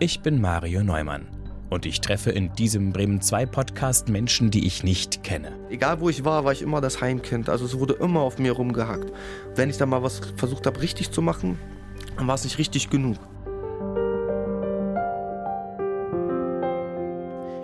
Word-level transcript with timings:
Ich 0.00 0.20
bin 0.20 0.40
Mario 0.40 0.84
Neumann 0.84 1.26
und 1.70 1.84
ich 1.84 2.00
treffe 2.00 2.30
in 2.30 2.52
diesem 2.52 2.92
Bremen 2.92 3.20
2 3.20 3.46
Podcast 3.46 4.08
Menschen, 4.08 4.52
die 4.52 4.64
ich 4.64 4.84
nicht 4.84 5.24
kenne. 5.24 5.58
Egal 5.70 6.00
wo 6.00 6.08
ich 6.08 6.24
war, 6.24 6.44
war 6.44 6.52
ich 6.52 6.62
immer 6.62 6.80
das 6.80 7.00
Heimkind. 7.00 7.48
Also 7.48 7.64
es 7.64 7.76
wurde 7.80 7.94
immer 7.94 8.20
auf 8.20 8.38
mir 8.38 8.52
rumgehackt. 8.52 9.12
Wenn 9.56 9.70
ich 9.70 9.76
dann 9.76 9.88
mal 9.88 10.04
was 10.04 10.20
versucht 10.36 10.66
habe 10.66 10.80
richtig 10.82 11.10
zu 11.10 11.20
machen, 11.20 11.58
dann 12.16 12.28
war 12.28 12.36
es 12.36 12.44
nicht 12.44 12.58
richtig 12.58 12.90
genug. 12.90 13.16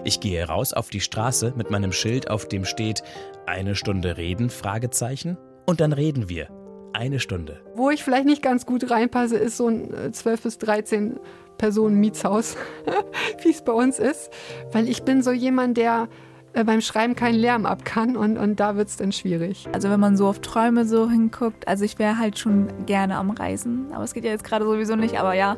Ich 0.02 0.18
gehe 0.18 0.44
raus 0.44 0.72
auf 0.72 0.90
die 0.90 1.00
Straße 1.00 1.52
mit 1.56 1.70
meinem 1.70 1.92
Schild, 1.92 2.30
auf 2.30 2.48
dem 2.48 2.64
steht 2.64 3.04
eine 3.46 3.76
Stunde 3.76 4.16
reden, 4.16 4.50
Fragezeichen. 4.50 5.38
Und 5.66 5.80
dann 5.80 5.92
reden 5.92 6.28
wir. 6.28 6.48
Eine 6.94 7.18
Stunde. 7.18 7.60
Wo 7.74 7.90
ich 7.90 8.04
vielleicht 8.04 8.26
nicht 8.26 8.42
ganz 8.42 8.66
gut 8.66 8.88
reinpasse, 8.88 9.36
ist 9.36 9.56
so 9.56 9.68
ein 9.68 10.12
12 10.12 10.42
bis 10.42 10.58
13 10.58 11.18
Personen 11.58 12.00
Mietshaus, 12.00 12.56
wie 13.42 13.50
es 13.50 13.62
bei 13.62 13.72
uns 13.72 13.98
ist. 13.98 14.30
Weil 14.72 14.88
ich 14.88 15.02
bin 15.02 15.22
so 15.22 15.32
jemand, 15.32 15.76
der 15.76 16.08
äh, 16.54 16.64
beim 16.64 16.80
Schreiben 16.80 17.16
keinen 17.16 17.34
Lärm 17.34 17.66
ab 17.66 17.84
kann 17.84 18.16
und, 18.16 18.38
und 18.38 18.60
da 18.60 18.76
wird 18.76 18.88
es 18.88 18.96
dann 18.96 19.12
schwierig. 19.12 19.66
Also 19.72 19.90
wenn 19.90 20.00
man 20.00 20.16
so 20.16 20.28
auf 20.28 20.40
Träume 20.40 20.86
so 20.86 21.10
hinguckt, 21.10 21.66
also 21.66 21.84
ich 21.84 21.98
wäre 21.98 22.18
halt 22.18 22.38
schon 22.38 22.86
gerne 22.86 23.16
am 23.16 23.30
Reisen, 23.30 23.86
aber 23.92 24.04
es 24.04 24.14
geht 24.14 24.24
ja 24.24 24.30
jetzt 24.30 24.44
gerade 24.44 24.64
sowieso 24.64 24.96
nicht, 24.96 25.18
aber 25.18 25.34
ja. 25.34 25.56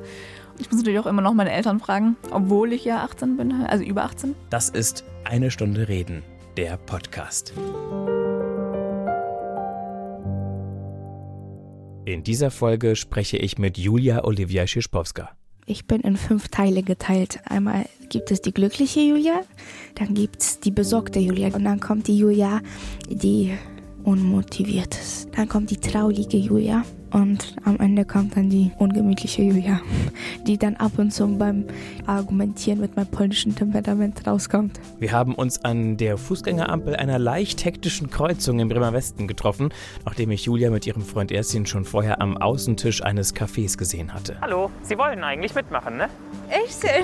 Ich 0.59 0.71
muss 0.71 0.79
natürlich 0.79 0.99
auch 0.99 1.07
immer 1.07 1.21
noch 1.21 1.35
meine 1.35 1.53
Eltern 1.53 1.81
fragen, 1.81 2.17
obwohl 2.31 2.73
ich 2.73 2.83
ja 2.83 3.05
18 3.05 3.37
bin, 3.37 3.53
also 3.53 3.85
über 3.85 4.05
18. 4.05 4.35
Das 4.49 4.71
ist 4.71 5.05
Eine 5.25 5.51
Stunde 5.51 5.87
Reden, 5.87 6.23
der 6.57 6.79
Podcast. 6.79 7.53
In 12.07 12.23
dieser 12.23 12.51
Folge 12.51 12.97
spreche 12.97 13.37
ich 13.37 13.59
mit 13.59 13.77
Julia 13.77 14.25
Olivia 14.25 14.67
Schischpowska. 14.67 15.37
Ich 15.69 15.87
bin 15.87 16.01
in 16.03 16.17
fünf 16.17 16.47
Teile 16.47 16.85
geteilt. 16.85 17.41
Einmal 17.45 17.87
gibt 18.09 18.31
es 18.31 18.41
die 18.41 18.55
glückliche 18.55 19.01
Julia, 19.01 19.41
dann 19.97 20.15
gibt 20.15 20.41
es 20.41 20.61
die 20.61 20.71
besorgte 20.71 21.19
Julia 21.19 21.53
und 21.55 21.65
dann 21.65 21.81
kommt 21.81 22.07
die 22.07 22.17
Julia, 22.17 22.61
die 23.09 23.53
unmotiviert 24.05 24.95
ist. 24.95 25.29
Dann 25.37 25.49
kommt 25.49 25.71
die 25.73 25.79
traurige 25.79 26.37
Julia 26.37 26.85
und 27.13 27.57
am 27.65 27.79
Ende 27.79 28.05
kommt 28.05 28.37
dann 28.37 28.51
die 28.51 28.73
ungemütliche 28.79 29.43
Julia, 29.43 29.81
die 30.47 30.59
dann 30.59 30.77
ab 30.77 30.93
und 30.99 31.13
zu 31.13 31.27
beim 31.27 31.65
Argumentieren 32.07 32.81
mit 32.81 32.97
meinem 32.97 33.09
polnischen 33.09 33.55
Temperament 33.55 34.27
rauskommt. 34.27 34.81
Wir 34.99 35.13
haben 35.13 35.35
uns 35.35 35.65
an 35.65 35.97
der 35.97 36.19
Fußgängerampel 36.19 36.97
einer 36.97 37.19
leicht 37.19 37.65
hektischen 37.65 38.11
Kreuzung 38.11 38.61
im 38.61 38.69
Bremer 38.69 38.93
Westen 38.93 39.27
getroffen, 39.27 39.71
nachdem 40.05 40.31
ich 40.31 40.45
Julia 40.45 40.71
mit 40.71 40.87
ihrem 40.87 41.03
Freund 41.03 41.33
Erstin 41.33 41.67
schon 41.67 41.85
vorher 41.85 42.21
am 42.21 42.37
Außentisch 42.37 43.03
eines 43.03 43.35
Cafés 43.35 43.77
gesehen 43.77 44.13
hatte. 44.15 44.37
Hallo, 44.41 44.71
Sie 44.83 44.97
wollen 44.99 45.23
eigentlich 45.25 45.55
mitmachen, 45.55 45.97
ne? 45.97 46.09
Echt? 46.49 46.85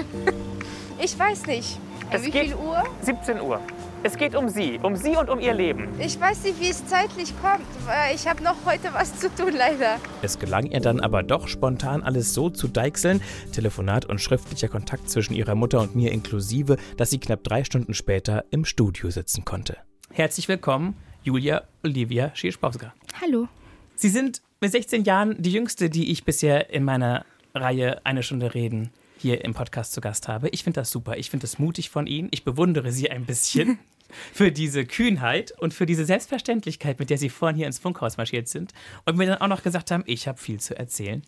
Ich 1.05 1.19
weiß 1.19 1.47
nicht. 1.47 1.79
Es 2.15 2.25
Wie 2.27 2.31
geht- 2.31 2.47
viel 2.49 2.55
Uhr? 2.57 2.83
17 3.03 3.41
Uhr. 3.41 3.61
Es 4.03 4.17
geht 4.19 4.35
um 4.35 4.49
Sie, 4.49 4.79
um 4.83 4.97
Sie 4.97 5.17
und 5.17 5.31
um 5.31 5.39
Ihr 5.41 5.55
Leben. 5.55 5.89
Ich 5.99 6.21
weiß 6.21 6.43
nicht, 6.45 6.61
wie 6.61 6.69
es 6.69 6.85
zeitlich 6.87 7.33
kommt. 7.41 7.65
weil 7.87 8.15
Ich 8.15 8.27
habe 8.27 8.43
noch 8.43 8.57
heute 8.67 8.93
was 8.93 9.19
zu 9.19 9.35
tun, 9.35 9.53
leider. 9.57 9.99
Es 10.21 10.39
gelang 10.39 10.67
ihr 10.67 10.81
dann 10.81 11.01
aber 11.01 11.23
doch 11.23 11.49
spontan 11.49 12.03
alles 12.03 12.35
so 12.35 12.51
zu 12.51 12.69
deichseln, 12.69 13.23
Telefonat 13.53 14.05
und 14.07 14.21
schriftlicher 14.21 14.69
Kontakt 14.69 15.09
zwischen 15.09 15.35
ihrer 15.35 15.55
Mutter 15.55 15.81
und 15.81 15.95
mir 15.95 16.13
inklusive, 16.13 16.77
dass 16.97 17.11
sie 17.11 17.19
knapp 17.21 17.45
drei 17.45 17.65
Stunden 17.65 17.95
später 17.95 18.45
im 18.51 18.65
Studio 18.65 19.09
sitzen 19.11 19.45
konnte. 19.45 19.79
Herzlich 20.13 20.49
willkommen, 20.49 20.97
Julia 21.23 21.63
Olivia 21.85 22.31
Schierspauska. 22.35 22.93
Hallo. 23.21 23.49
Sie 23.95 24.09
sind 24.09 24.43
mit 24.61 24.73
16 24.73 25.05
Jahren 25.05 25.41
die 25.41 25.53
jüngste, 25.53 25.89
die 25.89 26.11
ich 26.11 26.25
bisher 26.25 26.71
in 26.71 26.85
meiner 26.85 27.25
Reihe 27.55 28.05
Eine 28.05 28.23
Stunde 28.23 28.55
Reden 28.55 28.91
hier 29.23 29.45
im 29.45 29.55
Podcast 29.55 29.93
zu 29.93 30.01
Gast 30.01 30.29
habe. 30.29 30.49
Ich 30.49 30.65
finde 30.65 30.81
das 30.81 30.91
super. 30.91 31.17
Ich 31.17 31.31
finde 31.31 31.45
das 31.45 31.59
mutig 31.59 31.91
von 31.91 32.07
Ihnen. 32.07 32.29
Ich 32.33 32.45
bewundere 32.45 32.91
Sie 32.91 33.11
ein 33.11 33.25
bisschen 33.25 33.79
für 34.33 34.51
diese 34.51 34.85
Kühnheit 34.85 35.53
und 35.59 35.73
für 35.73 35.87
diese 35.87 36.05
Selbstverständlichkeit, 36.05 36.99
mit 36.99 37.09
der 37.09 37.19
Sie 37.19 37.31
vorhin 37.31 37.57
hier 37.57 37.67
ins 37.67 37.79
Funkhaus 37.79 38.17
marschiert 38.17 38.49
sind 38.49 38.73
und 39.07 39.17
mir 39.17 39.27
dann 39.27 39.39
auch 39.39 39.47
noch 39.47 39.63
gesagt 39.63 39.91
haben, 39.93 40.03
ich 40.07 40.27
habe 40.27 40.39
viel 40.39 40.61
zu 40.61 40.77
erzählen. 40.77 41.23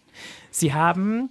Sie 0.51 0.75
haben 0.75 1.31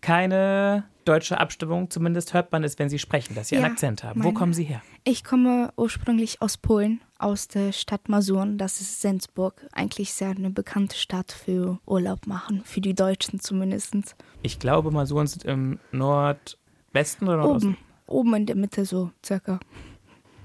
keine 0.00 0.84
deutsche 1.04 1.38
Abstimmung, 1.40 1.90
zumindest 1.90 2.32
hört 2.32 2.52
man 2.52 2.62
es, 2.62 2.78
wenn 2.78 2.88
Sie 2.88 2.98
sprechen, 2.98 3.34
dass 3.34 3.48
Sie 3.48 3.56
einen 3.56 3.64
Ja, 3.64 3.70
Akzent 3.72 4.04
haben. 4.04 4.22
Wo 4.22 4.32
kommen 4.32 4.54
Sie 4.54 4.64
her? 4.64 4.82
Ich 5.02 5.24
komme 5.24 5.72
ursprünglich 5.76 6.40
aus 6.40 6.56
Polen, 6.56 7.00
aus 7.18 7.48
der 7.48 7.72
Stadt 7.72 8.08
Masuren, 8.08 8.58
das 8.58 8.80
ist 8.80 9.00
Sensburg. 9.00 9.66
Eigentlich 9.72 10.12
sehr 10.12 10.30
eine 10.30 10.50
bekannte 10.50 10.96
Stadt 10.96 11.32
für 11.32 11.78
Urlaub 11.86 12.26
machen, 12.26 12.62
für 12.64 12.80
die 12.80 12.94
Deutschen 12.94 13.40
zumindest. 13.40 13.94
Ich 14.42 14.58
glaube, 14.58 14.90
Masuren 14.90 15.26
sind 15.26 15.44
im 15.44 15.78
Nordwesten 15.92 17.28
oder 17.28 17.38
Nordosten. 17.38 17.76
Oben, 18.06 18.28
oben 18.28 18.34
in 18.34 18.46
der 18.46 18.56
Mitte 18.56 18.84
so 18.84 19.10
circa. 19.24 19.60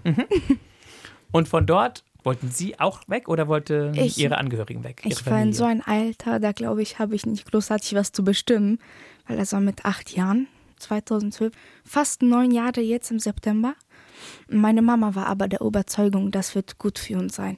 Und 1.32 1.48
von 1.48 1.66
dort 1.66 2.04
wollten 2.24 2.50
Sie 2.52 2.80
auch 2.80 3.02
weg 3.08 3.28
oder 3.30 3.48
wollten 3.48 3.94
Ich- 3.96 4.18
Ihre 4.18 4.38
Angehörigen 4.38 4.84
weg? 4.84 5.02
Ich 5.06 5.26
war 5.26 5.42
in 5.42 5.54
so 5.54 5.64
ein 5.64 5.82
Alter, 5.82 6.40
da 6.40 6.52
glaube 6.52 6.82
ich, 6.82 7.00
habe 7.00 7.16
ich 7.16 7.26
nicht 7.26 7.50
großartig 7.52 7.96
was 7.96 8.12
zu 8.12 8.24
bestimmen, 8.24 8.80
weil 9.28 9.38
das 9.38 9.54
war 9.54 9.62
mit 9.62 9.86
acht 9.86 10.12
Jahren, 10.12 10.48
2012, 10.80 11.54
fast 11.84 12.22
neun 12.22 12.52
Jahre 12.52 12.82
jetzt 12.82 13.12
im 13.12 13.20
September. 13.20 13.76
Meine 14.48 14.82
Mama 14.82 15.16
war 15.16 15.28
aber 15.28 15.48
der 15.48 15.62
Überzeugung, 15.62 16.32
das 16.32 16.56
wird 16.56 16.78
gut 16.78 17.00
für 17.00 17.18
uns 17.18 17.36
sein. 17.36 17.58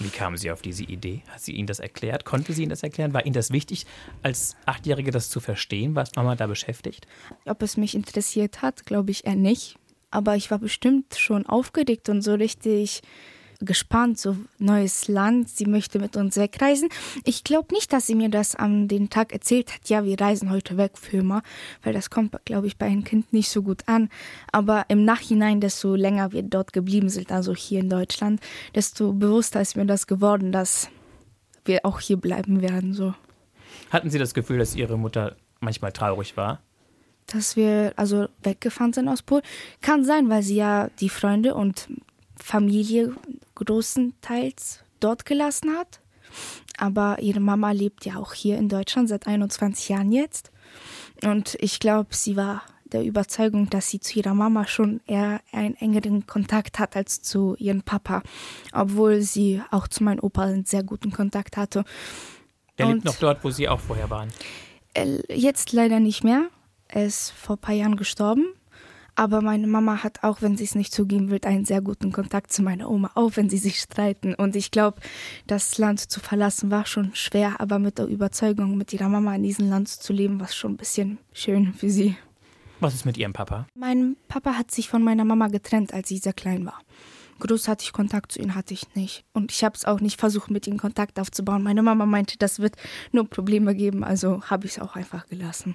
Wie 0.00 0.08
kamen 0.08 0.38
Sie 0.38 0.50
auf 0.50 0.62
diese 0.62 0.84
Idee? 0.84 1.22
Hat 1.28 1.42
sie 1.42 1.52
Ihnen 1.52 1.66
das 1.66 1.78
erklärt? 1.78 2.24
Konnte 2.24 2.54
sie 2.54 2.62
Ihnen 2.62 2.70
das 2.70 2.82
erklären? 2.82 3.12
War 3.12 3.26
Ihnen 3.26 3.34
das 3.34 3.50
wichtig, 3.50 3.84
als 4.22 4.56
Achtjährige 4.64 5.10
das 5.10 5.28
zu 5.28 5.40
verstehen, 5.40 5.94
was 5.94 6.14
Mama 6.16 6.36
da 6.36 6.46
beschäftigt? 6.46 7.06
Ob 7.44 7.62
es 7.62 7.76
mich 7.76 7.94
interessiert 7.94 8.62
hat, 8.62 8.86
glaube 8.86 9.10
ich 9.10 9.26
eher 9.26 9.36
nicht. 9.36 9.76
Aber 10.10 10.36
ich 10.36 10.50
war 10.50 10.58
bestimmt 10.58 11.16
schon 11.16 11.44
aufgeregt 11.44 12.08
und 12.08 12.22
so 12.22 12.34
richtig 12.34 13.02
gespannt, 13.60 14.18
so 14.18 14.36
neues 14.58 15.08
Land, 15.08 15.48
sie 15.48 15.66
möchte 15.66 15.98
mit 15.98 16.16
uns 16.16 16.36
wegreisen. 16.36 16.88
Ich 17.24 17.44
glaube 17.44 17.74
nicht, 17.74 17.92
dass 17.92 18.06
sie 18.06 18.14
mir 18.14 18.28
das 18.28 18.54
an 18.54 18.88
den 18.88 19.10
Tag 19.10 19.32
erzählt 19.32 19.72
hat, 19.72 19.88
ja, 19.88 20.04
wir 20.04 20.20
reisen 20.20 20.50
heute 20.50 20.76
weg 20.76 20.92
für 20.94 21.18
immer, 21.18 21.42
weil 21.82 21.92
das 21.92 22.10
kommt, 22.10 22.34
glaube 22.44 22.66
ich, 22.66 22.76
bei 22.76 22.86
einem 22.86 23.04
Kind 23.04 23.32
nicht 23.32 23.50
so 23.50 23.62
gut 23.62 23.82
an. 23.86 24.08
Aber 24.52 24.84
im 24.88 25.04
Nachhinein, 25.04 25.60
desto 25.60 25.94
länger 25.94 26.32
wir 26.32 26.42
dort 26.42 26.72
geblieben 26.72 27.08
sind, 27.08 27.32
also 27.32 27.54
hier 27.54 27.80
in 27.80 27.90
Deutschland, 27.90 28.40
desto 28.74 29.12
bewusster 29.12 29.60
ist 29.60 29.76
mir 29.76 29.86
das 29.86 30.06
geworden, 30.06 30.52
dass 30.52 30.88
wir 31.64 31.84
auch 31.84 32.00
hier 32.00 32.16
bleiben 32.16 32.62
werden, 32.62 32.94
so. 32.94 33.14
Hatten 33.90 34.10
Sie 34.10 34.18
das 34.18 34.34
Gefühl, 34.34 34.58
dass 34.58 34.74
Ihre 34.74 34.98
Mutter 34.98 35.36
manchmal 35.60 35.92
traurig 35.92 36.36
war? 36.36 36.60
dass 37.32 37.56
wir 37.56 37.92
also 37.96 38.26
weggefahren 38.42 38.92
sind 38.92 39.08
aus 39.08 39.22
Polen. 39.22 39.42
Kann 39.80 40.04
sein, 40.04 40.28
weil 40.28 40.42
sie 40.42 40.56
ja 40.56 40.88
die 41.00 41.08
Freunde 41.08 41.54
und 41.54 41.88
Familie 42.36 43.14
großenteils 43.64 44.80
dort 45.00 45.24
gelassen 45.26 45.70
hat. 45.76 46.00
Aber 46.78 47.18
ihre 47.20 47.40
Mama 47.40 47.72
lebt 47.72 48.04
ja 48.06 48.16
auch 48.16 48.32
hier 48.34 48.56
in 48.58 48.68
Deutschland 48.68 49.08
seit 49.08 49.26
21 49.26 49.88
Jahren 49.88 50.12
jetzt. 50.12 50.50
Und 51.24 51.56
ich 51.60 51.80
glaube, 51.80 52.14
sie 52.14 52.36
war 52.36 52.62
der 52.92 53.04
Überzeugung, 53.04 53.68
dass 53.70 53.88
sie 53.88 54.00
zu 54.00 54.18
ihrer 54.18 54.34
Mama 54.34 54.66
schon 54.66 55.00
eher 55.06 55.40
einen 55.52 55.76
engeren 55.76 56.26
Kontakt 56.26 56.78
hat 56.78 56.96
als 56.96 57.22
zu 57.22 57.54
ihrem 57.58 57.82
Papa. 57.82 58.22
Obwohl 58.72 59.20
sie 59.22 59.62
auch 59.70 59.86
zu 59.88 60.02
meinem 60.04 60.20
Opa 60.20 60.42
einen 60.44 60.64
sehr 60.64 60.82
guten 60.82 61.10
Kontakt 61.12 61.56
hatte. 61.56 61.84
Der 62.78 62.86
Und- 62.86 62.92
lebt 62.94 63.04
noch 63.04 63.16
dort, 63.16 63.44
wo 63.44 63.50
Sie 63.50 63.68
auch 63.68 63.80
vorher 63.80 64.10
waren. 64.10 64.28
Äh, 64.94 65.18
Jetzt 65.32 65.72
leider 65.72 66.00
nicht 66.00 66.24
mehr. 66.24 66.46
Er 66.88 67.06
ist 67.06 67.30
vor 67.30 67.56
ein 67.56 67.60
paar 67.60 67.74
Jahren 67.74 67.96
gestorben. 67.96 68.46
Aber 69.20 69.42
meine 69.42 69.66
Mama 69.66 70.02
hat 70.02 70.22
auch, 70.22 70.40
wenn 70.40 70.56
sie 70.56 70.64
es 70.64 70.74
nicht 70.74 70.94
zugeben 70.94 71.28
will, 71.28 71.40
einen 71.44 71.66
sehr 71.66 71.82
guten 71.82 72.10
Kontakt 72.10 72.54
zu 72.54 72.62
meiner 72.62 72.88
Oma, 72.88 73.10
auch 73.16 73.32
wenn 73.34 73.50
sie 73.50 73.58
sich 73.58 73.78
streiten. 73.78 74.34
Und 74.34 74.56
ich 74.56 74.70
glaube, 74.70 74.98
das 75.46 75.76
Land 75.76 76.00
zu 76.00 76.20
verlassen 76.20 76.70
war 76.70 76.86
schon 76.86 77.14
schwer, 77.14 77.60
aber 77.60 77.78
mit 77.78 77.98
der 77.98 78.06
Überzeugung, 78.06 78.78
mit 78.78 78.94
ihrer 78.94 79.10
Mama 79.10 79.34
in 79.34 79.42
diesem 79.42 79.68
Land 79.68 79.88
zu 79.88 80.14
leben, 80.14 80.40
war 80.40 80.46
es 80.46 80.54
schon 80.54 80.72
ein 80.72 80.76
bisschen 80.78 81.18
schön 81.34 81.74
für 81.74 81.90
sie. 81.90 82.16
Was 82.80 82.94
ist 82.94 83.04
mit 83.04 83.18
Ihrem 83.18 83.34
Papa? 83.34 83.66
Mein 83.74 84.16
Papa 84.26 84.54
hat 84.54 84.70
sich 84.70 84.88
von 84.88 85.02
meiner 85.02 85.26
Mama 85.26 85.48
getrennt, 85.48 85.92
als 85.92 86.08
sie 86.08 86.16
sehr 86.16 86.32
klein 86.32 86.64
war. 86.64 86.78
Großartig 87.40 87.92
Kontakt 87.92 88.32
zu 88.32 88.40
ihm 88.40 88.54
hatte 88.54 88.72
ich 88.72 88.94
nicht. 88.94 89.24
Und 89.34 89.52
ich 89.52 89.64
habe 89.64 89.76
es 89.76 89.84
auch 89.84 90.00
nicht 90.00 90.18
versucht, 90.18 90.50
mit 90.50 90.66
ihm 90.66 90.78
Kontakt 90.78 91.20
aufzubauen. 91.20 91.62
Meine 91.62 91.82
Mama 91.82 92.06
meinte, 92.06 92.38
das 92.38 92.58
wird 92.58 92.76
nur 93.12 93.28
Probleme 93.28 93.74
geben, 93.74 94.02
also 94.02 94.42
habe 94.44 94.64
ich 94.64 94.72
es 94.72 94.78
auch 94.78 94.96
einfach 94.96 95.26
gelassen. 95.26 95.74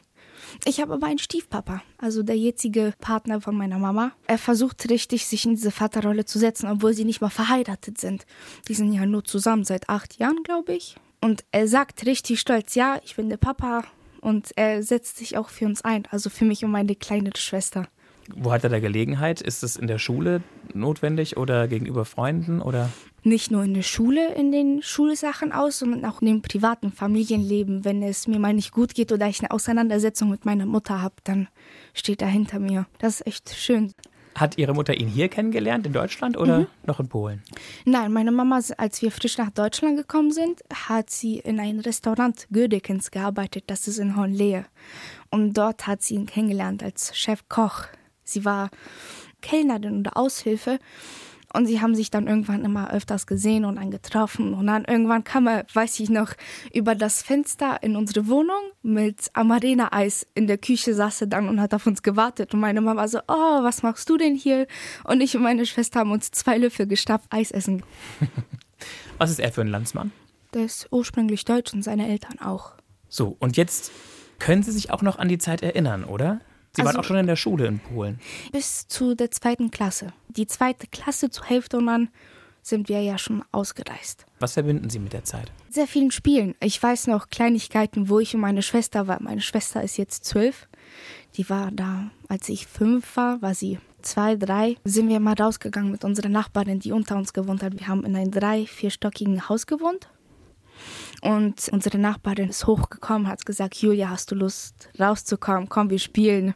Ich 0.65 0.79
habe 0.79 0.93
aber 0.93 1.07
einen 1.07 1.19
Stiefpapa, 1.19 1.81
also 1.97 2.23
der 2.23 2.37
jetzige 2.37 2.93
Partner 2.99 3.41
von 3.41 3.55
meiner 3.55 3.79
Mama. 3.79 4.11
Er 4.27 4.37
versucht 4.37 4.89
richtig, 4.89 5.25
sich 5.25 5.45
in 5.45 5.55
diese 5.55 5.71
Vaterrolle 5.71 6.25
zu 6.25 6.39
setzen, 6.39 6.69
obwohl 6.69 6.93
sie 6.93 7.05
nicht 7.05 7.21
mal 7.21 7.29
verheiratet 7.29 7.99
sind. 7.99 8.25
Die 8.67 8.73
sind 8.73 8.93
ja 8.93 9.05
nur 9.05 9.23
zusammen 9.23 9.63
seit 9.63 9.89
acht 9.89 10.17
Jahren, 10.17 10.43
glaube 10.43 10.73
ich. 10.73 10.95
Und 11.21 11.43
er 11.51 11.67
sagt 11.67 12.05
richtig 12.05 12.39
stolz, 12.39 12.75
ja, 12.75 12.99
ich 13.03 13.15
bin 13.15 13.29
der 13.29 13.37
Papa. 13.37 13.83
Und 14.21 14.51
er 14.55 14.81
setzt 14.83 15.17
sich 15.17 15.37
auch 15.37 15.49
für 15.49 15.65
uns 15.65 15.83
ein, 15.83 16.07
also 16.09 16.29
für 16.29 16.45
mich 16.45 16.63
und 16.65 16.71
meine 16.71 16.95
kleine 16.95 17.31
Schwester. 17.35 17.87
Wo 18.33 18.51
hat 18.51 18.63
er 18.63 18.69
da 18.69 18.79
Gelegenheit? 18.79 19.41
Ist 19.41 19.63
es 19.63 19.75
in 19.75 19.87
der 19.87 19.99
Schule 19.99 20.41
notwendig 20.73 21.37
oder 21.37 21.67
gegenüber 21.67 22.05
Freunden 22.05 22.61
oder? 22.61 22.89
Nicht 23.25 23.51
nur 23.51 23.63
in 23.63 23.73
der 23.73 23.81
Schule, 23.81 24.33
in 24.35 24.51
den 24.51 24.81
Schulsachen 24.81 25.51
aus, 25.51 25.79
sondern 25.79 26.05
auch 26.05 26.21
in 26.21 26.27
dem 26.27 26.41
privaten 26.41 26.91
Familienleben. 26.91 27.83
Wenn 27.83 28.03
es 28.03 28.27
mir 28.27 28.39
mal 28.39 28.53
nicht 28.53 28.71
gut 28.71 28.93
geht 28.93 29.11
oder 29.11 29.27
ich 29.27 29.39
eine 29.39 29.51
Auseinandersetzung 29.51 30.29
mit 30.29 30.45
meiner 30.45 30.65
Mutter 30.65 31.01
habe, 31.01 31.15
dann 31.23 31.47
steht 31.93 32.21
er 32.21 32.27
hinter 32.27 32.59
mir. 32.59 32.85
Das 32.99 33.21
ist 33.21 33.27
echt 33.27 33.55
schön. 33.55 33.93
Hat 34.35 34.57
Ihre 34.57 34.73
Mutter 34.73 34.93
ihn 34.93 35.07
hier 35.07 35.29
kennengelernt, 35.29 35.87
in 35.87 35.93
Deutschland 35.93 36.35
oder 36.35 36.59
mhm. 36.59 36.67
noch 36.85 36.99
in 36.99 37.07
Polen? 37.07 37.41
Nein, 37.85 38.11
meine 38.11 38.33
Mama, 38.33 38.59
als 38.77 39.01
wir 39.01 39.09
frisch 39.09 39.37
nach 39.37 39.49
Deutschland 39.49 39.95
gekommen 39.95 40.31
sind, 40.31 40.61
hat 40.73 41.09
sie 41.09 41.39
in 41.39 41.59
einem 41.59 41.79
Restaurant 41.79 42.45
Gödekens 42.51 43.11
gearbeitet, 43.11 43.63
das 43.67 43.87
ist 43.87 43.97
in 43.97 44.17
Hornlehe. 44.17 44.65
Und 45.29 45.53
dort 45.53 45.87
hat 45.87 46.03
sie 46.03 46.15
ihn 46.15 46.25
kennengelernt 46.25 46.83
als 46.83 47.15
Chefkoch. 47.17 47.85
Sie 48.25 48.43
war 48.43 48.71
Kellnerin 49.41 49.99
oder 49.99 50.17
Aushilfe 50.17 50.79
und 51.55 51.65
sie 51.65 51.81
haben 51.81 51.95
sich 51.95 52.11
dann 52.11 52.27
irgendwann 52.27 52.65
immer 52.65 52.91
öfters 52.91 53.27
gesehen 53.27 53.65
und 53.65 53.77
dann 53.77 53.91
getroffen. 53.91 54.53
Und 54.53 54.67
dann 54.67 54.85
irgendwann 54.85 55.23
kam 55.23 55.47
er, 55.47 55.65
weiß 55.73 55.99
ich 55.99 56.09
noch, 56.09 56.33
über 56.73 56.95
das 56.95 57.21
Fenster 57.21 57.81
in 57.81 57.95
unsere 57.95 58.27
Wohnung 58.27 58.61
mit 58.83 59.29
Amarena-Eis 59.33 60.27
in 60.35 60.47
der 60.47 60.57
Küche 60.57 60.93
saß 60.93 61.21
er 61.21 61.27
dann 61.27 61.47
und 61.47 61.61
hat 61.61 61.73
auf 61.73 61.87
uns 61.87 62.03
gewartet. 62.03 62.53
Und 62.53 62.59
meine 62.59 62.81
Mama 62.81 63.07
so, 63.07 63.19
oh, 63.27 63.63
was 63.63 63.83
machst 63.83 64.09
du 64.09 64.17
denn 64.17 64.35
hier? 64.35 64.67
Und 65.03 65.21
ich 65.21 65.35
und 65.35 65.43
meine 65.43 65.65
Schwester 65.65 66.01
haben 66.01 66.11
uns 66.11 66.31
zwei 66.31 66.57
Löffel 66.57 66.87
gestapft 66.87 67.27
Eis 67.29 67.51
essen. 67.51 67.83
was 69.17 69.31
ist 69.31 69.39
er 69.39 69.51
für 69.51 69.61
ein 69.61 69.67
Landsmann? 69.67 70.11
Der 70.53 70.65
ist 70.65 70.87
ursprünglich 70.91 71.45
deutsch 71.45 71.73
und 71.73 71.83
seine 71.83 72.07
Eltern 72.07 72.39
auch. 72.39 72.73
So, 73.09 73.35
und 73.39 73.57
jetzt 73.57 73.91
können 74.39 74.63
Sie 74.63 74.71
sich 74.71 74.91
auch 74.91 75.01
noch 75.01 75.17
an 75.17 75.29
die 75.29 75.37
Zeit 75.37 75.61
erinnern, 75.61 76.03
oder? 76.03 76.41
Sie 76.75 76.81
also, 76.81 76.93
waren 76.93 76.99
auch 76.99 77.07
schon 77.07 77.17
in 77.17 77.27
der 77.27 77.35
Schule 77.35 77.67
in 77.67 77.79
Polen. 77.79 78.19
Bis 78.51 78.87
zu 78.87 79.15
der 79.15 79.31
zweiten 79.31 79.71
Klasse. 79.71 80.13
Die 80.27 80.47
zweite 80.47 80.87
Klasse 80.87 81.29
zur 81.29 81.45
Hälfte 81.45 81.77
und 81.77 81.87
dann 81.87 82.09
sind 82.61 82.89
wir 82.89 83.01
ja 83.01 83.17
schon 83.17 83.43
ausgereist. 83.51 84.25
Was 84.39 84.53
verbinden 84.53 84.89
Sie 84.89 84.99
mit 84.99 85.13
der 85.13 85.23
Zeit? 85.23 85.51
Sehr 85.69 85.87
vielen 85.87 86.11
Spielen. 86.11 86.55
Ich 86.59 86.81
weiß 86.81 87.07
noch 87.07 87.29
Kleinigkeiten, 87.29 88.09
wo 88.09 88.19
ich 88.19 88.33
und 88.33 88.41
meine 88.41 88.63
Schwester 88.63 89.07
war. 89.07 89.21
Meine 89.21 89.41
Schwester 89.41 89.83
ist 89.83 89.97
jetzt 89.97 90.25
zwölf. 90.25 90.67
Die 91.35 91.47
war 91.49 91.69
da, 91.71 92.09
als 92.27 92.49
ich 92.49 92.65
fünf 92.65 93.15
war, 93.17 93.41
war 93.41 93.53
sie 93.53 93.77
zwei, 94.01 94.35
drei. 94.35 94.77
Sind 94.83 95.09
wir 95.09 95.19
mal 95.19 95.35
rausgegangen 95.35 95.91
mit 95.91 96.03
unserer 96.03 96.29
Nachbarin, 96.29 96.79
die 96.79 96.91
unter 96.91 97.17
uns 97.17 97.33
gewohnt 97.33 97.61
hat. 97.61 97.79
Wir 97.79 97.87
haben 97.87 98.03
in 98.03 98.15
einem 98.15 98.31
drei-, 98.31 98.65
vierstöckigen 98.65 99.47
Haus 99.47 99.67
gewohnt. 99.67 100.09
Und 101.21 101.69
unsere 101.71 101.97
Nachbarin 101.97 102.49
ist 102.49 102.67
hochgekommen, 102.67 103.27
hat 103.27 103.45
gesagt, 103.45 103.75
Julia, 103.75 104.09
hast 104.09 104.31
du 104.31 104.35
Lust 104.35 104.89
rauszukommen? 104.99 105.69
Komm, 105.69 105.89
wir 105.89 105.99
spielen. 105.99 106.53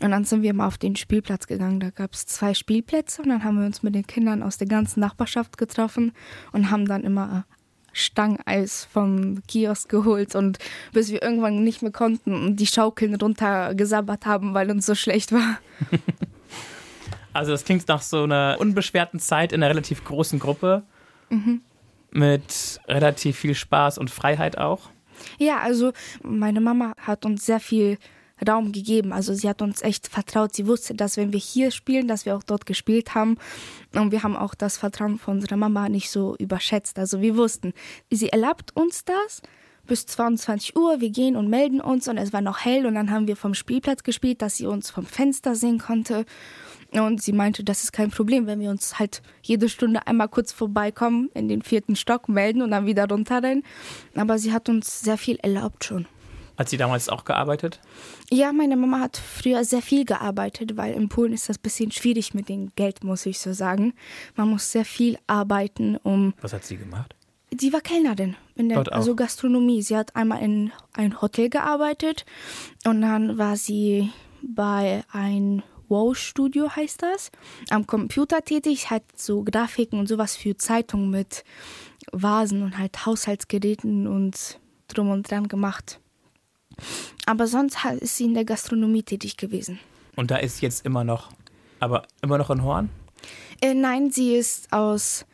Und 0.00 0.10
dann 0.12 0.24
sind 0.24 0.42
wir 0.42 0.54
mal 0.54 0.66
auf 0.66 0.78
den 0.78 0.96
Spielplatz 0.96 1.46
gegangen. 1.46 1.80
Da 1.80 1.90
gab 1.90 2.14
es 2.14 2.26
zwei 2.26 2.54
Spielplätze 2.54 3.22
und 3.22 3.28
dann 3.28 3.44
haben 3.44 3.58
wir 3.58 3.66
uns 3.66 3.82
mit 3.82 3.94
den 3.94 4.06
Kindern 4.06 4.42
aus 4.42 4.56
der 4.56 4.66
ganzen 4.66 5.00
Nachbarschaft 5.00 5.58
getroffen 5.58 6.12
und 6.52 6.70
haben 6.70 6.86
dann 6.86 7.04
immer 7.04 7.44
Stangeis 7.92 8.86
vom 8.90 9.42
Kiosk 9.46 9.88
geholt 9.88 10.34
und 10.34 10.58
bis 10.92 11.10
wir 11.10 11.22
irgendwann 11.22 11.64
nicht 11.64 11.82
mehr 11.82 11.90
konnten 11.90 12.32
und 12.32 12.56
die 12.56 12.66
Schaukeln 12.66 13.14
runtergesabbert 13.14 14.24
haben, 14.24 14.54
weil 14.54 14.70
uns 14.70 14.86
so 14.86 14.94
schlecht 14.94 15.32
war. 15.32 15.58
Also 17.34 17.52
das 17.52 17.64
klingt 17.64 17.86
nach 17.86 18.02
so 18.02 18.24
einer 18.24 18.56
unbeschwerten 18.58 19.20
Zeit 19.20 19.52
in 19.52 19.62
einer 19.62 19.70
relativ 19.70 20.02
großen 20.02 20.40
Gruppe. 20.40 20.82
Mhm 21.28 21.60
mit 22.10 22.80
relativ 22.86 23.38
viel 23.38 23.54
Spaß 23.54 23.98
und 23.98 24.10
Freiheit 24.10 24.58
auch? 24.58 24.90
Ja, 25.38 25.58
also 25.58 25.92
meine 26.22 26.60
Mama 26.60 26.94
hat 26.98 27.24
uns 27.24 27.44
sehr 27.44 27.60
viel 27.60 27.98
Raum 28.46 28.72
gegeben. 28.72 29.12
Also 29.12 29.34
sie 29.34 29.48
hat 29.48 29.62
uns 29.62 29.82
echt 29.82 30.08
vertraut. 30.08 30.54
Sie 30.54 30.66
wusste, 30.66 30.94
dass 30.94 31.16
wenn 31.16 31.32
wir 31.32 31.40
hier 31.40 31.70
spielen, 31.70 32.08
dass 32.08 32.26
wir 32.26 32.36
auch 32.36 32.42
dort 32.42 32.66
gespielt 32.66 33.14
haben. 33.14 33.36
Und 33.94 34.12
wir 34.12 34.22
haben 34.22 34.36
auch 34.36 34.54
das 34.54 34.76
Vertrauen 34.76 35.18
von 35.18 35.36
unserer 35.36 35.56
Mama 35.56 35.88
nicht 35.88 36.10
so 36.10 36.36
überschätzt. 36.36 36.98
Also 36.98 37.20
wir 37.20 37.36
wussten, 37.36 37.72
sie 38.10 38.28
erlaubt 38.28 38.76
uns 38.76 39.04
das 39.04 39.42
bis 39.86 40.06
22 40.06 40.76
Uhr. 40.76 41.00
Wir 41.00 41.10
gehen 41.10 41.34
und 41.34 41.48
melden 41.48 41.80
uns 41.80 42.06
und 42.08 42.18
es 42.18 42.32
war 42.32 42.42
noch 42.42 42.64
hell 42.64 42.86
und 42.86 42.94
dann 42.94 43.10
haben 43.10 43.26
wir 43.26 43.36
vom 43.36 43.54
Spielplatz 43.54 44.02
gespielt, 44.02 44.42
dass 44.42 44.56
sie 44.56 44.66
uns 44.66 44.90
vom 44.90 45.06
Fenster 45.06 45.54
sehen 45.54 45.78
konnte. 45.78 46.24
Und 46.92 47.22
sie 47.22 47.32
meinte, 47.32 47.64
das 47.64 47.84
ist 47.84 47.92
kein 47.92 48.10
Problem, 48.10 48.46
wenn 48.46 48.60
wir 48.60 48.70
uns 48.70 48.98
halt 48.98 49.22
jede 49.42 49.68
Stunde 49.68 50.06
einmal 50.06 50.28
kurz 50.28 50.52
vorbeikommen, 50.52 51.30
in 51.34 51.48
den 51.48 51.62
vierten 51.62 51.96
Stock 51.96 52.28
melden 52.28 52.62
und 52.62 52.70
dann 52.70 52.86
wieder 52.86 53.06
runterrennen. 53.08 53.62
Aber 54.14 54.38
sie 54.38 54.52
hat 54.52 54.68
uns 54.68 55.00
sehr 55.00 55.18
viel 55.18 55.36
erlaubt 55.42 55.84
schon. 55.84 56.06
Hat 56.56 56.68
sie 56.68 56.76
damals 56.76 57.08
auch 57.08 57.24
gearbeitet? 57.24 57.80
Ja, 58.30 58.52
meine 58.52 58.76
Mama 58.76 58.98
hat 58.98 59.16
früher 59.16 59.64
sehr 59.64 59.82
viel 59.82 60.04
gearbeitet, 60.04 60.76
weil 60.76 60.92
in 60.94 61.08
Polen 61.08 61.32
ist 61.32 61.48
das 61.48 61.58
ein 61.58 61.62
bisschen 61.62 61.92
schwierig 61.92 62.34
mit 62.34 62.48
dem 62.48 62.72
Geld, 62.74 63.04
muss 63.04 63.26
ich 63.26 63.38
so 63.38 63.52
sagen. 63.52 63.94
Man 64.34 64.48
muss 64.48 64.72
sehr 64.72 64.84
viel 64.84 65.18
arbeiten, 65.28 65.96
um. 66.02 66.34
Was 66.40 66.52
hat 66.52 66.64
sie 66.64 66.76
gemacht? 66.76 67.14
Sie 67.56 67.72
war 67.72 67.80
Kellnerin 67.80 68.34
in 68.56 68.68
der 68.68 68.92
also 68.92 69.14
Gastronomie. 69.14 69.82
Sie 69.82 69.96
hat 69.96 70.16
einmal 70.16 70.42
in 70.42 70.72
ein 70.94 71.20
Hotel 71.22 71.48
gearbeitet 71.48 72.26
und 72.84 73.02
dann 73.02 73.38
war 73.38 73.56
sie 73.56 74.10
bei 74.42 75.04
einem 75.12 75.62
Wow 75.88 76.16
Studio 76.16 76.74
heißt 76.74 77.02
das, 77.02 77.30
am 77.70 77.86
Computer 77.86 78.42
tätig, 78.44 78.90
hat 78.90 79.02
so 79.16 79.42
Grafiken 79.42 79.98
und 79.98 80.06
sowas 80.06 80.36
für 80.36 80.56
Zeitungen 80.56 81.10
mit 81.10 81.44
Vasen 82.12 82.62
und 82.62 82.78
halt 82.78 83.06
Haushaltsgeräten 83.06 84.06
und 84.06 84.58
drum 84.88 85.10
und 85.10 85.30
dran 85.30 85.48
gemacht. 85.48 86.00
Aber 87.26 87.46
sonst 87.46 87.78
ist 88.00 88.16
sie 88.16 88.24
in 88.24 88.34
der 88.34 88.44
Gastronomie 88.44 89.02
tätig 89.02 89.36
gewesen. 89.36 89.78
Und 90.16 90.30
da 90.30 90.36
ist 90.36 90.60
jetzt 90.60 90.84
immer 90.84 91.04
noch, 91.04 91.30
aber 91.80 92.04
immer 92.22 92.38
noch 92.38 92.50
in 92.50 92.62
Horn? 92.62 92.90
Äh, 93.60 93.74
nein, 93.74 94.10
sie 94.10 94.34
ist 94.34 94.72
aus 94.72 95.26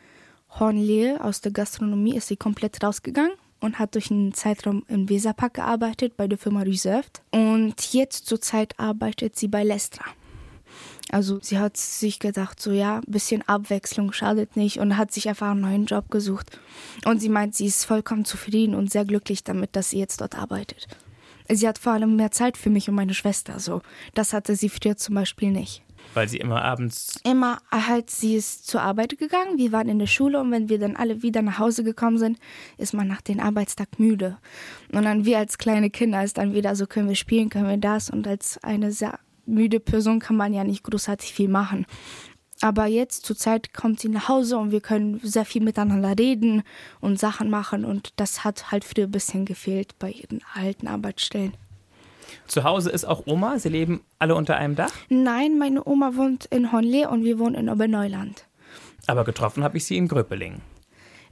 Hornlehe, 0.59 1.23
aus 1.23 1.41
der 1.41 1.51
Gastronomie, 1.51 2.15
ist 2.15 2.27
sie 2.27 2.37
komplett 2.37 2.83
rausgegangen 2.83 3.33
und 3.59 3.79
hat 3.79 3.95
durch 3.95 4.11
einen 4.11 4.33
Zeitraum 4.33 4.83
im 4.87 5.09
Weserpark 5.09 5.55
gearbeitet 5.55 6.17
bei 6.17 6.27
der 6.27 6.37
Firma 6.37 6.61
Reserved. 6.61 7.21
Und 7.31 7.93
jetzt 7.93 8.27
zurzeit 8.27 8.79
arbeitet 8.79 9.35
sie 9.35 9.47
bei 9.47 9.63
Lestra. 9.63 10.05
Also 11.11 11.39
sie 11.41 11.59
hat 11.59 11.77
sich 11.77 12.19
gedacht, 12.19 12.59
so 12.59 12.71
ja, 12.71 12.97
ein 12.97 13.03
bisschen 13.07 13.47
Abwechslung 13.47 14.11
schadet 14.11 14.55
nicht 14.57 14.79
und 14.79 14.97
hat 14.97 15.11
sich 15.11 15.29
einfach 15.29 15.51
einen 15.51 15.61
neuen 15.61 15.85
Job 15.85 16.09
gesucht. 16.09 16.59
Und 17.05 17.19
sie 17.19 17.29
meint, 17.29 17.55
sie 17.55 17.67
ist 17.67 17.85
vollkommen 17.85 18.25
zufrieden 18.25 18.75
und 18.75 18.91
sehr 18.91 19.05
glücklich 19.05 19.43
damit, 19.43 19.75
dass 19.75 19.91
sie 19.91 19.99
jetzt 19.99 20.21
dort 20.21 20.35
arbeitet. 20.35 20.87
Sie 21.47 21.67
hat 21.67 21.77
vor 21.77 21.93
allem 21.93 22.15
mehr 22.15 22.31
Zeit 22.31 22.57
für 22.57 22.71
mich 22.71 22.89
und 22.89 22.95
meine 22.95 23.13
Schwester. 23.13 23.59
So, 23.59 23.81
das 24.15 24.33
hatte 24.33 24.55
sie 24.55 24.69
früher 24.69 24.97
zum 24.97 25.15
Beispiel 25.15 25.51
nicht. 25.51 25.83
Weil 26.13 26.27
sie 26.27 26.37
immer 26.37 26.63
abends. 26.63 27.19
Immer 27.23 27.59
halt, 27.71 28.09
sie 28.09 28.35
ist 28.35 28.67
zur 28.67 28.81
Arbeit 28.81 29.17
gegangen, 29.17 29.57
wir 29.57 29.71
waren 29.71 29.89
in 29.89 29.99
der 29.99 30.07
Schule 30.07 30.39
und 30.39 30.51
wenn 30.51 30.69
wir 30.69 30.79
dann 30.79 30.95
alle 30.95 31.23
wieder 31.23 31.41
nach 31.41 31.59
Hause 31.59 31.83
gekommen 31.83 32.17
sind, 32.17 32.39
ist 32.77 32.93
man 32.93 33.07
nach 33.07 33.21
dem 33.21 33.39
Arbeitstag 33.39 33.99
müde. 33.99 34.37
Und 34.91 35.03
dann 35.03 35.25
wir 35.25 35.39
als 35.39 35.57
kleine 35.57 35.89
Kinder 35.89 36.23
ist 36.23 36.37
dann 36.37 36.53
wieder 36.53 36.75
so, 36.75 36.87
können 36.87 37.09
wir 37.09 37.15
spielen, 37.15 37.49
können 37.49 37.67
wir 37.67 37.77
das 37.77 38.09
und 38.09 38.27
als 38.27 38.63
eine 38.63 38.91
sehr 38.91 39.19
müde 39.45 39.79
Person 39.79 40.19
kann 40.19 40.35
man 40.35 40.53
ja 40.53 40.63
nicht 40.63 40.83
großartig 40.83 41.33
viel 41.33 41.49
machen. 41.49 41.85
Aber 42.61 42.85
jetzt 42.85 43.25
zur 43.25 43.35
Zeit 43.35 43.73
kommt 43.73 43.99
sie 43.99 44.09
nach 44.09 44.29
Hause 44.29 44.57
und 44.57 44.71
wir 44.71 44.79
können 44.81 45.19
sehr 45.21 45.45
viel 45.45 45.61
miteinander 45.61 46.17
reden 46.17 46.63
und 47.01 47.19
Sachen 47.19 47.49
machen 47.49 47.83
und 47.83 48.13
das 48.15 48.43
hat 48.43 48.71
halt 48.71 48.85
früher 48.85 49.05
ein 49.05 49.11
bisschen 49.11 49.45
gefehlt 49.45 49.99
bei 49.99 50.11
ihren 50.11 50.41
alten 50.53 50.87
Arbeitsstellen. 50.87 51.53
Zu 52.47 52.63
Hause 52.63 52.91
ist 52.91 53.05
auch 53.05 53.23
Oma? 53.25 53.59
Sie 53.59 53.69
leben 53.69 54.01
alle 54.19 54.35
unter 54.35 54.55
einem 54.55 54.75
Dach? 54.75 54.91
Nein, 55.09 55.57
meine 55.57 55.85
Oma 55.85 56.15
wohnt 56.15 56.45
in 56.45 56.71
Honle 56.71 57.09
und 57.09 57.23
wir 57.23 57.39
wohnen 57.39 57.55
in 57.55 57.69
Oberneuland. 57.69 58.45
Aber 59.07 59.23
getroffen 59.23 59.63
habe 59.63 59.77
ich 59.77 59.85
sie 59.85 59.97
in 59.97 60.07
Gröpeling. 60.07 60.61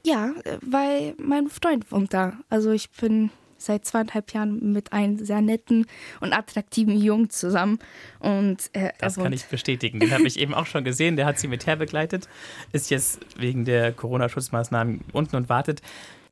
Ja, 0.06 0.32
weil 0.62 1.16
mein 1.18 1.48
Freund 1.48 1.92
wohnt 1.92 2.14
da. 2.14 2.34
Also 2.50 2.72
ich 2.72 2.90
bin 2.92 3.30
seit 3.66 3.86
zweieinhalb 3.86 4.34
Jahren 4.34 4.74
mit 4.74 4.94
einem 4.94 5.24
sehr 5.24 5.42
netten 5.42 5.86
und 6.20 6.34
attraktiven 6.34 6.98
Jungen 6.98 7.30
zusammen. 7.30 7.80
Und, 8.20 8.70
äh, 8.74 8.92
das 9.00 9.16
kann 9.16 9.34
ich 9.34 9.46
bestätigen. 9.46 10.00
Den 10.00 10.12
habe 10.12 10.28
ich 10.28 10.40
eben 10.40 10.54
auch 10.54 10.66
schon 10.66 10.84
gesehen. 10.84 11.16
Der 11.16 11.26
hat 11.26 11.40
sie 11.40 11.48
mit 11.48 11.66
herbegleitet, 11.66 12.28
ist 12.72 12.90
jetzt 12.90 13.20
wegen 13.38 13.66
der 13.66 13.92
Corona-Schutzmaßnahmen 13.92 15.02
unten 15.12 15.36
und 15.36 15.50
wartet. 15.50 15.82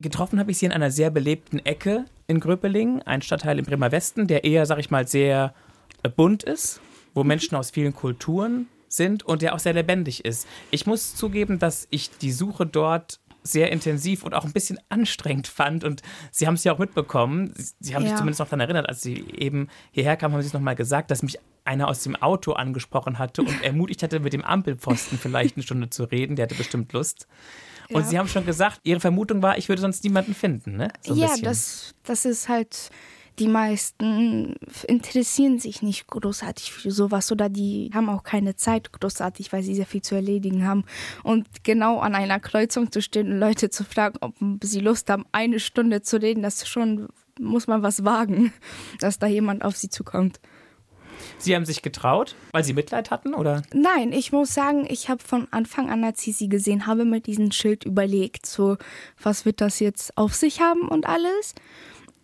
Getroffen 0.00 0.38
habe 0.38 0.50
ich 0.50 0.58
sie 0.58 0.66
in 0.66 0.72
einer 0.72 0.90
sehr 0.90 1.10
belebten 1.10 1.64
Ecke 1.64 2.04
in 2.26 2.40
Gröpeling, 2.40 3.02
ein 3.02 3.22
Stadtteil 3.22 3.58
im 3.58 3.64
Bremer 3.64 3.92
Westen, 3.92 4.26
der 4.26 4.44
eher, 4.44 4.66
sag 4.66 4.78
ich 4.78 4.90
mal, 4.90 5.06
sehr 5.06 5.54
äh, 6.02 6.08
bunt 6.08 6.42
ist, 6.42 6.80
wo 7.14 7.24
Menschen 7.24 7.56
aus 7.56 7.70
vielen 7.70 7.94
Kulturen 7.94 8.68
sind 8.88 9.22
und 9.22 9.42
der 9.42 9.54
auch 9.54 9.58
sehr 9.58 9.72
lebendig 9.72 10.24
ist. 10.24 10.46
Ich 10.70 10.86
muss 10.86 11.14
zugeben, 11.14 11.58
dass 11.58 11.86
ich 11.90 12.10
die 12.10 12.32
Suche 12.32 12.66
dort 12.66 13.20
sehr 13.42 13.72
intensiv 13.72 14.24
und 14.24 14.34
auch 14.34 14.44
ein 14.44 14.52
bisschen 14.52 14.78
anstrengend 14.88 15.46
fand. 15.46 15.84
Und 15.84 16.02
Sie 16.30 16.46
haben 16.46 16.54
es 16.54 16.64
ja 16.64 16.72
auch 16.72 16.78
mitbekommen. 16.78 17.52
Sie, 17.56 17.72
Sie 17.80 17.94
haben 17.94 18.02
ja. 18.02 18.10
sich 18.10 18.18
zumindest 18.18 18.40
noch 18.40 18.48
daran 18.48 18.60
erinnert, 18.60 18.88
als 18.88 19.02
Sie 19.02 19.24
eben 19.36 19.68
hierher 19.90 20.16
kamen, 20.16 20.34
haben 20.34 20.42
Sie 20.42 20.48
es 20.48 20.52
nochmal 20.52 20.76
gesagt, 20.76 21.10
dass 21.10 21.22
mich 21.22 21.38
einer 21.64 21.88
aus 21.88 22.02
dem 22.02 22.16
Auto 22.16 22.52
angesprochen 22.52 23.18
hatte 23.18 23.42
und 23.42 23.62
ermutigt 23.62 24.02
hatte, 24.02 24.20
mit 24.20 24.32
dem 24.32 24.44
Ampelpfosten 24.44 25.18
vielleicht 25.18 25.56
eine 25.56 25.62
Stunde 25.62 25.90
zu 25.90 26.04
reden. 26.04 26.36
Der 26.36 26.44
hatte 26.44 26.54
bestimmt 26.54 26.92
Lust. 26.92 27.26
Und 27.88 28.02
ja. 28.02 28.08
Sie 28.08 28.18
haben 28.18 28.28
schon 28.28 28.46
gesagt, 28.46 28.80
Ihre 28.84 29.00
Vermutung 29.00 29.42
war, 29.42 29.58
ich 29.58 29.68
würde 29.68 29.82
sonst 29.82 30.04
niemanden 30.04 30.34
finden. 30.34 30.76
Ne? 30.76 30.88
So 31.02 31.14
ja, 31.14 31.34
das, 31.42 31.94
das 32.04 32.24
ist 32.24 32.48
halt 32.48 32.90
die 33.38 33.48
meisten 33.48 34.56
interessieren 34.86 35.58
sich 35.58 35.82
nicht 35.82 36.06
großartig 36.06 36.72
für 36.72 36.90
sowas 36.90 37.32
oder 37.32 37.48
die 37.48 37.90
haben 37.94 38.08
auch 38.08 38.24
keine 38.24 38.56
Zeit 38.56 38.92
großartig, 38.92 39.52
weil 39.52 39.62
sie 39.62 39.74
sehr 39.74 39.86
viel 39.86 40.02
zu 40.02 40.14
erledigen 40.14 40.66
haben. 40.66 40.84
Und 41.22 41.64
genau 41.64 42.00
an 42.00 42.14
einer 42.14 42.40
Kreuzung 42.40 42.92
zu 42.92 43.00
stehen 43.00 43.32
und 43.32 43.38
Leute 43.38 43.70
zu 43.70 43.84
fragen, 43.84 44.18
ob 44.20 44.34
sie 44.62 44.80
Lust 44.80 45.08
haben, 45.08 45.24
eine 45.32 45.60
Stunde 45.60 46.02
zu 46.02 46.20
reden, 46.20 46.42
das 46.42 46.68
schon, 46.68 47.08
muss 47.40 47.66
man 47.66 47.82
was 47.82 48.04
wagen, 48.04 48.52
dass 49.00 49.18
da 49.18 49.26
jemand 49.26 49.64
auf 49.64 49.76
sie 49.76 49.88
zukommt. 49.88 50.40
Sie 51.38 51.54
haben 51.54 51.64
sich 51.64 51.82
getraut, 51.82 52.34
weil 52.52 52.64
Sie 52.64 52.72
Mitleid 52.72 53.10
hatten, 53.10 53.34
oder? 53.34 53.62
Nein, 53.72 54.12
ich 54.12 54.32
muss 54.32 54.54
sagen, 54.54 54.86
ich 54.88 55.08
habe 55.08 55.22
von 55.22 55.46
Anfang 55.50 55.90
an, 55.90 56.04
als 56.04 56.26
ich 56.26 56.36
sie 56.36 56.48
gesehen 56.48 56.86
habe, 56.86 57.04
mit 57.04 57.26
diesem 57.26 57.52
Schild 57.52 57.84
überlegt, 57.84 58.46
so, 58.46 58.76
was 59.22 59.44
wird 59.44 59.60
das 59.60 59.78
jetzt 59.78 60.16
auf 60.16 60.34
sich 60.34 60.60
haben 60.60 60.88
und 60.88 61.06
alles. 61.06 61.54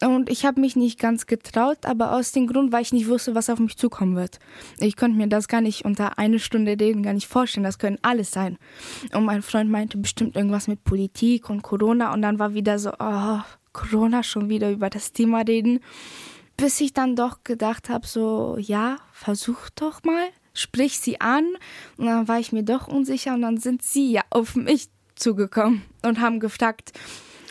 Und 0.02 0.30
ich 0.30 0.44
habe 0.44 0.60
mich 0.60 0.76
nicht 0.76 0.98
ganz 0.98 1.26
getraut, 1.26 1.84
aber 1.84 2.12
aus 2.12 2.32
dem 2.32 2.46
Grund, 2.46 2.72
weil 2.72 2.82
ich 2.82 2.92
nicht 2.92 3.08
wusste, 3.08 3.34
was 3.34 3.50
auf 3.50 3.58
mich 3.58 3.76
zukommen 3.76 4.16
wird. 4.16 4.38
Ich 4.78 4.96
konnte 4.96 5.16
mir 5.16 5.28
das 5.28 5.48
gar 5.48 5.60
nicht 5.60 5.84
unter 5.84 6.18
eine 6.18 6.38
Stunde 6.38 6.76
reden, 6.78 7.02
gar 7.02 7.14
nicht 7.14 7.26
vorstellen. 7.26 7.64
Das 7.64 7.78
können 7.78 7.98
alles 8.02 8.30
sein. 8.30 8.58
Und 9.12 9.24
mein 9.24 9.42
Freund 9.42 9.70
meinte 9.70 9.98
bestimmt 9.98 10.36
irgendwas 10.36 10.68
mit 10.68 10.84
Politik 10.84 11.50
und 11.50 11.62
Corona. 11.62 12.12
Und 12.12 12.22
dann 12.22 12.38
war 12.38 12.54
wieder 12.54 12.78
so, 12.78 12.92
oh, 12.98 13.40
Corona 13.72 14.22
schon 14.22 14.48
wieder 14.48 14.70
über 14.70 14.90
das 14.90 15.12
Thema 15.12 15.40
reden. 15.40 15.80
Bis 16.56 16.80
ich 16.80 16.92
dann 16.92 17.16
doch 17.16 17.44
gedacht 17.44 17.88
habe, 17.88 18.06
so, 18.06 18.56
ja, 18.58 18.98
versuch 19.12 19.70
doch 19.74 20.02
mal, 20.04 20.28
sprich 20.54 20.98
sie 20.98 21.20
an. 21.20 21.44
Und 21.96 22.06
dann 22.06 22.28
war 22.28 22.38
ich 22.38 22.52
mir 22.52 22.62
doch 22.62 22.88
unsicher 22.88 23.34
und 23.34 23.42
dann 23.42 23.58
sind 23.58 23.82
sie 23.82 24.12
ja 24.12 24.22
auf 24.30 24.54
mich 24.54 24.88
zugekommen 25.14 25.82
und 26.02 26.20
haben 26.20 26.40
gefragt, 26.40 26.92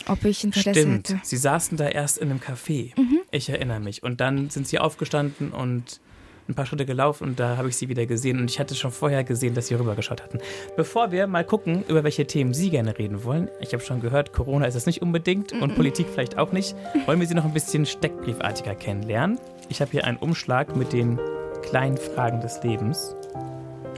ob 0.08 0.24
ich 0.24 0.44
Interesse 0.44 0.80
Stimmt. 0.80 1.10
hätte. 1.10 1.20
Sie 1.22 1.36
saßen 1.36 1.76
da 1.76 1.88
erst 1.88 2.18
in 2.18 2.30
einem 2.30 2.40
Café. 2.40 2.92
Ich 3.30 3.48
erinnere 3.48 3.80
mich. 3.80 4.02
Und 4.02 4.20
dann 4.20 4.50
sind 4.50 4.66
Sie 4.66 4.78
aufgestanden 4.78 5.52
und 5.52 6.00
ein 6.48 6.54
paar 6.54 6.66
Schritte 6.66 6.86
gelaufen 6.86 7.24
und 7.24 7.40
da 7.40 7.58
habe 7.58 7.68
ich 7.68 7.76
Sie 7.76 7.88
wieder 7.88 8.06
gesehen. 8.06 8.38
Und 8.38 8.50
ich 8.50 8.58
hatte 8.58 8.74
schon 8.74 8.90
vorher 8.90 9.22
gesehen, 9.22 9.54
dass 9.54 9.66
Sie 9.66 9.74
rübergeschaut 9.74 10.22
hatten. 10.22 10.38
Bevor 10.76 11.12
wir 11.12 11.26
mal 11.26 11.44
gucken, 11.44 11.84
über 11.88 12.04
welche 12.04 12.26
Themen 12.26 12.54
Sie 12.54 12.70
gerne 12.70 12.98
reden 12.98 13.22
wollen, 13.24 13.48
ich 13.60 13.72
habe 13.74 13.82
schon 13.82 14.00
gehört, 14.00 14.32
Corona 14.32 14.66
ist 14.66 14.74
es 14.74 14.86
nicht 14.86 15.02
unbedingt 15.02 15.52
und 15.52 15.74
Politik 15.74 16.06
vielleicht 16.10 16.38
auch 16.38 16.52
nicht, 16.52 16.74
wollen 17.06 17.20
wir 17.20 17.26
Sie 17.26 17.34
noch 17.34 17.44
ein 17.44 17.52
bisschen 17.52 17.84
steckbriefartiger 17.84 18.74
kennenlernen. 18.74 19.38
Ich 19.68 19.82
habe 19.82 19.90
hier 19.90 20.04
einen 20.04 20.16
Umschlag 20.16 20.74
mit 20.74 20.92
den 20.92 21.20
kleinen 21.62 21.98
Fragen 21.98 22.40
des 22.40 22.62
Lebens. 22.62 23.14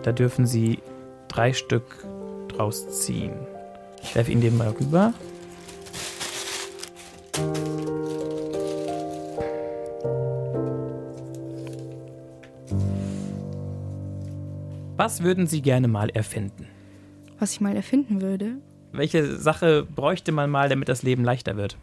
Da 0.03 0.11
dürfen 0.11 0.47
Sie 0.47 0.81
drei 1.29 1.53
Stück 1.53 2.05
draus 2.49 3.01
ziehen. 3.05 3.33
Ich 4.03 4.15
werfe 4.17 4.33
Ihnen 4.33 4.41
den 4.41 4.57
mal 4.57 4.71
rüber. 4.71 5.15
Was 15.01 15.23
würden 15.23 15.47
Sie 15.47 15.63
gerne 15.63 15.89
mal 15.89 16.11
erfinden? 16.11 16.69
Was 17.39 17.53
ich 17.53 17.63
mal 17.63 17.75
erfinden 17.75 18.21
würde. 18.21 18.59
Welche 18.93 19.39
Sache 19.39 19.87
bräuchte 19.87 20.31
man 20.31 20.51
mal, 20.51 20.69
damit 20.69 20.91
das 20.91 21.03
Leben 21.03 21.25
leichter 21.25 21.57
wird? 21.57 21.79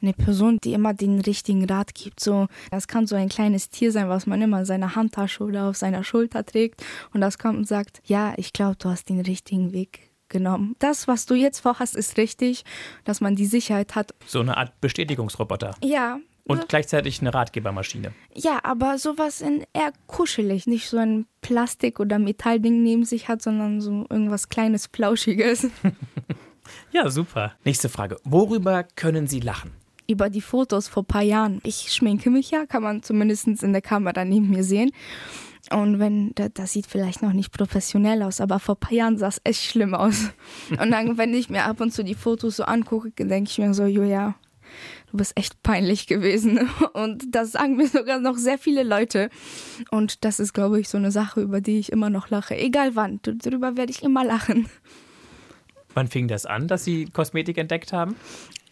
Eine 0.00 0.14
Person, 0.14 0.56
die 0.64 0.72
immer 0.72 0.94
den 0.94 1.20
richtigen 1.20 1.66
Rat 1.66 1.94
gibt. 1.94 2.18
So, 2.18 2.46
das 2.70 2.88
kann 2.88 3.06
so 3.06 3.14
ein 3.14 3.28
kleines 3.28 3.68
Tier 3.68 3.92
sein, 3.92 4.08
was 4.08 4.26
man 4.26 4.40
immer 4.40 4.60
in 4.60 4.64
seiner 4.64 4.96
Handtasche 4.96 5.44
oder 5.44 5.68
auf 5.68 5.76
seiner 5.76 6.02
Schulter 6.02 6.46
trägt. 6.46 6.82
Und 7.12 7.20
das 7.20 7.36
kommt 7.36 7.58
und 7.58 7.68
sagt, 7.68 8.00
ja, 8.06 8.32
ich 8.38 8.54
glaube, 8.54 8.76
du 8.78 8.88
hast 8.88 9.10
den 9.10 9.20
richtigen 9.20 9.74
Weg 9.74 10.09
genommen. 10.30 10.76
Das, 10.78 11.06
was 11.08 11.26
du 11.26 11.34
jetzt 11.34 11.60
vorhast, 11.60 11.94
ist 11.94 12.16
richtig, 12.16 12.64
dass 13.04 13.20
man 13.20 13.36
die 13.36 13.46
Sicherheit 13.46 13.94
hat. 13.94 14.14
So 14.26 14.40
eine 14.40 14.56
Art 14.56 14.80
Bestätigungsroboter. 14.80 15.74
Ja. 15.84 16.18
Und 16.44 16.68
gleichzeitig 16.68 17.20
eine 17.20 17.32
Ratgebermaschine. 17.32 18.12
Ja, 18.34 18.60
aber 18.64 18.98
sowas 18.98 19.40
in 19.40 19.64
eher 19.72 19.92
kuschelig, 20.08 20.66
nicht 20.66 20.88
so 20.88 20.96
ein 20.96 21.26
Plastik- 21.42 22.00
oder 22.00 22.18
Metallding 22.18 22.82
neben 22.82 23.04
sich 23.04 23.28
hat, 23.28 23.42
sondern 23.42 23.80
so 23.80 24.06
irgendwas 24.08 24.48
kleines, 24.48 24.86
Flauschiges. 24.86 25.68
Ja, 26.92 27.08
super. 27.10 27.52
Nächste 27.64 27.88
Frage. 27.88 28.16
Worüber 28.24 28.84
können 28.96 29.26
Sie 29.26 29.40
lachen? 29.40 29.72
Über 30.06 30.28
die 30.28 30.40
Fotos 30.40 30.88
vor 30.88 31.04
ein 31.04 31.06
paar 31.06 31.22
Jahren. 31.22 31.60
Ich 31.62 31.92
schminke 31.92 32.30
mich 32.30 32.50
ja, 32.50 32.66
kann 32.66 32.82
man 32.82 33.02
zumindest 33.02 33.46
in 33.46 33.72
der 33.72 33.82
Kamera 33.82 34.24
neben 34.24 34.50
mir 34.50 34.64
sehen. 34.64 34.90
Und 35.68 35.98
wenn, 35.98 36.32
das, 36.34 36.72
sieht 36.72 36.86
vielleicht 36.86 37.22
noch 37.22 37.32
nicht 37.32 37.52
professionell 37.52 38.22
aus, 38.22 38.40
aber 38.40 38.58
vor 38.58 38.76
ein 38.76 38.80
paar 38.80 38.92
Jahren 38.92 39.18
sah 39.18 39.28
es 39.28 39.40
echt 39.44 39.62
schlimm 39.62 39.94
aus. 39.94 40.30
Und 40.70 40.90
dann, 40.90 41.18
wenn 41.18 41.34
ich 41.34 41.50
mir 41.50 41.64
ab 41.64 41.80
und 41.80 41.92
zu 41.92 42.02
die 42.02 42.14
Fotos 42.14 42.56
so 42.56 42.64
angucke, 42.64 43.10
denke 43.12 43.50
ich 43.50 43.58
mir 43.58 43.74
so, 43.74 43.84
Julia, 43.84 44.34
du 45.10 45.18
bist 45.18 45.36
echt 45.36 45.62
peinlich 45.62 46.06
gewesen. 46.06 46.70
Und 46.94 47.34
das 47.34 47.52
sagen 47.52 47.76
mir 47.76 47.86
sogar 47.86 48.18
noch 48.20 48.36
sehr 48.36 48.58
viele 48.58 48.82
Leute. 48.82 49.28
Und 49.90 50.24
das 50.24 50.40
ist, 50.40 50.54
glaube 50.54 50.80
ich, 50.80 50.88
so 50.88 50.98
eine 50.98 51.10
Sache, 51.10 51.40
über 51.42 51.60
die 51.60 51.78
ich 51.78 51.92
immer 51.92 52.10
noch 52.10 52.30
lache. 52.30 52.56
Egal 52.56 52.96
wann, 52.96 53.20
darüber 53.22 53.76
werde 53.76 53.92
ich 53.92 54.02
immer 54.02 54.24
lachen. 54.24 54.68
Wann 55.94 56.08
fing 56.08 56.28
das 56.28 56.46
an, 56.46 56.68
dass 56.68 56.84
Sie 56.84 57.06
Kosmetik 57.06 57.58
entdeckt 57.58 57.92
haben? 57.92 58.16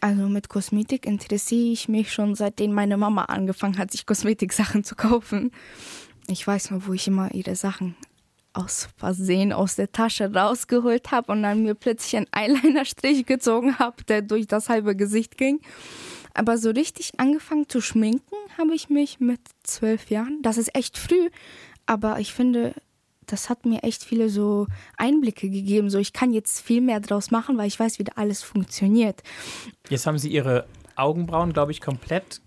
Also 0.01 0.29
mit 0.29 0.47
Kosmetik 0.47 1.05
interessiere 1.05 1.73
ich 1.73 1.89
mich 1.89 2.13
schon 2.13 2.35
seitdem 2.35 2.71
meine 2.71 2.95
Mama 2.95 3.25
angefangen 3.25 3.77
hat, 3.77 3.91
sich 3.91 4.05
Kosmetiksachen 4.05 4.85
zu 4.85 4.95
kaufen. 4.95 5.51
Ich 6.29 6.45
weiß 6.45 6.71
noch, 6.71 6.87
wo 6.87 6.93
ich 6.93 7.07
immer 7.07 7.33
ihre 7.33 7.55
Sachen 7.55 7.95
aus 8.53 8.89
Versehen 8.97 9.51
aus 9.51 9.75
der 9.75 9.91
Tasche 9.91 10.31
rausgeholt 10.31 11.11
habe 11.11 11.31
und 11.31 11.41
dann 11.41 11.63
mir 11.63 11.73
plötzlich 11.73 12.17
einen 12.17 12.27
Eyelinerstrich 12.31 13.25
gezogen 13.25 13.79
habe, 13.79 14.03
der 14.03 14.21
durch 14.21 14.45
das 14.45 14.69
halbe 14.69 14.95
Gesicht 14.95 15.37
ging. 15.37 15.59
Aber 16.35 16.59
so 16.59 16.69
richtig 16.69 17.11
angefangen 17.17 17.67
zu 17.67 17.81
schminken 17.81 18.35
habe 18.57 18.75
ich 18.75 18.89
mich 18.89 19.19
mit 19.19 19.39
zwölf 19.63 20.11
Jahren. 20.11 20.41
Das 20.43 20.59
ist 20.59 20.75
echt 20.75 20.99
früh, 20.99 21.29
aber 21.87 22.19
ich 22.19 22.31
finde, 22.31 22.75
das 23.25 23.49
hat 23.49 23.65
mir 23.65 23.83
echt 23.83 24.03
viele 24.03 24.29
so 24.29 24.67
Einblicke 24.97 25.49
gegeben. 25.49 25.89
So, 25.89 25.97
ich 25.97 26.13
kann 26.13 26.31
jetzt 26.31 26.61
viel 26.61 26.81
mehr 26.81 26.99
draus 26.99 27.31
machen, 27.31 27.57
weil 27.57 27.67
ich 27.67 27.79
weiß, 27.79 27.97
wie 27.97 28.03
da 28.03 28.13
alles 28.15 28.43
funktioniert. 28.43 29.23
Jetzt 29.89 30.05
haben 30.05 30.19
Sie 30.19 30.29
Ihre 30.29 30.67
Augenbrauen, 30.95 31.53
glaube 31.53 31.71
ich, 31.71 31.81
komplett 31.81 32.41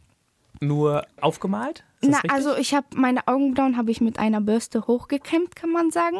nur 0.62 1.06
aufgemalt. 1.20 1.84
Na, 2.00 2.16
richtig? 2.18 2.32
also 2.32 2.56
ich 2.56 2.74
habe 2.74 2.86
meine 2.94 3.26
Augenbrauen 3.28 3.76
habe 3.76 3.90
ich 3.90 4.00
mit 4.00 4.18
einer 4.18 4.40
Bürste 4.40 4.86
hochgekämmt, 4.86 5.54
kann 5.56 5.70
man 5.70 5.90
sagen, 5.90 6.18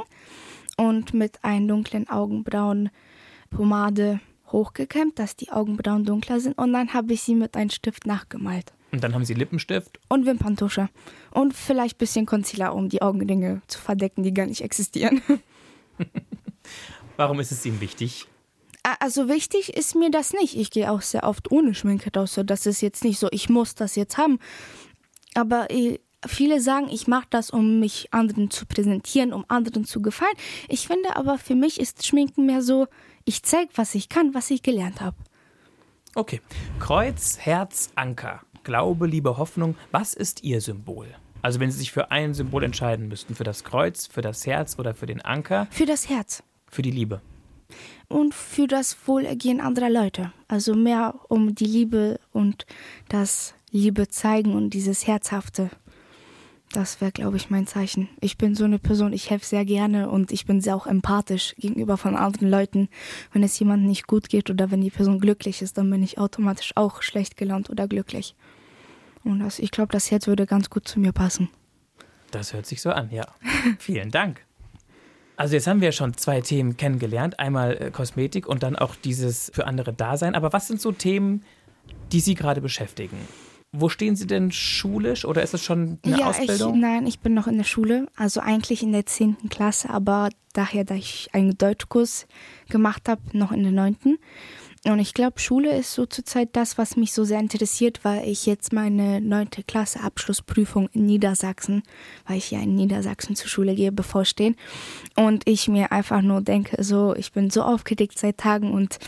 und 0.77 1.15
mit 1.15 1.43
einer 1.43 1.67
dunklen 1.67 2.09
Augenbrauenpomade 2.09 4.21
hochgekämmt, 4.51 5.19
dass 5.19 5.37
die 5.37 5.51
Augenbrauen 5.51 6.05
dunkler 6.05 6.41
sind, 6.41 6.59
und 6.59 6.73
dann 6.73 6.93
habe 6.93 7.13
ich 7.15 7.23
sie 7.23 7.35
mit 7.35 7.57
einem 7.57 7.71
Stift 7.71 8.07
nachgemalt 8.07 8.73
Und 8.91 9.03
dann 9.03 9.15
haben 9.15 9.25
Sie 9.25 9.35
Lippenstift. 9.35 9.99
und 10.09 10.27
Wimperntusche 10.27 10.91
und 11.31 11.55
vielleicht 11.55 11.97
ein 11.97 11.99
bisschen 11.99 12.27
Concealer, 12.27 12.75
um 12.75 12.91
die 12.91 13.01
Augenringe 13.01 13.63
zu 13.67 13.81
verdecken, 13.81 14.23
die 14.23 14.35
gar 14.35 14.47
nicht 14.47 14.61
existieren. 14.63 15.23
Warum 17.17 17.41
ist 17.41 17.53
es 17.53 17.65
Ihnen 17.65 17.81
wichtig? 17.81 18.27
Also 18.99 19.29
wichtig 19.29 19.77
ist 19.77 19.95
mir 19.95 20.11
das 20.11 20.33
nicht. 20.33 20.57
Ich 20.57 20.71
gehe 20.71 20.91
auch 20.91 21.03
sehr 21.03 21.25
oft 21.25 21.53
ohne 21.53 21.75
Schminke 21.75 22.11
raus. 22.17 22.35
So, 22.35 22.43
das 22.43 22.67
ist 22.67 22.81
jetzt 22.81 23.05
nicht 23.05 23.19
so, 23.19 23.29
ich 23.31 23.49
muss 23.49 23.75
das 23.75 23.95
jetzt 23.95 24.19
haben. 24.19 24.39
Aber 25.35 25.71
äh, 25.71 25.99
viele 26.27 26.61
sagen, 26.61 26.89
ich 26.91 27.07
mache 27.07 27.27
das, 27.31 27.51
um 27.51 27.79
mich 27.79 28.13
anderen 28.13 28.51
zu 28.51 28.67
präsentieren, 28.67 29.33
um 29.33 29.45
anderen 29.49 29.85
zu 29.85 30.03
gefallen. 30.03 30.35
Ich 30.69 30.89
finde 30.89 31.17
aber 31.17 31.39
für 31.39 31.55
mich 31.55 31.79
ist 31.79 32.05
Schminken 32.07 32.47
mehr 32.47 32.63
so, 32.63 32.89
ich 33.25 33.45
zeige, 33.45 33.71
was 33.77 33.95
ich 33.95 34.09
kann, 34.09 34.35
was 34.35 34.51
ich 34.51 34.63
gelernt 34.63 35.01
habe. 35.01 35.17
Okay. 36.15 36.41
Kreuz, 36.81 37.39
Herz, 37.39 37.91
Anker. 37.95 38.43
Glaube, 38.65 39.07
Liebe, 39.07 39.39
Hoffnung. 39.39 39.77
Was 39.93 40.13
ist 40.13 40.43
Ihr 40.43 40.61
Symbol? 40.61 41.15
Also 41.41 41.59
wenn 41.59 41.71
Sie 41.71 41.79
sich 41.79 41.93
für 41.93 42.11
ein 42.11 42.35
Symbol 42.35 42.63
entscheiden 42.63 43.09
müssten, 43.09 43.35
für 43.35 43.45
das 43.45 43.65
Kreuz, 43.65 44.07
für 44.07 44.23
das 44.23 44.47
Herz 44.47 44.79
oder 44.79 44.95
für 44.95 45.07
den 45.07 45.21
Anker, 45.21 45.67
Für 45.71 45.87
das 45.87 46.09
Herz 46.09 46.43
für 46.73 46.83
die 46.83 46.91
Liebe. 46.91 47.21
Und 48.13 48.35
für 48.35 48.67
das 48.67 48.97
Wohlergehen 49.07 49.61
anderer 49.61 49.91
Leute. 49.91 50.33
Also 50.49 50.75
mehr 50.75 51.15
um 51.29 51.55
die 51.55 51.65
Liebe 51.65 52.21
und 52.33 52.67
das 53.09 53.55
Liebe 53.71 54.09
zeigen 54.09 54.55
und 54.55 54.71
dieses 54.71 55.07
Herzhafte. 55.07 55.71
Das 56.73 57.03
wäre, 57.03 57.13
glaube 57.13 57.37
ich, 57.37 57.51
mein 57.51 57.67
Zeichen. 57.67 58.09
Ich 58.21 58.39
bin 58.39 58.55
so 58.55 58.65
eine 58.65 58.79
Person, 58.79 59.13
ich 59.13 59.29
helfe 59.29 59.45
sehr 59.45 59.65
gerne 59.67 60.09
und 60.09 60.33
ich 60.33 60.47
bin 60.47 60.63
sehr 60.63 60.75
auch 60.75 60.87
empathisch 60.87 61.55
gegenüber 61.59 61.99
von 61.99 62.17
anderen 62.17 62.49
Leuten. 62.49 62.89
Wenn 63.33 63.43
es 63.43 63.59
jemandem 63.59 63.89
nicht 63.89 64.07
gut 64.07 64.31
geht 64.31 64.49
oder 64.49 64.71
wenn 64.71 64.81
die 64.81 64.91
Person 64.91 65.21
glücklich 65.21 65.61
ist, 65.61 65.77
dann 65.77 65.91
bin 65.91 66.03
ich 66.03 66.19
automatisch 66.19 66.73
auch 66.75 67.03
schlecht 67.03 67.37
gelaunt 67.37 67.69
oder 67.69 67.89
glücklich. 67.89 68.35
Und 69.23 69.41
das, 69.41 69.59
ich 69.59 69.71
glaube, 69.71 69.93
das 69.93 70.11
Herz 70.11 70.27
würde 70.27 70.47
ganz 70.47 70.71
gut 70.71 70.89
zu 70.89 70.99
mir 70.99 71.13
passen. 71.13 71.51
Das 72.31 72.55
hört 72.55 72.65
sich 72.65 72.81
so 72.81 72.91
an, 72.91 73.11
ja. 73.11 73.27
Vielen 73.79 74.11
Dank. 74.11 74.41
Also 75.43 75.57
jetzt 75.57 75.67
haben 75.67 75.81
wir 75.81 75.91
schon 75.91 76.17
zwei 76.17 76.41
Themen 76.41 76.77
kennengelernt. 76.77 77.41
Einmal 77.41 77.77
äh, 77.77 77.91
Kosmetik 77.91 78.47
und 78.47 78.63
dann 78.63 78.77
auch 78.77 78.95
dieses 78.95 79.51
für 79.53 79.67
andere 79.67 79.93
Dasein. 79.93 80.37
Aber 80.37 80.53
was 80.53 80.69
sind 80.69 80.81
so 80.81 80.93
Themen, 80.93 81.43
die 82.13 82.21
Sie 82.21 82.37
gerade 82.37 82.61
beschäftigen? 82.61 83.17
Wo 83.73 83.89
stehen 83.89 84.15
Sie 84.15 84.29
denn 84.29 84.53
schulisch 84.53 85.25
oder 85.25 85.43
ist 85.43 85.53
es 85.53 85.65
schon 85.65 85.99
eine 86.05 86.21
ja, 86.21 86.29
Ausbildung? 86.29 86.77
Ich, 86.77 86.81
nein, 86.81 87.07
ich 87.09 87.19
bin 87.19 87.35
noch 87.35 87.49
in 87.49 87.57
der 87.57 87.65
Schule, 87.65 88.07
also 88.15 88.39
eigentlich 88.39 88.85
in 88.85 88.93
der 88.93 89.05
10. 89.05 89.49
Klasse, 89.51 89.91
aber 89.91 90.29
daher, 90.53 90.85
da 90.85 90.95
ich 90.95 91.29
einen 91.33 91.59
Deutschkurs 91.59 92.29
gemacht 92.69 93.09
habe, 93.09 93.23
noch 93.33 93.51
in 93.51 93.65
der 93.65 93.73
9. 93.73 93.97
Und 94.85 94.99
ich 94.99 95.15
glaube, 95.15 95.39
Schule 95.39 95.77
ist 95.77 95.95
so 95.95 96.07
zurzeit 96.07 96.49
das, 96.55 96.77
was 96.77 96.97
mich 96.97 97.13
so 97.13 97.23
sehr 97.23 97.39
interessiert, 97.39 98.01
weil 98.03 98.27
ich 98.29 98.47
jetzt 98.47 98.73
meine 98.73 99.21
neunte 99.21 99.63
Klasse 99.63 100.01
Abschlussprüfung 100.01 100.89
in 100.93 101.07
Niedersachsen, 101.07 101.85
weil 102.27 102.39
ich 102.39 102.51
ja 102.51 102.61
in 102.61 102.75
Niedersachsen 102.75 103.37
zur 103.37 103.49
Schule 103.49 103.77
gehe, 103.77 103.93
bevorstehen. 103.93 104.57
Und 105.15 105.49
ich 105.49 105.69
mir 105.69 105.93
einfach 105.93 106.21
nur 106.21 106.41
denke, 106.41 106.83
so, 106.83 107.15
ich 107.15 107.31
bin 107.31 107.49
so 107.49 107.63
aufgeregt 107.63 108.19
seit 108.19 108.39
Tagen 108.39 108.73
und 108.73 108.99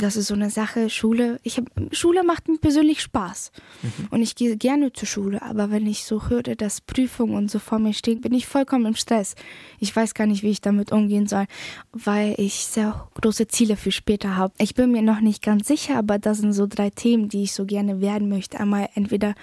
das 0.00 0.16
ist 0.16 0.28
so 0.28 0.34
eine 0.34 0.50
Sache, 0.50 0.90
Schule, 0.90 1.38
ich 1.42 1.58
hab, 1.58 1.64
Schule 1.92 2.24
macht 2.24 2.48
mir 2.48 2.58
persönlich 2.58 3.00
Spaß. 3.00 3.52
Mhm. 3.82 4.08
Und 4.10 4.22
ich 4.22 4.34
gehe 4.34 4.56
gerne 4.56 4.92
zur 4.92 5.06
Schule, 5.06 5.42
aber 5.42 5.70
wenn 5.70 5.86
ich 5.86 6.04
so 6.04 6.28
höre, 6.28 6.42
dass 6.42 6.80
Prüfungen 6.80 7.36
und 7.36 7.50
so 7.50 7.58
vor 7.58 7.78
mir 7.78 7.92
stehen, 7.92 8.20
bin 8.20 8.32
ich 8.34 8.46
vollkommen 8.46 8.86
im 8.86 8.96
Stress. 8.96 9.34
Ich 9.78 9.94
weiß 9.94 10.14
gar 10.14 10.26
nicht, 10.26 10.42
wie 10.42 10.50
ich 10.50 10.60
damit 10.60 10.90
umgehen 10.90 11.26
soll, 11.26 11.46
weil 11.92 12.34
ich 12.38 12.54
sehr 12.54 13.08
große 13.20 13.46
Ziele 13.48 13.76
für 13.76 13.92
später 13.92 14.36
habe. 14.36 14.54
Ich 14.58 14.74
bin 14.74 14.90
mir 14.90 15.02
noch 15.02 15.20
nicht 15.20 15.42
ganz 15.42 15.68
sicher, 15.68 15.96
aber 15.96 16.18
das 16.18 16.38
sind 16.38 16.54
so 16.54 16.66
drei 16.66 16.90
Themen, 16.90 17.28
die 17.28 17.44
ich 17.44 17.52
so 17.52 17.64
gerne 17.64 18.00
werden 18.00 18.28
möchte. 18.28 18.58
Einmal 18.58 18.88
entweder 18.94 19.34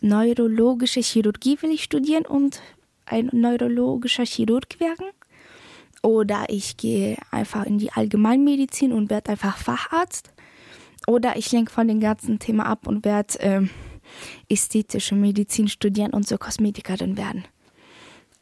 neurologische 0.00 1.00
Chirurgie 1.00 1.58
will 1.60 1.70
ich 1.70 1.84
studieren 1.84 2.26
und 2.26 2.60
ein 3.06 3.28
neurologischer 3.32 4.24
Chirurg 4.24 4.80
werden 4.80 5.06
oder 6.04 6.44
ich 6.48 6.76
gehe 6.76 7.16
einfach 7.30 7.64
in 7.64 7.78
die 7.78 7.90
Allgemeinmedizin 7.90 8.92
und 8.92 9.08
werde 9.08 9.32
einfach 9.32 9.56
Facharzt. 9.56 10.32
Oder 11.06 11.36
ich 11.36 11.50
lenke 11.50 11.72
von 11.72 11.88
dem 11.88 11.98
ganzen 11.98 12.38
Thema 12.38 12.66
ab 12.66 12.86
und 12.86 13.06
werde 13.06 13.40
äh, 13.40 13.62
ästhetische 14.50 15.14
Medizin 15.14 15.66
studieren 15.66 16.12
und 16.12 16.28
so 16.28 16.36
Kosmetikerin 16.36 17.16
werden. 17.16 17.44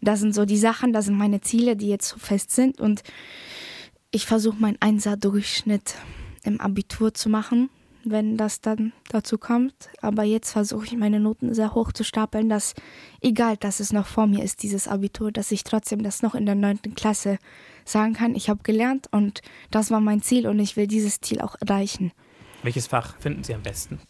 Das 0.00 0.18
sind 0.18 0.34
so 0.34 0.44
die 0.44 0.56
Sachen, 0.56 0.92
das 0.92 1.04
sind 1.04 1.16
meine 1.16 1.40
Ziele, 1.40 1.76
die 1.76 1.88
jetzt 1.88 2.08
so 2.08 2.18
fest 2.18 2.50
sind. 2.50 2.80
Und 2.80 3.04
ich 4.10 4.26
versuche 4.26 4.56
meinen 4.58 4.78
Einser-Durchschnitt 4.80 5.94
im 6.42 6.60
Abitur 6.60 7.14
zu 7.14 7.28
machen 7.28 7.70
wenn 8.04 8.36
das 8.36 8.60
dann 8.60 8.92
dazu 9.08 9.38
kommt. 9.38 9.90
Aber 10.00 10.24
jetzt 10.24 10.52
versuche 10.52 10.86
ich 10.86 10.96
meine 10.96 11.20
Noten 11.20 11.54
sehr 11.54 11.74
hoch 11.74 11.92
zu 11.92 12.04
stapeln, 12.04 12.48
dass 12.48 12.74
egal, 13.20 13.56
dass 13.56 13.80
es 13.80 13.92
noch 13.92 14.06
vor 14.06 14.26
mir 14.26 14.42
ist, 14.42 14.62
dieses 14.62 14.88
Abitur, 14.88 15.32
dass 15.32 15.52
ich 15.52 15.64
trotzdem 15.64 16.02
das 16.02 16.22
noch 16.22 16.34
in 16.34 16.46
der 16.46 16.54
neunten 16.54 16.94
Klasse 16.94 17.38
sagen 17.84 18.14
kann, 18.14 18.34
ich 18.34 18.48
habe 18.48 18.62
gelernt 18.62 19.08
und 19.10 19.42
das 19.70 19.90
war 19.90 20.00
mein 20.00 20.22
Ziel 20.22 20.46
und 20.46 20.58
ich 20.58 20.76
will 20.76 20.86
dieses 20.86 21.20
Ziel 21.20 21.40
auch 21.40 21.56
erreichen. 21.60 22.12
Welches 22.62 22.86
Fach 22.86 23.16
finden 23.18 23.42
Sie 23.42 23.54
am 23.54 23.62
besten? 23.62 24.00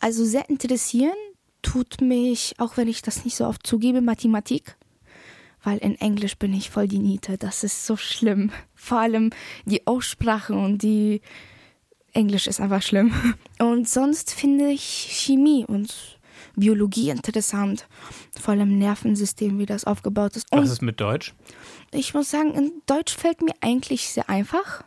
Also 0.00 0.24
sehr 0.24 0.48
interessieren 0.50 1.14
tut 1.62 2.00
mich, 2.00 2.54
auch 2.58 2.76
wenn 2.76 2.88
ich 2.88 3.02
das 3.02 3.24
nicht 3.24 3.36
so 3.36 3.46
oft 3.46 3.66
zugebe, 3.66 4.00
Mathematik. 4.00 4.76
Weil 5.62 5.78
in 5.78 5.94
Englisch 5.94 6.36
bin 6.36 6.52
ich 6.52 6.68
voll 6.68 6.88
die 6.88 6.98
Niete. 6.98 7.38
Das 7.38 7.64
ist 7.64 7.86
so 7.86 7.96
schlimm. 7.96 8.52
Vor 8.74 8.98
allem 8.98 9.30
die 9.64 9.86
Aussprache 9.86 10.52
und 10.52 10.82
die 10.82 11.22
Englisch 12.14 12.46
ist 12.46 12.60
einfach 12.60 12.82
schlimm. 12.82 13.12
Und 13.58 13.88
sonst 13.88 14.32
finde 14.32 14.70
ich 14.70 14.82
Chemie 14.82 15.64
und 15.66 16.18
Biologie 16.56 17.10
interessant. 17.10 17.86
Vor 18.40 18.54
allem 18.54 18.78
Nervensystem, 18.78 19.58
wie 19.58 19.66
das 19.66 19.84
aufgebaut 19.84 20.36
ist. 20.36 20.50
Und 20.52 20.62
Was 20.62 20.70
ist 20.70 20.82
mit 20.82 21.00
Deutsch? 21.00 21.34
Ich 21.90 22.14
muss 22.14 22.30
sagen, 22.30 22.54
in 22.54 22.72
Deutsch 22.86 23.16
fällt 23.16 23.42
mir 23.42 23.54
eigentlich 23.60 24.08
sehr 24.08 24.28
einfach. 24.30 24.84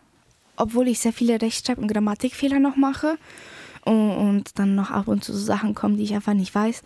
Obwohl 0.56 0.88
ich 0.88 1.00
sehr 1.00 1.14
viele 1.14 1.36
Rechtschreib- 1.36 1.78
und 1.78 1.88
Grammatikfehler 1.88 2.60
noch 2.60 2.78
mache. 2.78 3.18
Und 3.84 4.58
dann 4.60 4.76
noch 4.76 4.92
ab 4.92 5.08
und 5.08 5.24
zu 5.24 5.34
so 5.34 5.44
Sachen 5.44 5.76
kommen, 5.76 5.98
die 5.98 6.04
ich 6.04 6.14
einfach 6.14 6.34
nicht 6.34 6.54
weiß. 6.56 6.84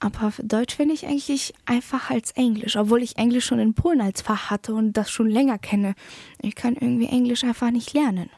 Aber 0.00 0.32
Deutsch 0.42 0.74
finde 0.76 0.94
ich 0.94 1.06
eigentlich 1.06 1.54
einfacher 1.64 2.14
als 2.14 2.32
Englisch, 2.32 2.76
obwohl 2.76 3.02
ich 3.02 3.16
Englisch 3.16 3.46
schon 3.46 3.58
in 3.58 3.72
Polen 3.72 4.02
als 4.02 4.20
Fach 4.20 4.50
hatte 4.50 4.74
und 4.74 4.92
das 4.94 5.10
schon 5.10 5.28
länger 5.28 5.58
kenne. 5.58 5.94
Ich 6.42 6.54
kann 6.54 6.74
irgendwie 6.74 7.06
Englisch 7.06 7.42
einfach 7.44 7.70
nicht 7.70 7.94
lernen. 7.94 8.28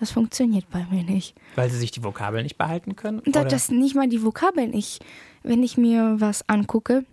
Das 0.00 0.10
funktioniert 0.10 0.68
bei 0.70 0.86
mir 0.90 1.04
nicht. 1.04 1.34
Weil 1.54 1.70
sie 1.70 1.78
sich 1.78 1.90
die 1.90 2.02
Vokabeln 2.02 2.42
nicht 2.42 2.58
behalten 2.58 2.96
können? 2.96 3.22
Da, 3.26 3.44
das 3.44 3.70
nicht 3.70 3.94
mal 3.94 4.08
die 4.08 4.22
Vokabeln. 4.22 4.72
Ich, 4.74 4.98
wenn 5.42 5.62
ich 5.62 5.76
mir 5.76 6.16
was 6.18 6.48
angucke 6.48 7.04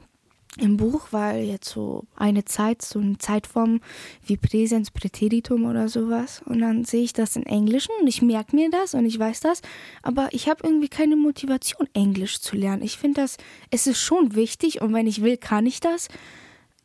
im 0.58 0.76
Buch, 0.76 1.08
weil 1.12 1.44
jetzt 1.44 1.70
so 1.70 2.04
eine 2.16 2.44
Zeit, 2.44 2.82
so 2.82 3.00
eine 3.00 3.18
Zeitform 3.18 3.80
wie 4.26 4.36
Präsens, 4.36 4.92
Präteritum 4.92 5.66
oder 5.66 5.88
sowas, 5.88 6.42
und 6.46 6.60
dann 6.60 6.84
sehe 6.84 7.04
ich 7.04 7.14
das 7.14 7.38
in 7.38 7.46
Englischen 7.46 7.92
und 8.02 8.08
ich 8.08 8.22
merke 8.22 8.56
mir 8.56 8.70
das 8.70 8.94
und 8.94 9.06
ich 9.06 9.18
weiß 9.18 9.40
das, 9.40 9.62
aber 10.02 10.28
ich 10.32 10.50
habe 10.50 10.66
irgendwie 10.66 10.90
keine 10.90 11.16
Motivation, 11.16 11.88
Englisch 11.94 12.42
zu 12.42 12.58
lernen. 12.58 12.84
Ich 12.84 12.98
finde 12.98 13.22
das, 13.22 13.38
es 13.70 13.88
ist 13.88 14.02
schon 14.02 14.36
wichtig 14.36 14.82
und 14.82 14.94
wenn 14.94 15.08
ich 15.08 15.22
will, 15.22 15.38
kann 15.38 15.66
ich 15.66 15.80
das, 15.80 16.10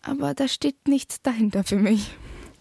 aber 0.03 0.35
da 0.35 0.47
steht 0.47 0.87
nichts 0.87 1.21
dahinter 1.23 1.65
für 1.65 1.79
mich. 1.79 2.13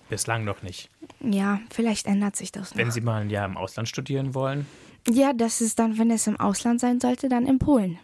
Bislang 0.10 0.46
noch 0.46 0.62
nicht. 0.62 0.90
Ja, 1.20 1.60
vielleicht 1.72 2.06
ändert 2.06 2.36
sich 2.36 2.52
das 2.52 2.72
noch. 2.72 2.78
Wenn 2.78 2.92
Sie 2.92 3.02
mal 3.02 3.22
ein 3.22 3.30
Jahr 3.30 3.46
im 3.46 3.58
Ausland 3.58 3.90
studieren 3.90 4.34
wollen? 4.36 4.68
Ja, 5.08 5.34
das 5.34 5.62
ist 5.62 5.80
dann, 5.80 5.98
wenn 5.98 6.12
es 6.12 6.28
im 6.28 6.40
Ausland 6.40 6.80
sein 6.80 7.00
sollte, 7.00 7.30
dann 7.30 7.46
in 7.46 7.60
Polen. 7.60 8.00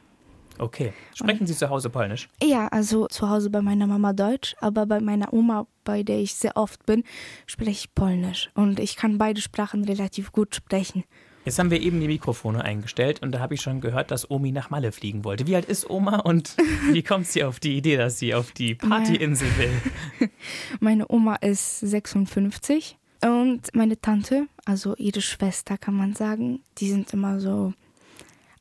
Okay. 0.57 0.93
Sprechen 1.15 1.47
Sie 1.47 1.55
zu 1.55 1.69
Hause 1.69 1.89
Polnisch? 1.89 2.29
Ja, 2.41 2.67
also 2.67 3.07
zu 3.07 3.29
Hause 3.29 3.49
bei 3.49 3.61
meiner 3.61 3.87
Mama 3.87 4.13
Deutsch, 4.13 4.55
aber 4.59 4.85
bei 4.85 4.99
meiner 4.99 5.33
Oma, 5.33 5.65
bei 5.83 6.03
der 6.03 6.19
ich 6.19 6.35
sehr 6.35 6.55
oft 6.55 6.85
bin, 6.85 7.03
spreche 7.47 7.71
ich 7.71 7.95
Polnisch. 7.95 8.51
Und 8.53 8.79
ich 8.79 8.95
kann 8.95 9.17
beide 9.17 9.41
Sprachen 9.41 9.83
relativ 9.83 10.31
gut 10.31 10.53
sprechen. 10.53 11.03
Jetzt 11.43 11.57
haben 11.57 11.71
wir 11.71 11.81
eben 11.81 11.99
die 11.99 12.07
Mikrofone 12.07 12.63
eingestellt 12.63 13.21
und 13.21 13.31
da 13.31 13.39
habe 13.39 13.55
ich 13.55 13.61
schon 13.61 13.81
gehört, 13.81 14.11
dass 14.11 14.29
Omi 14.29 14.51
nach 14.51 14.69
Malle 14.69 14.91
fliegen 14.91 15.23
wollte. 15.23 15.47
Wie 15.47 15.55
alt 15.55 15.65
ist 15.65 15.89
Oma 15.89 16.19
und 16.19 16.55
wie 16.91 17.01
kommt 17.01 17.27
sie 17.27 17.43
auf 17.43 17.59
die 17.59 17.77
Idee, 17.77 17.97
dass 17.97 18.19
sie 18.19 18.35
auf 18.35 18.51
die 18.51 18.75
Partyinsel 18.75 19.47
will? 19.57 20.29
Meine 20.79 21.09
Oma 21.09 21.35
ist 21.35 21.79
56 21.79 22.97
und 23.23 23.73
meine 23.75 24.01
Tante, 24.01 24.47
also 24.65 24.95
ihre 24.95 25.21
Schwester 25.21 25.77
kann 25.77 25.93
man 25.95 26.15
sagen, 26.15 26.61
die 26.79 26.89
sind 26.89 27.13
immer 27.13 27.39
so 27.39 27.73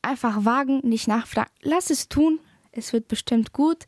einfach 0.03 0.45
wagen, 0.45 0.81
nicht 0.81 1.09
nachfragen. 1.09 1.51
Lass 1.62 1.88
es 1.88 2.09
tun, 2.09 2.40
es 2.73 2.93
wird 2.93 3.09
bestimmt 3.09 3.53
gut. 3.53 3.87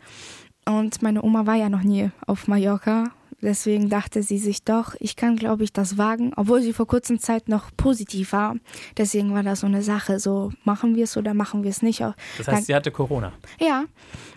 Und 0.64 1.02
meine 1.02 1.22
Oma 1.22 1.46
war 1.46 1.56
ja 1.56 1.68
noch 1.68 1.82
nie 1.82 2.10
auf 2.26 2.48
Mallorca 2.48 3.12
Deswegen 3.42 3.88
dachte 3.88 4.22
sie 4.22 4.38
sich 4.38 4.62
doch, 4.62 4.94
ich 5.00 5.16
kann, 5.16 5.34
glaube 5.36 5.64
ich, 5.64 5.72
das 5.72 5.98
wagen, 5.98 6.32
obwohl 6.36 6.62
sie 6.62 6.72
vor 6.72 6.86
kurzer 6.86 7.18
Zeit 7.18 7.48
noch 7.48 7.70
positiv 7.76 8.32
war. 8.32 8.56
Deswegen 8.96 9.34
war 9.34 9.42
das 9.42 9.60
so 9.60 9.66
eine 9.66 9.82
Sache, 9.82 10.20
so 10.20 10.52
machen 10.64 10.94
wir 10.94 11.04
es 11.04 11.16
oder 11.16 11.34
machen 11.34 11.64
wir 11.64 11.70
es 11.70 11.82
nicht. 11.82 12.00
Das 12.00 12.14
heißt, 12.38 12.48
Dann, 12.48 12.62
sie 12.62 12.74
hatte 12.74 12.92
Corona? 12.92 13.32
Ja, 13.60 13.84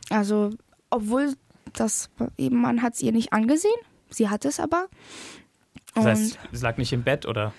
also 0.10 0.50
obwohl 0.90 1.36
das 1.74 2.10
eben 2.38 2.62
man 2.62 2.82
hat 2.82 2.96
es 2.96 3.02
ihr 3.02 3.12
nicht 3.12 3.32
angesehen, 3.32 3.76
sie 4.10 4.30
hatte 4.30 4.48
es 4.48 4.60
aber. 4.60 4.88
Das 5.94 6.06
heißt, 6.06 6.40
sie 6.52 6.64
lag 6.64 6.78
nicht 6.78 6.92
im 6.92 7.04
Bett 7.04 7.26
oder? 7.26 7.54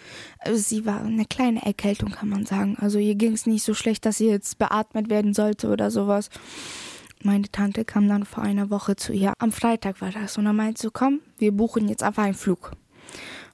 Sie 0.52 0.85
war 0.85 1.00
eine 1.00 1.24
kleine 1.24 1.64
Erkältung, 1.64 2.11
kann 2.11 2.28
man 2.28 2.44
sagen. 2.44 2.76
Also 2.78 2.98
ihr 2.98 3.14
ging 3.14 3.32
es 3.32 3.46
nicht 3.46 3.62
so 3.62 3.72
schlecht, 3.72 4.04
dass 4.04 4.18
sie 4.18 4.28
jetzt 4.28 4.59
beatmet 4.59 5.09
werden 5.09 5.32
sollte 5.32 5.68
oder 5.68 5.90
sowas. 5.90 6.28
Meine 7.26 7.50
Tante 7.50 7.84
kam 7.84 8.08
dann 8.08 8.24
vor 8.24 8.44
einer 8.44 8.70
Woche 8.70 8.94
zu 8.94 9.12
ihr. 9.12 9.32
Am 9.40 9.50
Freitag 9.50 10.00
war 10.00 10.12
das. 10.12 10.38
Und 10.38 10.44
dann 10.44 10.54
meinte 10.54 10.80
sie, 10.80 10.90
komm, 10.92 11.22
wir 11.38 11.50
buchen 11.50 11.88
jetzt 11.88 12.04
einfach 12.04 12.22
einen 12.22 12.34
Flug. 12.34 12.70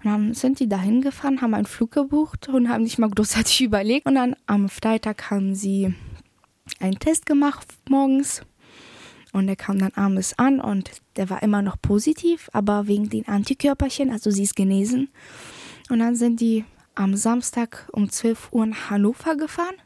Und 0.05 0.11
dann 0.11 0.35
sind 0.35 0.61
die 0.61 0.69
dahin 0.69 1.01
gefahren, 1.01 1.41
haben 1.41 1.55
einen 1.55 1.65
Flug 1.65 1.93
gebucht 1.93 2.51
und 2.51 2.69
haben 2.69 2.85
sich 2.85 2.99
mal 2.99 3.09
großartig 3.09 3.61
überlegt. 3.63 4.05
Und 4.05 4.17
dann 4.17 4.37
am 4.45 4.69
Freitag 4.69 5.31
haben 5.31 5.55
sie 5.55 5.95
einen 6.81 6.99
Test 6.99 7.25
gemacht 7.25 7.67
morgens. 7.89 8.43
Und 9.33 9.47
der 9.47 9.57
kam 9.57 9.79
dann 9.79 9.95
abends 9.95 10.39
an 10.39 10.61
und 10.61 10.91
der 11.17 11.31
war 11.31 11.43
immer 11.43 11.63
noch 11.63 11.81
positiv, 11.81 12.51
aber 12.53 12.87
wegen 12.89 13.09
den 13.09 13.27
Antikörperchen, 13.27 14.11
also 14.11 14.31
sie 14.31 14.43
ist 14.43 14.55
genesen. 14.55 15.09
Und 15.89 16.01
dann 16.01 16.15
sind 16.15 16.43
die 16.43 16.67
am 16.95 17.17
Samstag 17.17 17.89
um 17.93 18.11
12 18.11 18.53
Uhr 18.53 18.67
nach 18.67 18.91
Hannover 18.91 19.35
gefahren 19.35 19.77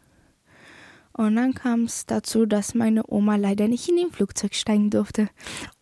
und 1.17 1.37
dann 1.37 1.55
kam 1.55 1.85
es 1.85 2.05
dazu, 2.05 2.45
dass 2.45 2.75
meine 2.75 3.03
Oma 3.09 3.37
leider 3.37 3.69
nicht 3.69 3.89
in 3.89 3.97
den 3.97 4.11
Flugzeug 4.11 4.55
steigen 4.55 4.91
durfte. 4.91 5.31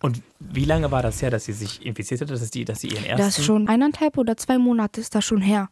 Und 0.01 0.23
wie 0.39 0.65
lange 0.65 0.93
war 0.93 1.03
das 1.03 1.23
her, 1.23 1.31
dass 1.31 1.47
sie 1.47 1.53
sich 1.53 1.85
infiziert 1.85 2.21
hat, 2.21 2.31
dass, 2.31 2.51
die, 2.53 2.65
dass 2.65 2.81
sie 2.81 2.89
ihren 2.89 3.05
ersten... 3.05 3.19
Das 3.19 3.39
ist 3.39 3.45
schon 3.45 3.67
eineinhalb 3.67 4.17
oder 4.17 4.37
zwei 4.37 4.59
Monate 4.59 5.01
ist 5.01 5.15
das 5.15 5.25
schon 5.25 5.41
her. 5.41 5.71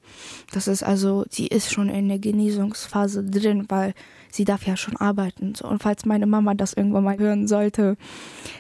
Das 0.53 0.67
ist 0.67 0.83
also, 0.83 1.25
sie 1.31 1.47
ist 1.47 1.73
schon 1.73 1.89
in 1.91 2.09
der 2.09 2.19
Genesungsphase 2.19 3.23
drin, 3.23 3.67
weil 3.69 3.95
sie 4.33 4.45
darf 4.45 4.67
ja 4.67 4.77
schon 4.77 4.97
arbeiten. 4.97 5.53
Und 5.63 5.81
falls 5.81 6.05
meine 6.07 6.27
Mama 6.27 6.55
das 6.55 6.73
irgendwann 6.73 7.05
mal 7.05 7.19
hören 7.19 7.47
sollte, 7.47 7.97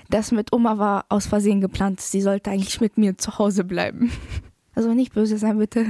das 0.08 0.30
mit 0.30 0.52
Oma 0.52 0.78
war 0.78 1.06
aus 1.08 1.26
Versehen 1.26 1.60
geplant. 1.60 2.00
Sie 2.00 2.20
sollte 2.20 2.50
eigentlich 2.50 2.80
mit 2.80 2.96
mir 2.96 3.18
zu 3.18 3.38
Hause 3.38 3.64
bleiben. 3.64 4.12
Also 4.74 4.94
nicht 4.94 5.12
böse 5.12 5.36
sein, 5.36 5.58
bitte. 5.58 5.84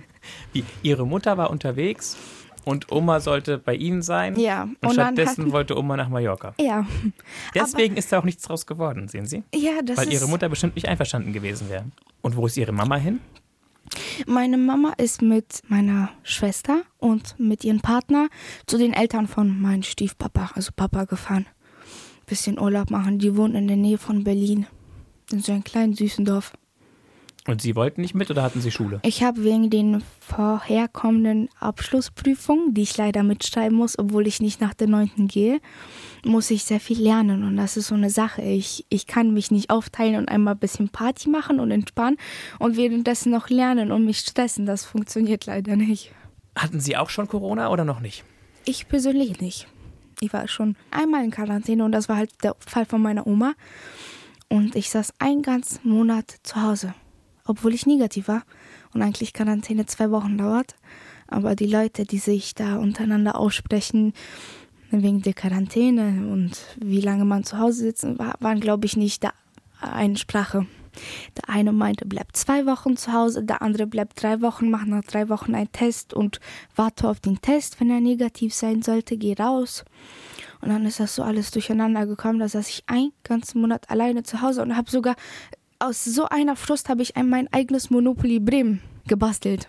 Wie, 0.52 0.62
ihre 0.82 1.06
Mutter 1.06 1.38
war 1.38 1.48
unterwegs 1.48 2.18
und 2.68 2.92
Oma 2.92 3.20
sollte 3.20 3.58
bei 3.58 3.74
Ihnen 3.74 4.02
sein. 4.02 4.38
Ja. 4.38 4.64
Und, 4.64 4.76
und 4.82 4.92
stattdessen 4.92 5.44
hatten, 5.44 5.52
wollte 5.52 5.78
Oma 5.78 5.96
nach 5.96 6.08
Mallorca. 6.08 6.54
Ja. 6.60 6.86
Deswegen 7.54 7.94
Aber, 7.94 7.98
ist 7.98 8.12
da 8.12 8.18
auch 8.18 8.24
nichts 8.24 8.42
draus 8.42 8.66
geworden, 8.66 9.08
sehen 9.08 9.26
Sie? 9.26 9.42
Ja, 9.54 9.82
das 9.82 9.96
Weil 9.96 10.08
ist, 10.08 10.14
Ihre 10.14 10.28
Mutter 10.28 10.48
bestimmt 10.48 10.74
nicht 10.74 10.88
einverstanden 10.88 11.32
gewesen 11.32 11.68
wäre. 11.68 11.84
Und 12.20 12.36
wo 12.36 12.46
ist 12.46 12.56
Ihre 12.56 12.72
Mama 12.72 12.96
hin? 12.96 13.20
Meine 14.26 14.58
Mama 14.58 14.92
ist 14.98 15.22
mit 15.22 15.62
meiner 15.68 16.10
Schwester 16.22 16.82
und 16.98 17.34
mit 17.38 17.64
ihrem 17.64 17.80
Partner 17.80 18.28
zu 18.66 18.76
den 18.76 18.92
Eltern 18.92 19.26
von 19.26 19.60
meinem 19.60 19.82
Stiefpapa, 19.82 20.50
also 20.54 20.72
Papa, 20.74 21.04
gefahren. 21.04 21.46
Bisschen 22.26 22.58
Urlaub 22.58 22.90
machen. 22.90 23.18
Die 23.18 23.34
wohnen 23.36 23.54
in 23.54 23.68
der 23.68 23.78
Nähe 23.78 23.96
von 23.96 24.24
Berlin. 24.24 24.66
In 25.32 25.40
so 25.40 25.52
einem 25.52 25.64
kleinen 25.64 25.94
süßen 25.94 26.26
Dorf. 26.26 26.52
Und 27.48 27.62
Sie 27.62 27.74
wollten 27.74 28.02
nicht 28.02 28.14
mit 28.14 28.30
oder 28.30 28.42
hatten 28.42 28.60
Sie 28.60 28.70
Schule? 28.70 29.00
Ich 29.04 29.22
habe 29.22 29.42
wegen 29.42 29.70
den 29.70 30.04
vorherkommenden 30.20 31.48
Abschlussprüfungen, 31.58 32.74
die 32.74 32.82
ich 32.82 32.94
leider 32.98 33.22
mitschreiben 33.22 33.74
muss, 33.74 33.98
obwohl 33.98 34.26
ich 34.26 34.42
nicht 34.42 34.60
nach 34.60 34.74
der 34.74 34.86
9. 34.86 35.28
gehe, 35.28 35.58
muss 36.26 36.50
ich 36.50 36.64
sehr 36.64 36.78
viel 36.78 37.00
lernen. 37.00 37.44
Und 37.44 37.56
das 37.56 37.78
ist 37.78 37.86
so 37.86 37.94
eine 37.94 38.10
Sache. 38.10 38.42
Ich, 38.42 38.84
ich 38.90 39.06
kann 39.06 39.32
mich 39.32 39.50
nicht 39.50 39.70
aufteilen 39.70 40.16
und 40.16 40.28
einmal 40.28 40.56
ein 40.56 40.60
bisschen 40.60 40.90
Party 40.90 41.30
machen 41.30 41.58
und 41.58 41.70
entspannen 41.70 42.18
und 42.58 42.76
währenddessen 42.76 43.32
noch 43.32 43.48
lernen 43.48 43.92
und 43.92 44.04
mich 44.04 44.18
stressen. 44.18 44.66
Das 44.66 44.84
funktioniert 44.84 45.46
leider 45.46 45.74
nicht. 45.74 46.12
Hatten 46.54 46.80
Sie 46.80 46.98
auch 46.98 47.08
schon 47.08 47.28
Corona 47.28 47.70
oder 47.70 47.86
noch 47.86 48.00
nicht? 48.00 48.24
Ich 48.66 48.88
persönlich 48.88 49.40
nicht. 49.40 49.68
Ich 50.20 50.34
war 50.34 50.48
schon 50.48 50.76
einmal 50.90 51.24
in 51.24 51.30
Quarantäne 51.30 51.82
und 51.82 51.92
das 51.92 52.10
war 52.10 52.16
halt 52.16 52.30
der 52.42 52.56
Fall 52.58 52.84
von 52.84 53.00
meiner 53.00 53.26
Oma. 53.26 53.54
Und 54.50 54.76
ich 54.76 54.90
saß 54.90 55.14
einen 55.18 55.40
ganzen 55.40 55.88
Monat 55.88 56.34
zu 56.42 56.60
Hause, 56.60 56.92
obwohl 57.48 57.74
ich 57.74 57.86
negativ 57.86 58.28
war 58.28 58.42
und 58.94 59.02
eigentlich 59.02 59.32
Quarantäne 59.32 59.86
zwei 59.86 60.10
Wochen 60.10 60.38
dauert. 60.38 60.76
Aber 61.26 61.56
die 61.56 61.66
Leute, 61.66 62.04
die 62.04 62.18
sich 62.18 62.54
da 62.54 62.76
untereinander 62.76 63.36
aussprechen, 63.36 64.12
wegen 64.90 65.20
der 65.20 65.34
Quarantäne 65.34 66.30
und 66.32 66.52
wie 66.80 67.00
lange 67.00 67.24
man 67.24 67.44
zu 67.44 67.58
Hause 67.58 67.80
sitzt, 67.80 68.04
waren, 68.04 68.60
glaube 68.60 68.86
ich, 68.86 68.96
nicht 68.96 69.24
da 69.24 69.32
eine 69.80 70.16
Sprache. 70.16 70.66
Der 71.36 71.48
eine 71.54 71.72
meinte, 71.72 72.06
bleibt 72.06 72.36
zwei 72.36 72.66
Wochen 72.66 72.96
zu 72.96 73.12
Hause, 73.12 73.44
der 73.44 73.62
andere 73.62 73.86
bleibt 73.86 74.20
drei 74.22 74.40
Wochen, 74.40 74.70
macht 74.70 74.88
nach 74.88 75.04
drei 75.04 75.28
Wochen 75.28 75.54
einen 75.54 75.70
Test 75.70 76.14
und 76.14 76.40
warte 76.74 77.08
auf 77.08 77.20
den 77.20 77.40
Test. 77.40 77.78
Wenn 77.80 77.90
er 77.90 78.00
negativ 78.00 78.54
sein 78.54 78.82
sollte, 78.82 79.16
geh 79.16 79.34
raus. 79.34 79.84
Und 80.60 80.70
dann 80.70 80.84
ist 80.86 80.98
das 80.98 81.14
so 81.14 81.22
alles 81.22 81.52
durcheinander 81.52 82.06
gekommen. 82.06 82.40
Da 82.40 82.48
saß 82.48 82.68
ich 82.68 82.82
einen 82.86 83.12
ganzen 83.22 83.60
Monat 83.60 83.90
alleine 83.90 84.24
zu 84.24 84.42
Hause 84.42 84.62
und 84.62 84.76
habe 84.76 84.90
sogar 84.90 85.14
aus 85.78 86.04
so 86.04 86.26
einer 86.28 86.56
Frust 86.56 86.88
habe 86.88 87.02
ich 87.02 87.14
mein 87.16 87.52
eigenes 87.52 87.90
Monopoly 87.90 88.40
Bremen 88.40 88.80
gebastelt. 89.06 89.68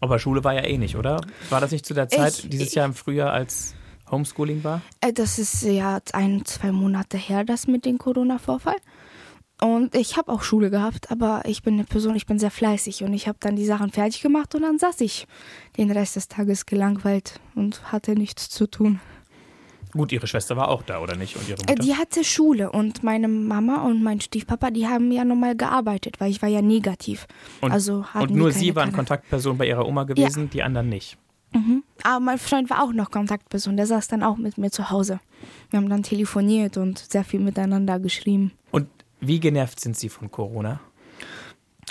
Aber 0.00 0.18
Schule 0.18 0.44
war 0.44 0.54
ja 0.54 0.64
eh 0.64 0.78
nicht, 0.78 0.96
oder? 0.96 1.20
War 1.50 1.60
das 1.60 1.70
nicht 1.72 1.86
zu 1.86 1.94
der 1.94 2.08
Zeit, 2.08 2.38
Ich- 2.38 2.48
dieses 2.50 2.74
Jahr 2.74 2.86
im 2.86 2.94
Frühjahr, 2.94 3.32
als 3.32 3.74
Homeschooling 4.10 4.62
war? 4.64 4.82
Äh, 5.00 5.12
Das 5.12 5.38
ist 5.38 5.62
ja 5.62 6.00
ein, 6.12 6.44
zwei 6.44 6.70
Monate 6.72 7.16
her, 7.16 7.44
das 7.44 7.66
mit 7.66 7.84
dem 7.84 7.98
Corona-Vorfall. 7.98 8.76
Und 9.60 9.94
ich 9.94 10.18
habe 10.18 10.30
auch 10.30 10.42
Schule 10.42 10.68
gehabt, 10.68 11.10
aber 11.10 11.42
ich 11.46 11.62
bin 11.62 11.74
eine 11.74 11.84
Person, 11.84 12.14
ich 12.14 12.26
bin 12.26 12.38
sehr 12.38 12.50
fleißig 12.50 13.02
und 13.04 13.14
ich 13.14 13.26
habe 13.26 13.38
dann 13.40 13.56
die 13.56 13.64
Sachen 13.64 13.90
fertig 13.90 14.20
gemacht 14.20 14.54
und 14.54 14.62
dann 14.62 14.78
saß 14.78 15.00
ich 15.00 15.26
den 15.78 15.90
Rest 15.90 16.16
des 16.16 16.28
Tages 16.28 16.66
gelangweilt 16.66 17.40
und 17.54 17.90
hatte 17.90 18.12
nichts 18.12 18.50
zu 18.50 18.66
tun. 18.66 19.00
Gut, 19.96 20.12
Ihre 20.12 20.26
Schwester 20.26 20.56
war 20.56 20.68
auch 20.68 20.82
da, 20.82 21.00
oder 21.00 21.16
nicht? 21.16 21.36
Und 21.36 21.48
Ihre 21.48 21.58
Äh, 21.62 21.70
Mutter? 21.72 21.74
Die 21.82 21.94
hatte 21.94 22.22
Schule 22.24 22.70
und 22.70 23.02
meine 23.02 23.28
Mama 23.28 23.82
und 23.82 24.02
mein 24.02 24.20
Stiefpapa, 24.20 24.70
die 24.70 24.86
haben 24.86 25.10
ja 25.12 25.24
nochmal 25.24 25.56
gearbeitet, 25.56 26.20
weil 26.20 26.30
ich 26.30 26.42
war 26.42 26.48
ja 26.48 26.62
negativ. 26.62 27.26
Und, 27.60 27.72
also 27.72 28.04
und 28.14 28.30
nur 28.30 28.52
Sie 28.52 28.74
waren 28.76 28.90
Quarant- 28.90 28.96
Kontaktperson 28.96 29.56
bei 29.58 29.66
Ihrer 29.68 29.86
Oma 29.86 30.04
gewesen, 30.04 30.50
die 30.50 30.62
anderen 30.62 30.88
nicht. 30.88 31.16
Mhm. 31.54 31.82
Aber 32.02 32.20
mein 32.20 32.38
Freund 32.38 32.68
war 32.70 32.82
auch 32.82 32.92
noch 32.92 33.10
Kontaktperson, 33.10 33.76
der 33.76 33.86
saß 33.86 34.08
dann 34.08 34.22
auch 34.22 34.36
mit 34.36 34.58
mir 34.58 34.70
zu 34.70 34.90
Hause. 34.90 35.20
Wir 35.70 35.78
haben 35.78 35.88
dann 35.88 36.02
telefoniert 36.02 36.76
und 36.76 36.98
sehr 36.98 37.24
viel 37.24 37.40
miteinander 37.40 37.98
geschrieben. 38.00 38.52
Und 38.72 38.88
wie 39.20 39.40
genervt 39.40 39.80
sind 39.80 39.96
Sie 39.96 40.08
von 40.08 40.30
Corona? 40.30 40.80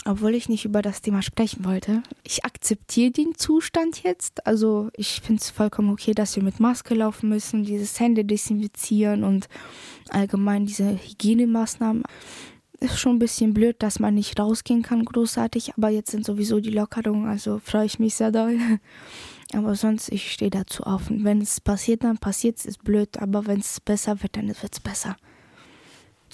Obwohl 0.08 0.36
ich 0.36 0.50
nicht 0.50 0.66
über 0.66 0.84
das 0.84 1.02
Thema 1.02 1.24
sprechen 1.24 1.66
wollte. 1.66 2.04
Ich 2.24 2.46
akzeptiere 2.46 3.10
den 3.10 3.34
Zustand 3.36 4.04
jetzt. 4.04 4.46
Also 4.46 4.90
ich 4.96 5.20
finde 5.22 5.42
es 5.42 5.50
vollkommen 5.50 5.90
okay, 5.90 6.14
dass 6.14 6.36
wir 6.36 6.44
mit 6.44 6.60
Maske 6.60 6.94
laufen 6.94 7.28
müssen, 7.28 7.64
dieses 7.64 8.00
Hände 8.00 8.24
desinfizieren 8.24 9.24
und 9.24 9.50
allgemein 10.10 10.68
diese 10.68 10.92
Hygienemaßnahmen. 10.92 12.04
Ist 12.82 13.00
schon 13.00 13.16
ein 13.16 13.20
bisschen 13.20 13.56
blöd, 13.56 13.78
dass 13.80 14.00
man 14.00 14.14
nicht 14.14 14.40
rausgehen 14.40 14.84
kann, 14.84 15.06
großartig, 15.06 15.74
aber 15.76 15.90
jetzt 15.90 16.12
sind 16.12 16.26
sowieso 16.26 16.60
die 16.60 16.72
Lockerungen, 16.72 17.28
also 17.28 17.60
freue 17.64 17.86
ich 17.86 18.00
mich 18.00 18.16
sehr 18.16 18.32
doll. 18.32 18.60
Aber 19.54 19.76
sonst, 19.76 20.12
ich 20.12 20.32
stehe 20.32 20.52
dazu. 20.52 20.84
Und 20.84 21.24
wenn 21.24 21.40
es 21.40 21.62
passiert, 21.62 22.04
dann 22.04 22.18
passiert 22.18 22.58
es, 22.58 22.66
ist 22.66 22.84
blöd, 22.84 23.18
aber 23.20 23.46
wenn 23.46 23.60
es 23.60 23.80
besser 23.80 24.22
wird, 24.24 24.36
dann 24.36 24.48
wird 24.48 24.74
es 24.74 24.80
besser. 24.80 25.16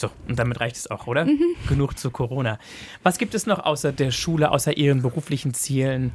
So, 0.01 0.09
und 0.27 0.39
damit 0.39 0.59
reicht 0.59 0.77
es 0.77 0.89
auch, 0.89 1.05
oder? 1.05 1.27
Genug 1.69 1.95
zu 1.95 2.09
Corona. 2.09 2.57
Was 3.03 3.19
gibt 3.19 3.35
es 3.35 3.45
noch 3.45 3.59
außer 3.59 3.91
der 3.91 4.09
Schule, 4.09 4.49
außer 4.49 4.75
Ihren 4.75 5.03
beruflichen 5.03 5.53
Zielen, 5.53 6.11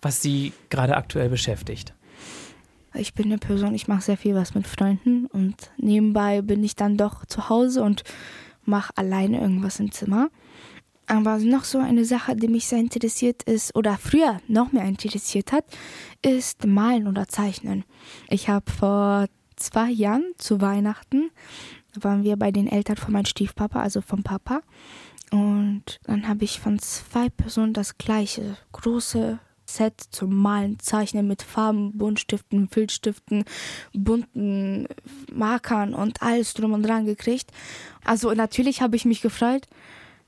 was 0.00 0.22
Sie 0.22 0.54
gerade 0.70 0.96
aktuell 0.96 1.28
beschäftigt? 1.28 1.92
Ich 2.94 3.12
bin 3.12 3.26
eine 3.26 3.36
Person, 3.36 3.74
ich 3.74 3.88
mache 3.88 4.00
sehr 4.00 4.16
viel 4.16 4.34
was 4.34 4.54
mit 4.54 4.66
Freunden 4.66 5.26
und 5.26 5.70
nebenbei 5.76 6.40
bin 6.40 6.64
ich 6.64 6.76
dann 6.76 6.96
doch 6.96 7.26
zu 7.26 7.50
Hause 7.50 7.82
und 7.82 8.04
mache 8.64 8.96
alleine 8.96 9.38
irgendwas 9.42 9.80
im 9.80 9.92
Zimmer. 9.92 10.30
Aber 11.06 11.36
noch 11.38 11.64
so 11.64 11.78
eine 11.78 12.06
Sache, 12.06 12.36
die 12.36 12.48
mich 12.48 12.68
sehr 12.68 12.78
interessiert 12.78 13.42
ist 13.42 13.76
oder 13.76 13.98
früher 13.98 14.40
noch 14.48 14.72
mehr 14.72 14.86
interessiert 14.86 15.52
hat, 15.52 15.64
ist 16.22 16.66
Malen 16.66 17.06
oder 17.06 17.28
Zeichnen. 17.28 17.84
Ich 18.30 18.48
habe 18.48 18.70
vor 18.70 19.26
zwei 19.56 19.90
Jahren 19.90 20.24
zu 20.38 20.62
Weihnachten 20.62 21.30
waren 22.00 22.24
wir 22.24 22.36
bei 22.36 22.50
den 22.50 22.66
Eltern 22.66 22.96
von 22.96 23.12
meinem 23.12 23.26
Stiefpapa, 23.26 23.80
also 23.80 24.00
vom 24.00 24.22
Papa. 24.22 24.62
Und 25.30 26.00
dann 26.04 26.26
habe 26.26 26.44
ich 26.44 26.60
von 26.60 26.78
zwei 26.78 27.28
Personen 27.28 27.72
das 27.72 27.98
gleiche 27.98 28.56
große 28.72 29.38
Set 29.70 30.00
zum 30.10 30.34
Malen, 30.34 30.78
Zeichnen 30.80 31.28
mit 31.28 31.42
Farben, 31.42 31.96
Buntstiften, 31.96 32.68
Filzstiften, 32.68 33.44
bunten 33.92 34.88
Markern 35.32 35.94
und 35.94 36.22
alles 36.22 36.54
drum 36.54 36.72
und 36.72 36.82
dran 36.82 37.06
gekriegt. 37.06 37.52
Also 38.04 38.32
natürlich 38.32 38.82
habe 38.82 38.96
ich 38.96 39.04
mich 39.04 39.22
gefreut, 39.22 39.66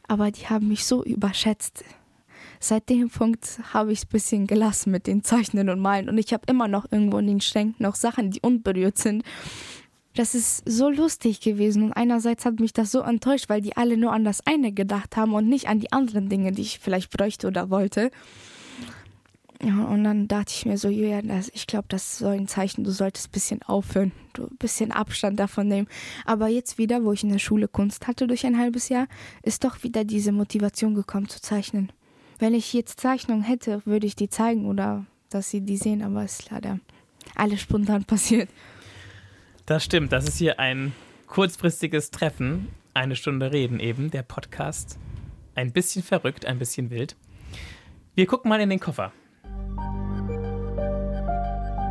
aber 0.07 0.31
die 0.31 0.47
haben 0.49 0.69
mich 0.69 0.85
so 0.87 1.03
überschätzt. 1.05 1.85
Seit 2.61 2.89
dem 2.89 3.11
Punkt 3.11 3.59
habe 3.73 3.93
ich 3.93 4.01
es 4.01 4.05
ein 4.05 4.11
bisschen 4.11 4.47
gelassen 4.47 4.93
mit 4.93 5.09
den 5.09 5.25
Zeichnen 5.25 5.69
und 5.69 5.81
Malen 5.81 6.09
und 6.09 6.19
ich 6.19 6.33
habe 6.33 6.45
immer 6.47 6.69
noch 6.69 6.87
irgendwo 6.93 7.19
in 7.19 7.27
den 7.27 7.41
Schränken 7.41 7.83
noch 7.83 7.97
Sachen, 7.97 8.31
die 8.31 8.41
unberührt 8.41 8.99
sind. 8.99 9.25
Das 10.15 10.35
ist 10.35 10.63
so 10.67 10.91
lustig 10.91 11.41
gewesen 11.41 11.85
und 11.85 11.93
einerseits 11.95 12.45
hat 12.45 12.61
mich 12.61 12.75
das 12.75 12.93
so 12.93 13.01
enttäuscht, 13.01 13.49
weil 13.49 13.63
die 13.63 13.77
alle 13.77 13.97
nur 13.97 14.13
an 14.13 14.25
das 14.25 14.47
eine 14.47 14.73
gedacht 14.73 15.17
haben 15.17 15.33
und 15.33 15.49
nicht 15.49 15.69
an 15.69 15.81
die 15.81 15.91
anderen 15.91 16.29
Dinge, 16.29 16.53
die 16.53 16.63
ich 16.63 16.79
vielleicht 16.81 17.11
bräuchte 17.11 17.47
oder 17.47 17.71
wollte. 17.71 18.11
Ja, 19.65 19.85
und 19.85 20.03
dann 20.03 20.27
dachte 20.27 20.53
ich 20.55 20.67
mir 20.67 20.77
so, 20.77 20.89
Julian, 20.89 21.29
das, 21.29 21.49
ich 21.55 21.69
glaube, 21.69 21.87
das 21.89 22.03
ist 22.03 22.19
so 22.19 22.27
ein 22.27 22.49
Zeichen, 22.49 22.83
du 22.83 22.91
solltest 22.91 23.29
ein 23.29 23.31
bisschen 23.31 23.63
aufhören, 23.63 24.11
du 24.33 24.43
ein 24.43 24.57
bisschen 24.59 24.91
Abstand 24.91 25.39
davon 25.39 25.69
nehmen. 25.69 25.87
Aber 26.27 26.49
jetzt 26.49 26.79
wieder, 26.79 27.05
wo 27.05 27.13
ich 27.13 27.23
in 27.23 27.31
der 27.31 27.39
Schule 27.39 27.69
Kunst 27.69 28.09
hatte 28.09 28.27
durch 28.27 28.45
ein 28.45 28.59
halbes 28.59 28.89
Jahr, 28.89 29.07
ist 29.43 29.63
doch 29.63 29.85
wieder 29.85 30.05
diese 30.05 30.33
Motivation 30.33 30.95
gekommen 30.95 31.29
zu 31.29 31.41
zeichnen. 31.41 31.93
Wenn 32.41 32.55
ich 32.55 32.73
jetzt 32.73 32.99
Zeichnungen 32.99 33.45
hätte, 33.45 33.83
würde 33.87 34.07
ich 34.07 34.17
die 34.17 34.29
zeigen 34.29 34.67
oder 34.67 35.07
dass 35.31 35.51
sie 35.51 35.61
die 35.61 35.77
sehen, 35.77 36.03
aber 36.03 36.25
es 36.25 36.41
ist 36.41 36.51
leider 36.51 36.81
alles 37.37 37.61
spontan 37.61 38.05
passiert. 38.05 38.49
Das 39.73 39.85
stimmt, 39.85 40.13
das 40.13 40.29
ist 40.29 40.37
hier 40.37 40.61
ein 40.61 40.93
kurzfristiges 41.27 42.11
Treffen, 42.11 42.69
eine 42.93 43.17
Stunde 43.17 43.53
reden 43.53 43.81
eben, 43.81 44.11
der 44.11 44.23
Podcast. 44.23 44.99
Ein 45.55 45.73
bisschen 45.73 46.03
verrückt, 46.03 46.45
ein 46.45 46.59
bisschen 46.59 46.91
wild. 46.91 47.17
Wir 48.15 48.27
gucken 48.27 48.51
mal 48.51 48.61
in 48.61 48.69
den 48.69 48.81
Koffer. 48.81 49.13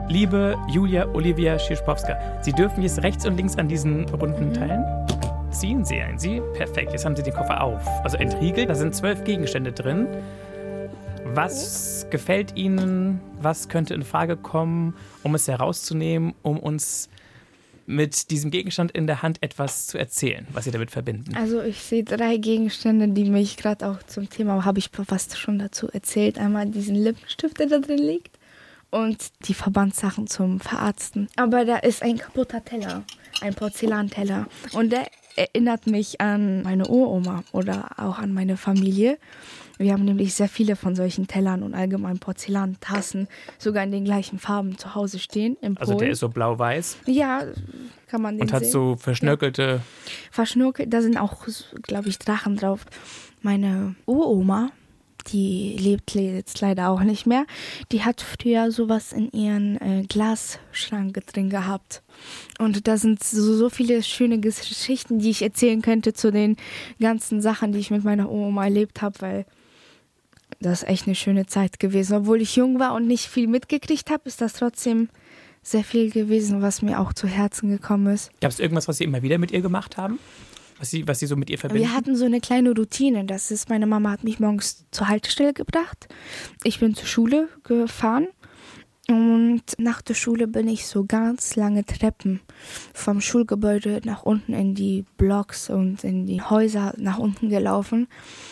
Liebe 0.10 0.60
Julia 0.70 1.08
Olivia 1.08 1.58
Schischpowska, 1.58 2.44
Sie 2.44 2.54
dürfen 2.54 2.84
jetzt 2.84 3.02
rechts 3.02 3.26
und 3.26 3.36
links 3.36 3.56
an 3.58 3.67
diesen 3.67 4.08
runden 4.10 4.54
Teilen 4.54 4.86
ziehen. 5.50 5.84
Sie 5.84 6.00
ein 6.00 6.20
Sie. 6.20 6.39
Perfekt, 6.54 6.91
jetzt 6.91 7.04
haben 7.04 7.15
Sie 7.15 7.24
den 7.24 7.34
Koffer 7.34 7.63
auf. 7.63 7.82
Also 8.04 8.17
entriegelt, 8.17 8.70
da 8.70 8.76
sind 8.76 8.94
zwölf 8.94 9.24
Gegenstände 9.24 9.72
drin. 9.72 10.08
Was 11.34 12.06
gefällt 12.12 12.56
Ihnen? 12.56 13.22
Was 13.41 13.70
könnte 13.70 13.96
in 13.96 14.04
Frage 14.04 14.38
kommen, 14.38 14.94
um 15.24 15.34
es 15.34 15.48
herauszunehmen, 15.48 16.36
um 16.44 16.60
uns 16.60 17.10
mit 17.86 18.32
diesem 18.32 18.52
Gegenstand 18.52 18.91
in 18.91 19.08
der 19.08 19.22
Hand 19.22 19.41
etwas 19.41 19.88
zu 19.88 19.98
erzählen, 19.98 20.48
was 20.54 20.65
Sie 20.65 20.72
damit 20.72 20.91
verbinden? 20.91 21.36
Also 21.36 21.62
ich 21.62 21.80
sehe 21.82 22.04
drei 22.04 22.38
Gegenstände, 22.38 23.08
die 23.08 23.30
mich 23.30 23.58
gerade 23.58 23.88
auch 23.88 24.04
zum 24.04 24.30
Thema, 24.30 24.65
habe 24.65 24.80
ich 24.80 24.89
fast 24.89 25.38
schon 25.38 25.60
dazu 25.60 25.88
erzählt. 25.89 26.38
Einmal 26.38 26.67
diesen 26.67 26.96
Lippenstift, 26.96 27.60
der 27.60 27.67
da 27.67 27.80
drin 27.80 28.00
liegt 28.00 28.38
und 28.91 29.32
die 29.48 29.54
Verbandssachen 29.54 30.28
zum 30.28 30.60
Verarzten. 30.60 31.28
Aber 31.36 31.65
da 31.65 31.78
ist 31.78 32.04
ein 32.04 32.17
kaputter 32.17 32.63
Teller, 32.63 33.04
ein 33.41 33.56
Porzellanteller 33.56 34.48
und 34.74 34.91
der 34.91 35.08
erinnert 35.36 35.88
mich 35.88 36.22
an 36.22 36.62
meine 36.63 36.88
Uroma 36.88 37.44
oder 37.52 37.91
auch 37.98 38.20
an 38.20 38.34
meine 38.34 38.58
Familie. 38.58 39.17
Wir 39.82 39.94
haben 39.94 40.06
nämlich 40.06 40.34
sehr 40.34 40.50
viele 40.50 40.76
von 40.76 40.96
solchen 40.96 41.28
Tellern 41.28 41.63
und 41.63 41.74
allgemein 41.74 42.20
Porzellantassen, 42.20 43.28
sogar 43.58 43.84
in 43.84 43.91
den 43.91 44.06
gleichen 44.06 44.39
Farben 44.39 44.78
zu 44.78 44.96
Hause 44.96 45.20
stehen. 45.20 45.58
Also 45.76 45.96
der 45.96 46.12
ist 46.12 46.20
so 46.20 46.30
blau-weiß 46.30 46.98
ja, 47.12 47.44
kann 48.08 48.22
man 48.22 48.36
den 48.36 48.44
und 48.44 48.54
hat 48.54 48.63
sehen. 48.63 48.72
so 48.72 48.96
verschnörkelte. 48.96 49.82
verschnurkelt. 50.32 50.94
Da 50.94 51.02
sind 51.02 51.17
auch, 51.17 51.46
glaube 51.84 52.10
ich, 52.10 52.20
Drachen 52.20 52.58
drauf. 52.58 52.86
Meine 53.41 53.96
Uroma, 54.06 54.72
die 55.28 55.76
lebt 55.78 56.13
jetzt 56.15 56.62
leider 56.62 56.89
auch 56.89 57.02
nicht 57.02 57.26
mehr. 57.26 57.46
Die 57.91 58.04
hat 58.04 58.22
früher 58.22 58.72
sowas 58.72 59.13
in 59.13 59.32
ihren 59.32 59.80
äh, 59.82 60.04
Glasschrank 60.08 61.13
drin 61.28 61.50
gehabt. 61.50 62.02
Und 62.60 62.88
da 62.88 62.98
sind 62.98 63.24
so, 63.24 63.56
so 63.56 63.70
viele 63.70 64.04
schöne 64.04 64.39
Geschichten, 64.39 65.20
die 65.20 65.30
ich 65.30 65.41
erzählen 65.41 65.82
könnte 65.82 66.13
zu 66.13 66.32
den 66.32 66.58
ganzen 67.00 67.41
Sachen, 67.41 67.72
die 67.72 67.80
ich 67.80 67.91
mit 67.91 68.04
meiner 68.04 68.30
Oma 68.30 68.65
erlebt 68.65 69.02
habe, 69.02 69.22
weil 69.22 69.46
das 70.59 70.83
ist 70.83 70.89
echt 70.89 71.07
eine 71.07 71.15
schöne 71.15 71.45
Zeit 71.45 71.79
gewesen. 71.79 72.17
Obwohl 72.17 72.41
ich 72.41 72.55
jung 72.55 72.79
war 72.79 72.93
und 72.93 73.07
nicht 73.07 73.27
viel 73.27 73.47
mitgekriegt 73.47 74.09
habe, 74.09 74.23
ist 74.25 74.41
das 74.41 74.53
trotzdem 74.53 75.09
sehr 75.63 75.83
viel 75.83 76.09
gewesen, 76.11 76.61
was 76.61 76.81
mir 76.81 76.99
auch 76.99 77.13
zu 77.13 77.27
Herzen 77.27 77.69
gekommen 77.69 78.13
ist. 78.13 78.31
Gab 78.41 78.51
es 78.51 78.59
irgendwas, 78.59 78.87
was 78.87 78.97
Sie 78.97 79.03
immer 79.03 79.21
wieder 79.21 79.37
mit 79.37 79.51
ihr 79.51 79.61
gemacht 79.61 79.97
haben? 79.97 80.19
Was 80.79 80.89
Sie, 80.89 81.07
was 81.07 81.19
Sie 81.19 81.27
so 81.27 81.35
mit 81.35 81.49
ihr 81.49 81.59
verbinden? 81.59 81.83
Wir 81.87 81.95
hatten 81.95 82.15
so 82.15 82.25
eine 82.25 82.41
kleine 82.41 82.71
Routine. 82.71 83.25
Das 83.25 83.51
ist, 83.51 83.69
meine 83.69 83.85
Mama 83.85 84.09
hat 84.11 84.23
mich 84.23 84.39
morgens 84.39 84.85
zur 84.89 85.07
Haltestelle 85.07 85.53
gebracht. 85.53 86.07
Ich 86.63 86.79
bin 86.79 86.95
zur 86.95 87.07
Schule 87.07 87.49
gefahren. 87.63 88.27
Und 89.12 89.63
nach 89.78 90.02
der 90.02 90.13
Schule 90.13 90.47
bin 90.47 90.69
ich 90.69 90.88
so 90.88 91.04
ganz 91.04 91.58
lange 91.58 91.84
Treppen 91.84 92.39
vom 92.93 93.19
Schulgebäude 93.19 94.00
nach 94.06 94.24
unten 94.24 94.54
in 94.54 94.74
die 94.74 95.04
Blocks 95.17 95.69
und 95.69 96.06
in 96.06 96.26
die 96.28 96.41
Häuser 96.41 96.93
nach 96.95 97.19
unten 97.19 97.50
gelaufen. 97.50 98.08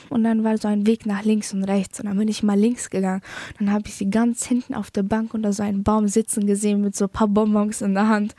Und 0.09 0.25
dann 0.25 0.43
war 0.43 0.57
so 0.57 0.67
ein 0.67 0.85
Weg 0.85 1.05
nach 1.05 1.23
links 1.23 1.53
und 1.53 1.63
rechts. 1.63 2.01
Und 2.01 2.07
dann 2.07 2.17
bin 2.17 2.27
ich 2.27 2.43
mal 2.43 2.59
links 2.59 2.89
gegangen. 2.89 3.21
Dann 3.57 3.71
habe 3.71 3.87
ich 3.87 3.95
sie 3.95 4.09
ganz 4.09 4.45
hinten 4.45 4.73
auf 4.73 4.91
der 4.91 5.03
Bank 5.03 5.33
unter 5.33 5.53
so 5.53 5.63
einem 5.63 5.83
Baum 5.83 6.09
sitzen 6.09 6.45
gesehen 6.45 6.81
mit 6.81 6.93
so 6.93 7.05
ein 7.05 7.09
paar 7.09 7.29
Bonbons 7.29 7.81
in 7.81 7.93
der 7.93 8.09
Hand. 8.09 8.35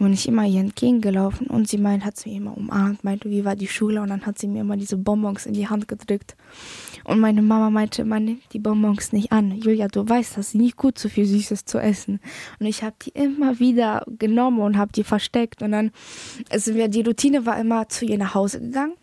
Und 0.00 0.12
ich 0.12 0.28
immer 0.28 0.44
ihr 0.44 0.60
entgegengelaufen 0.60 1.48
und 1.48 1.68
sie 1.68 1.78
meint, 1.78 2.04
hat 2.04 2.16
sie 2.16 2.36
immer 2.36 2.56
umarmt, 2.56 3.02
meinte, 3.02 3.30
wie 3.30 3.44
war 3.44 3.56
die 3.56 3.66
Schule 3.66 4.00
und 4.00 4.10
dann 4.10 4.26
hat 4.26 4.38
sie 4.38 4.46
mir 4.46 4.60
immer 4.60 4.76
diese 4.76 4.96
Bonbons 4.96 5.44
in 5.44 5.54
die 5.54 5.68
Hand 5.68 5.88
gedrückt. 5.88 6.36
Und 7.04 7.20
meine 7.20 7.42
Mama 7.42 7.70
meinte, 7.70 8.04
man 8.04 8.24
nimmt 8.24 8.52
die 8.52 8.58
Bonbons 8.58 9.12
nicht 9.12 9.32
an. 9.32 9.58
Julia, 9.60 9.88
du 9.88 10.08
weißt, 10.08 10.36
das 10.36 10.48
ist 10.48 10.54
nicht 10.54 10.76
gut, 10.76 10.98
so 10.98 11.08
viel 11.08 11.26
Süßes 11.26 11.64
zu 11.64 11.78
essen. 11.78 12.20
Und 12.60 12.66
ich 12.66 12.82
habe 12.82 12.94
die 13.02 13.10
immer 13.10 13.58
wieder 13.58 14.04
genommen 14.18 14.60
und 14.60 14.76
habe 14.76 14.92
die 14.92 15.04
versteckt. 15.04 15.62
Und 15.62 15.72
dann, 15.72 15.90
also 16.50 16.72
die 16.72 17.02
Routine 17.02 17.46
war 17.46 17.58
immer 17.58 17.88
zu 17.88 18.04
ihr 18.04 18.18
nach 18.18 18.34
Hause 18.34 18.60
gegangen. 18.60 18.94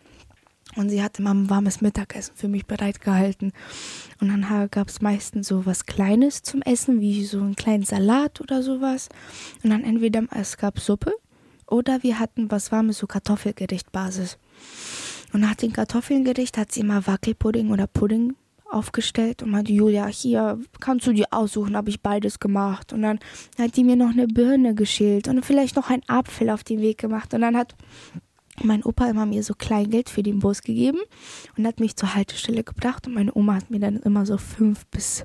Und 0.76 0.90
sie 0.90 1.02
hatte 1.02 1.22
immer 1.22 1.32
ein 1.32 1.48
warmes 1.48 1.80
Mittagessen 1.80 2.34
für 2.36 2.48
mich 2.48 2.66
bereitgehalten. 2.66 3.52
Und 4.20 4.28
dann 4.28 4.68
gab 4.70 4.88
es 4.88 5.00
meistens 5.00 5.48
so 5.48 5.66
was 5.66 5.86
Kleines 5.86 6.42
zum 6.42 6.62
Essen, 6.62 7.00
wie 7.00 7.24
so 7.24 7.40
einen 7.40 7.56
kleinen 7.56 7.84
Salat 7.84 8.40
oder 8.40 8.62
sowas. 8.62 9.08
Und 9.64 9.70
dann 9.70 9.84
entweder 9.84 10.22
es 10.34 10.56
gab 10.56 10.78
Suppe 10.78 11.12
oder 11.66 12.02
wir 12.02 12.18
hatten 12.18 12.50
was 12.50 12.70
Warmes, 12.72 12.98
so 12.98 13.06
Kartoffelgerichtbasis. 13.06 14.38
Und 15.32 15.40
nach 15.40 15.54
dem 15.54 15.72
Kartoffelgericht 15.72 16.56
hat 16.58 16.72
sie 16.72 16.80
immer 16.80 17.06
Wackelpudding 17.06 17.70
oder 17.70 17.86
Pudding 17.86 18.34
aufgestellt 18.70 19.42
und 19.42 19.50
meinte, 19.50 19.72
Julia, 19.72 20.06
hier 20.06 20.58
kannst 20.80 21.06
du 21.06 21.12
dir 21.12 21.26
aussuchen, 21.30 21.76
habe 21.76 21.90
ich 21.90 22.00
beides 22.00 22.40
gemacht. 22.40 22.92
Und 22.92 23.02
dann 23.02 23.18
hat 23.58 23.76
die 23.76 23.84
mir 23.84 23.96
noch 23.96 24.10
eine 24.10 24.26
Birne 24.26 24.74
geschält 24.74 25.28
und 25.28 25.44
vielleicht 25.44 25.76
noch 25.76 25.90
einen 25.90 26.02
Apfel 26.08 26.50
auf 26.50 26.64
den 26.64 26.80
Weg 26.80 26.98
gemacht. 26.98 27.32
Und 27.34 27.42
dann 27.42 27.56
hat 27.56 27.74
mein 28.64 28.82
Opa 28.82 29.08
immer 29.08 29.26
mir 29.26 29.42
so 29.42 29.54
Kleingeld 29.54 30.08
für 30.08 30.22
den 30.22 30.38
Bus 30.38 30.62
gegeben 30.62 30.98
und 31.56 31.66
hat 31.66 31.80
mich 31.80 31.96
zur 31.96 32.14
Haltestelle 32.14 32.64
gebracht 32.64 33.06
und 33.06 33.14
meine 33.14 33.34
Oma 33.34 33.54
hat 33.54 33.70
mir 33.70 33.80
dann 33.80 33.96
immer 33.96 34.26
so 34.26 34.38
fünf 34.38 34.86
bis 34.86 35.24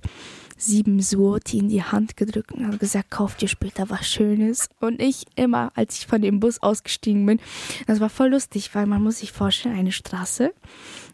sieben 0.61 1.01
Suoti 1.01 1.57
in 1.57 1.69
die 1.69 1.83
Hand 1.83 2.17
gedrückt 2.17 2.51
und 2.51 2.67
hat 2.67 2.79
gesagt, 2.79 3.09
kauf 3.09 3.35
dir 3.35 3.47
später 3.47 3.89
was 3.89 4.07
Schönes. 4.07 4.69
Und 4.79 5.01
ich 5.01 5.25
immer, 5.35 5.71
als 5.75 5.97
ich 5.99 6.07
von 6.07 6.21
dem 6.21 6.39
Bus 6.39 6.61
ausgestiegen 6.61 7.25
bin, 7.25 7.39
das 7.87 7.99
war 7.99 8.09
voll 8.09 8.29
lustig, 8.29 8.73
weil 8.73 8.85
man 8.85 9.01
muss 9.01 9.19
sich 9.19 9.31
vorstellen, 9.31 9.75
eine 9.75 9.91
Straße 9.91 10.53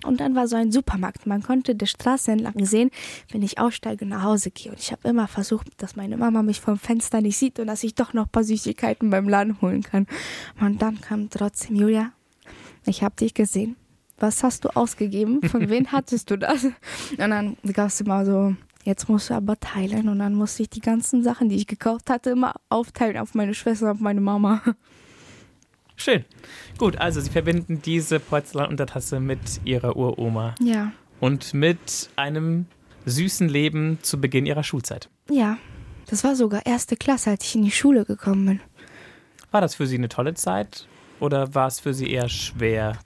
und 0.06 0.20
dann 0.20 0.36
war 0.36 0.48
so 0.48 0.56
ein 0.56 0.72
Supermarkt. 0.72 1.26
Man 1.26 1.42
konnte 1.44 1.76
der 1.76 1.86
Straße 1.86 2.32
entlang 2.32 2.66
sehen, 2.66 2.92
wenn 3.32 3.42
ich 3.42 3.60
aussteige 3.60 4.06
und 4.06 4.10
nach 4.10 4.24
Hause 4.24 4.52
gehe. 4.52 4.72
Und 4.72 4.80
ich 4.80 4.92
habe 4.92 5.08
immer 5.08 5.28
versucht, 5.28 5.68
dass 5.78 5.96
meine 5.96 6.18
Mama 6.18 6.44
mich 6.44 6.62
vom 6.62 6.78
Fenster 6.78 7.22
nicht 7.22 7.38
sieht 7.38 7.60
und 7.60 7.68
dass 7.68 7.84
ich 7.84 7.96
doch 7.96 8.14
noch 8.14 8.26
ein 8.26 8.32
paar 8.32 8.44
Süßigkeiten 8.44 9.10
beim 9.10 9.30
Laden 9.30 9.62
holen 9.62 9.84
kann. 9.84 10.08
Und 10.60 10.82
dann 10.82 11.02
kam 11.02 11.30
trotzdem 11.30 11.78
Julia, 11.78 12.12
ich 12.86 13.04
habe 13.04 13.16
dich 13.16 13.34
gesehen. 13.34 13.76
Was 14.20 14.44
hast 14.44 14.66
du 14.66 14.70
ausgegeben? 14.70 15.42
Von 15.44 15.70
wem 15.70 15.88
hattest 15.92 16.32
du 16.32 16.38
das? 16.38 16.64
Und 16.64 16.74
dann 17.18 17.56
gab 17.74 17.88
es 17.88 18.02
immer 18.02 18.26
so, 18.26 18.56
jetzt 18.88 19.10
musst 19.10 19.30
du 19.30 19.36
aber 19.36 19.60
teilen. 19.60 20.10
Und 20.10 20.20
dann 20.20 20.34
musste 20.34 20.64
ich 20.64 20.70
die 20.70 20.80
ganzen 20.80 21.24
Sachen, 21.24 21.50
die 21.50 21.58
ich 21.58 21.68
gekauft 21.68 22.10
hatte, 22.10 22.32
immer 22.32 22.56
aufteilen 22.70 23.18
auf 23.18 23.36
meine 23.36 23.54
Schwester 23.54 23.92
auf 23.92 24.00
meine 24.00 24.22
Mama. 24.22 24.62
Schön. 25.96 26.26
Gut, 26.78 26.98
also 26.98 27.20
Sie 27.22 27.30
verbinden 27.30 27.82
diese 27.84 28.20
Porzellanuntertasse 28.20 29.20
mit 29.20 29.40
Ihrer 29.66 29.96
Uroma. 29.96 30.56
Ja. 30.62 30.92
Und 31.20 31.54
mit 31.54 32.10
einem 32.16 32.68
süßen 33.06 33.50
Leben 33.50 34.00
zu 34.04 34.22
Beginn 34.22 34.46
Ihrer 34.46 34.64
Schulzeit. 34.64 35.10
Ja. 35.30 35.58
Das 36.10 36.24
war 36.24 36.36
sogar 36.36 36.66
erste 36.66 36.96
Klasse, 36.96 37.32
als 37.32 37.44
ich 37.44 37.56
in 37.56 37.64
die 37.64 37.72
Schule 37.72 38.06
gekommen 38.06 38.46
bin. 38.46 38.62
War 39.52 39.60
das 39.60 39.76
für 39.76 39.88
Sie 39.88 39.98
eine 39.98 40.08
tolle 40.08 40.36
Zeit 40.36 40.88
oder 41.20 41.54
war 41.54 41.68
es 41.68 41.82
für 41.82 41.94
Sie 41.94 42.10
eher 42.10 42.30
schwer? 42.30 42.98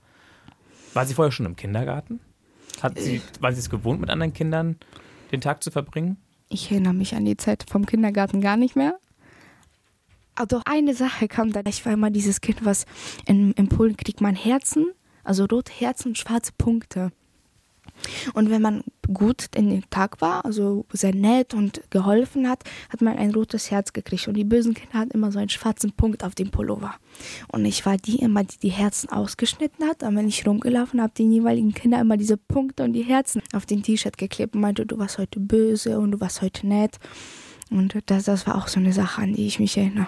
War 0.93 1.05
Sie 1.05 1.15
vorher 1.15 1.31
schon 1.31 1.47
im 1.47 1.55
Kindergarten? 1.55 2.19
Hat 2.81 2.99
Sie, 2.99 3.21
waren 3.39 3.55
Sie 3.55 3.61
es 3.61 3.69
gewohnt, 3.69 4.01
mit 4.01 4.09
anderen 4.11 4.33
Kindern 4.33 4.75
den 5.31 5.41
Tag 5.41 5.63
zu 5.63 5.71
verbringen? 5.71 6.17
Ich 6.49 6.71
erinnere 6.71 6.93
mich 6.93 7.15
an 7.15 7.25
die 7.25 7.37
Zeit 7.37 7.65
vom 7.69 7.85
Kindergarten 7.85 8.41
gar 8.41 8.57
nicht 8.57 8.75
mehr. 8.75 8.97
Aber 10.35 10.47
doch 10.47 10.61
eine 10.65 10.93
Sache 10.93 11.27
kam 11.27 11.51
da. 11.51 11.61
Ich 11.67 11.85
war 11.85 11.93
immer 11.93 12.09
dieses 12.09 12.41
Kind, 12.41 12.65
was 12.65 12.85
in, 13.25 13.53
Polen 13.69 13.97
kriegt 13.97 14.21
man 14.21 14.35
Herzen, 14.35 14.91
also 15.23 15.45
rote 15.45 15.71
Herzen, 15.71 16.15
schwarze 16.15 16.51
Punkte. 16.57 17.11
Und 18.33 18.49
wenn 18.49 18.61
man 18.61 18.83
gut 19.13 19.49
in 19.55 19.69
den 19.69 19.83
Tag 19.89 20.21
war, 20.21 20.45
also 20.45 20.85
sehr 20.91 21.13
nett 21.13 21.53
und 21.53 21.81
geholfen 21.89 22.49
hat, 22.49 22.63
hat 22.89 23.01
man 23.01 23.17
ein 23.17 23.33
rotes 23.33 23.71
Herz 23.71 23.93
gekriegt. 23.93 24.27
Und 24.27 24.35
die 24.35 24.43
bösen 24.43 24.73
Kinder 24.73 24.99
hatten 24.99 25.11
immer 25.11 25.31
so 25.31 25.39
einen 25.39 25.49
schwarzen 25.49 25.91
Punkt 25.91 26.23
auf 26.23 26.35
dem 26.35 26.51
Pullover. 26.51 26.95
Und 27.47 27.65
ich 27.65 27.85
war 27.85 27.97
die 27.97 28.17
immer, 28.17 28.43
die 28.43 28.57
die 28.57 28.69
Herzen 28.69 29.09
ausgeschnitten 29.09 29.87
hat. 29.87 30.03
Und 30.03 30.15
wenn 30.15 30.27
ich 30.27 30.47
rumgelaufen 30.47 31.01
habe, 31.01 31.13
den 31.13 31.31
jeweiligen 31.31 31.73
Kinder 31.73 31.99
immer 31.99 32.17
diese 32.17 32.37
Punkte 32.37 32.83
und 32.83 32.93
die 32.93 33.03
Herzen 33.03 33.41
auf 33.53 33.65
den 33.65 33.83
T-Shirt 33.83 34.17
geklebt 34.17 34.55
und 34.55 34.61
meinte, 34.61 34.85
du 34.85 34.97
warst 34.97 35.17
heute 35.17 35.39
böse 35.39 35.99
und 35.99 36.11
du 36.11 36.19
warst 36.19 36.41
heute 36.41 36.67
nett. 36.67 36.97
Und 37.69 37.97
das, 38.07 38.25
das 38.25 38.47
war 38.47 38.55
auch 38.57 38.67
so 38.67 38.79
eine 38.79 38.93
Sache, 38.93 39.21
an 39.21 39.33
die 39.33 39.47
ich 39.47 39.59
mich 39.59 39.77
erinnere. 39.77 40.07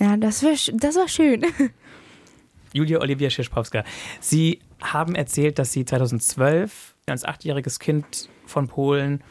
Ja, 0.00 0.16
das 0.16 0.42
war, 0.42 0.52
das 0.74 0.96
war 0.96 1.08
schön. 1.08 1.44
Julia 2.72 3.00
Olivia 3.00 3.30
Schischpowska, 3.30 3.84
Sie 4.20 4.60
haben 4.92 5.14
erzählt, 5.14 5.58
dass 5.58 5.72
Sie 5.72 5.84
2012 5.84 6.94
als 7.06 7.24
achtjähriges 7.24 7.78
Kind 7.78 8.28
von 8.46 8.68
Polen 8.68 9.22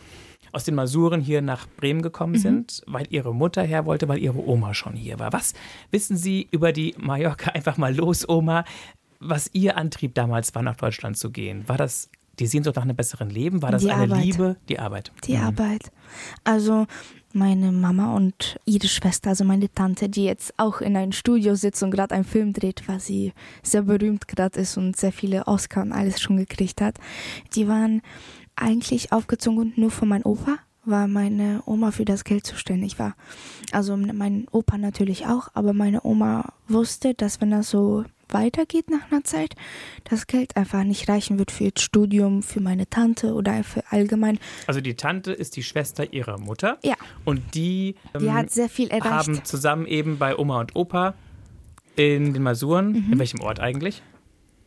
aus 0.51 0.63
den 0.63 0.75
Masuren 0.75 1.19
hier 1.19 1.41
nach 1.41 1.67
Bremen 1.67 2.01
gekommen 2.01 2.33
Mhm. 2.33 2.37
sind, 2.39 2.81
weil 2.87 3.05
Ihre 3.09 3.33
Mutter 3.35 3.61
her 3.63 3.85
wollte, 3.85 4.07
weil 4.07 4.19
Ihre 4.19 4.39
Oma 4.47 4.73
schon 4.73 4.93
hier 4.93 5.19
war. 5.19 5.33
Was 5.33 5.53
wissen 5.91 6.15
Sie 6.15 6.47
über 6.51 6.71
die 6.71 6.95
Mallorca 6.97 7.51
einfach 7.51 7.77
mal 7.77 7.93
los, 7.93 8.27
Oma? 8.27 8.63
Was 9.19 9.49
Ihr 9.53 9.77
Antrieb 9.77 10.13
damals 10.15 10.55
war, 10.55 10.61
nach 10.61 10.77
Deutschland 10.77 11.17
zu 11.17 11.31
gehen? 11.31 11.67
War 11.67 11.77
das 11.77 12.09
die 12.39 12.47
Sehnsucht 12.47 12.75
nach 12.75 12.83
einem 12.83 12.95
besseren 12.95 13.29
Leben? 13.29 13.61
War 13.61 13.71
das 13.71 13.81
Die 13.81 13.91
eine 13.91 14.13
Arbeit. 14.13 14.23
Liebe? 14.25 14.55
Die 14.69 14.79
Arbeit. 14.79 15.11
Die 15.25 15.35
Mhm. 15.37 15.43
Arbeit. 15.43 15.91
Also 16.43 16.85
meine 17.35 17.71
Mama 17.71 18.15
und 18.15 18.57
ihre 18.65 18.87
Schwester, 18.87 19.31
also 19.31 19.43
meine 19.43 19.71
Tante, 19.71 20.07
die 20.07 20.23
jetzt 20.23 20.53
auch 20.57 20.79
in 20.79 20.95
einem 20.95 21.11
Studio 21.11 21.55
sitzt 21.55 21.83
und 21.83 21.91
gerade 21.91 22.15
einen 22.15 22.23
Film 22.23 22.53
dreht, 22.53 22.87
weil 22.87 22.99
sie 22.99 23.33
sehr 23.61 23.83
berühmt 23.83 24.27
gerade 24.27 24.59
ist 24.59 24.77
und 24.77 24.95
sehr 24.95 25.11
viele 25.11 25.45
Oscar 25.45 25.83
und 25.83 25.91
alles 25.91 26.21
schon 26.21 26.37
gekriegt 26.37 26.81
hat, 26.81 26.95
die 27.53 27.67
waren 27.67 28.01
eigentlich 28.55 29.11
aufgezogen 29.11 29.73
nur 29.75 29.91
von 29.91 30.07
meinem 30.07 30.25
Opa, 30.25 30.57
weil 30.85 31.07
meine 31.07 31.61
Oma 31.65 31.91
für 31.91 32.05
das 32.05 32.23
Geld 32.23 32.45
zuständig 32.45 32.99
war. 32.99 33.15
Also 33.71 33.97
mein 33.97 34.47
Opa 34.51 34.77
natürlich 34.77 35.27
auch, 35.27 35.49
aber 35.53 35.73
meine 35.73 36.05
Oma 36.05 36.53
wusste, 36.69 37.13
dass 37.15 37.41
wenn 37.41 37.51
das 37.51 37.69
so 37.69 38.05
weitergeht 38.29 38.89
nach 38.89 39.11
einer 39.11 39.23
Zeit, 39.23 39.55
das 40.05 40.27
Geld 40.27 40.55
einfach 40.57 40.83
nicht 40.83 41.07
reichen 41.09 41.37
wird 41.39 41.51
für 41.51 41.71
das 41.71 41.83
Studium, 41.83 42.43
für 42.43 42.59
meine 42.61 42.89
Tante 42.89 43.33
oder 43.33 43.63
für 43.63 43.83
allgemein. 43.91 44.39
Also 44.67 44.81
die 44.81 44.95
Tante 44.95 45.31
ist 45.31 45.55
die 45.55 45.63
Schwester 45.63 46.13
ihrer 46.13 46.37
Mutter. 46.39 46.77
Ja. 46.83 46.95
Und 47.23 47.41
die, 47.55 47.95
Die 48.19 48.25
ähm, 48.25 48.33
hat 48.33 48.51
sehr 48.51 48.69
viel 48.69 48.89
erreicht. 48.89 49.05
haben 49.27 49.43
zusammen 49.45 49.85
eben 49.85 50.17
bei 50.17 50.37
Oma 50.37 50.59
und 50.59 50.75
Opa 50.75 51.13
in 51.95 52.33
den 52.33 52.43
Masuren, 52.43 52.91
Mhm. 52.91 53.13
in 53.13 53.19
welchem 53.19 53.39
Ort 53.41 53.59
eigentlich? 53.59 54.01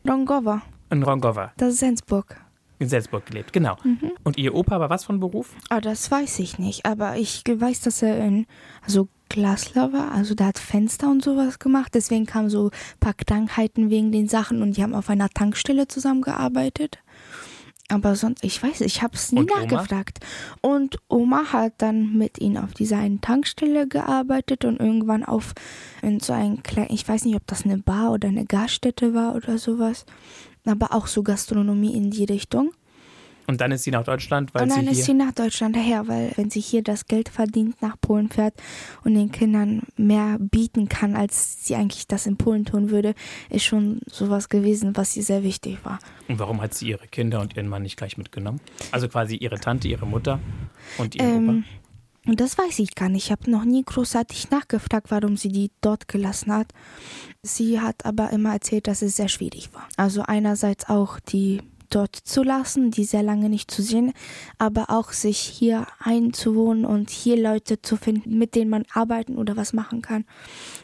Rongova, 0.07 0.61
In 0.91 1.03
Rongova, 1.03 1.51
das 1.57 1.73
ist 1.73 1.79
Sensburg. 1.79 2.39
in 2.79 2.87
Salzburg 2.87 3.25
gelebt, 3.25 3.51
genau. 3.51 3.75
Mhm. 3.83 4.11
Und 4.23 4.37
ihr 4.37 4.55
Opa 4.55 4.79
war 4.79 4.89
was 4.89 5.03
von 5.03 5.19
Beruf? 5.19 5.53
Ah, 5.69 5.81
das 5.81 6.09
weiß 6.09 6.39
ich 6.39 6.57
nicht, 6.59 6.85
aber 6.85 7.17
ich 7.17 7.43
weiß, 7.45 7.81
dass 7.81 8.01
er 8.01 8.17
in 8.25 8.45
also 8.85 9.09
Glasler 9.29 9.93
war, 9.93 10.11
also 10.11 10.35
der 10.35 10.47
hat 10.47 10.59
Fenster 10.59 11.09
und 11.09 11.23
sowas 11.23 11.59
gemacht, 11.59 11.93
deswegen 11.93 12.25
kamen 12.25 12.49
so 12.49 12.65
ein 12.69 12.99
paar 12.99 13.13
Krankheiten 13.13 13.89
wegen 13.89 14.11
den 14.11 14.27
Sachen 14.27 14.61
und 14.61 14.75
die 14.75 14.83
haben 14.83 14.95
auf 14.95 15.09
einer 15.09 15.29
Tankstelle 15.29 15.87
zusammengearbeitet. 15.87 16.99
Aber 17.91 18.15
sonst, 18.15 18.43
ich 18.43 18.61
weiß, 18.61 18.81
ich 18.81 19.01
habe 19.01 19.15
es 19.15 19.31
nie 19.31 19.39
Und 19.39 19.51
Oma? 19.51 19.61
nachgefragt. 19.61 20.19
Und 20.61 20.97
Oma 21.07 21.51
hat 21.51 21.73
dann 21.79 22.15
mit 22.15 22.39
ihnen 22.39 22.57
auf 22.57 22.73
dieser 22.73 22.97
einen 22.97 23.19
Tankstelle 23.19 23.87
gearbeitet 23.87 24.63
und 24.63 24.79
irgendwann 24.79 25.25
auf 25.25 25.53
in 26.03 26.19
so 26.19 26.33
ein 26.33 26.61
klein, 26.61 26.87
ich 26.91 27.07
weiß 27.07 27.25
nicht, 27.25 27.35
ob 27.35 27.47
das 27.47 27.65
eine 27.65 27.79
Bar 27.79 28.11
oder 28.11 28.27
eine 28.27 28.45
Gaststätte 28.45 29.15
war 29.15 29.33
oder 29.35 29.57
sowas, 29.57 30.05
aber 30.65 30.93
auch 30.93 31.07
so 31.07 31.23
Gastronomie 31.23 31.95
in 31.95 32.11
die 32.11 32.25
Richtung. 32.25 32.71
Und 33.49 33.61
dann 33.61 33.71
ist 33.71 33.83
sie 33.83 33.89
nach 33.89 34.03
Deutschland, 34.03 34.53
weil 34.53 34.61
und 34.61 34.69
dann 34.69 34.85
sie 34.85 34.91
ist 34.91 35.05
sie 35.05 35.15
nach 35.15 35.31
Deutschland 35.31 35.75
daher, 35.75 36.07
weil 36.07 36.31
wenn 36.35 36.51
sie 36.51 36.59
hier 36.59 36.83
das 36.83 37.07
Geld 37.07 37.29
verdient, 37.29 37.81
nach 37.81 37.99
Polen 37.99 38.29
fährt 38.29 38.53
und 39.03 39.15
den 39.15 39.31
Kindern 39.31 39.81
mehr 39.97 40.37
bieten 40.39 40.87
kann, 40.87 41.15
als 41.15 41.65
sie 41.65 41.73
eigentlich 41.73 42.05
das 42.05 42.27
in 42.27 42.37
Polen 42.37 42.65
tun 42.65 42.91
würde, 42.91 43.15
ist 43.49 43.63
schon 43.65 44.01
sowas 44.05 44.49
gewesen, 44.49 44.95
was 44.95 45.17
ihr 45.17 45.23
sehr 45.23 45.41
wichtig 45.41 45.79
war. 45.83 45.97
Und 46.27 46.37
warum 46.37 46.61
hat 46.61 46.75
sie 46.75 46.89
ihre 46.89 47.07
Kinder 47.07 47.41
und 47.41 47.55
ihren 47.55 47.67
Mann 47.67 47.81
nicht 47.81 47.97
gleich 47.97 48.19
mitgenommen? 48.19 48.61
Also 48.91 49.07
quasi 49.09 49.35
ihre 49.35 49.59
Tante, 49.59 49.87
ihre 49.87 50.05
Mutter 50.05 50.39
und 50.99 51.15
ihr 51.15 51.23
Ähm, 51.23 51.49
Opa? 51.49 52.29
und 52.29 52.39
das 52.39 52.55
weiß 52.55 52.77
ich 52.77 52.93
gar 52.93 53.09
nicht. 53.09 53.25
Ich 53.25 53.31
habe 53.31 53.49
noch 53.49 53.65
nie 53.65 53.81
großartig 53.83 54.51
nachgefragt, 54.51 55.09
warum 55.09 55.37
sie 55.37 55.49
die 55.49 55.71
dort 55.81 56.07
gelassen 56.07 56.53
hat. 56.53 56.67
Sie 57.41 57.79
hat 57.81 58.05
aber 58.05 58.29
immer 58.29 58.53
erzählt, 58.53 58.85
dass 58.85 59.01
es 59.01 59.15
sehr 59.15 59.27
schwierig 59.27 59.73
war. 59.73 59.87
Also 59.97 60.21
einerseits 60.21 60.87
auch 60.87 61.19
die 61.19 61.61
dort 61.89 62.15
zu 62.15 62.43
lassen, 62.43 62.91
die 62.91 63.03
sehr 63.03 63.23
lange 63.23 63.49
nicht 63.49 63.71
zu 63.71 63.81
sehen, 63.81 64.13
aber 64.57 64.89
auch 64.89 65.11
sich 65.11 65.39
hier 65.39 65.87
einzuwohnen 65.99 66.85
und 66.85 67.09
hier 67.09 67.37
Leute 67.37 67.81
zu 67.81 67.97
finden, 67.97 68.37
mit 68.37 68.55
denen 68.55 68.69
man 68.69 68.85
arbeiten 68.93 69.37
oder 69.37 69.57
was 69.57 69.73
machen 69.73 70.01
kann. 70.01 70.25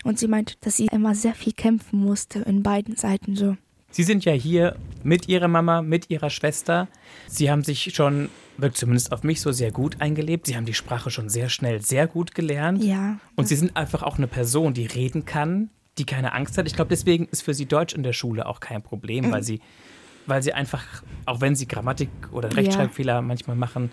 Und 0.03 0.19
sie 0.19 0.27
meinte, 0.27 0.55
dass 0.61 0.77
sie 0.77 0.87
immer 0.87 1.15
sehr 1.15 1.33
viel 1.33 1.53
kämpfen 1.53 1.99
musste 1.99 2.39
in 2.39 2.63
beiden 2.63 2.95
Seiten 2.95 3.35
so. 3.35 3.55
Sie 3.95 4.03
sind 4.03 4.25
ja 4.25 4.33
hier 4.33 4.75
mit 5.03 5.29
ihrer 5.29 5.47
Mama, 5.47 5.81
mit 5.81 6.09
ihrer 6.09 6.29
Schwester. 6.29 6.89
Sie 7.27 7.49
haben 7.49 7.63
sich 7.63 7.95
schon, 7.95 8.27
wirkt 8.57 8.75
zumindest 8.75 9.13
auf 9.13 9.23
mich 9.23 9.39
so, 9.39 9.53
sehr 9.53 9.71
gut 9.71 10.01
eingelebt. 10.01 10.47
Sie 10.47 10.57
haben 10.57 10.65
die 10.65 10.73
Sprache 10.73 11.09
schon 11.11 11.29
sehr 11.29 11.47
schnell, 11.47 11.81
sehr 11.81 12.05
gut 12.05 12.35
gelernt. 12.35 12.83
Ja. 12.83 13.19
Und 13.37 13.47
Sie 13.47 13.55
sind 13.55 13.77
einfach 13.77 14.03
auch 14.03 14.17
eine 14.17 14.27
Person, 14.27 14.73
die 14.73 14.85
reden 14.85 15.23
kann, 15.23 15.69
die 15.97 16.05
keine 16.05 16.33
Angst 16.33 16.57
hat. 16.57 16.67
Ich 16.67 16.75
glaube, 16.75 16.89
deswegen 16.89 17.29
ist 17.31 17.43
für 17.43 17.53
Sie 17.53 17.67
Deutsch 17.67 17.93
in 17.93 18.03
der 18.03 18.11
Schule 18.11 18.47
auch 18.47 18.59
kein 18.59 18.83
Problem, 18.83 19.31
weil 19.31 19.43
Sie, 19.43 19.61
weil 20.27 20.43
Sie 20.43 20.53
einfach, 20.53 20.83
auch 21.25 21.41
wenn 21.41 21.55
Sie 21.55 21.67
Grammatik 21.67 22.09
oder 22.31 22.55
Rechtschreibfehler 22.55 23.21
manchmal 23.21 23.55
machen, 23.55 23.91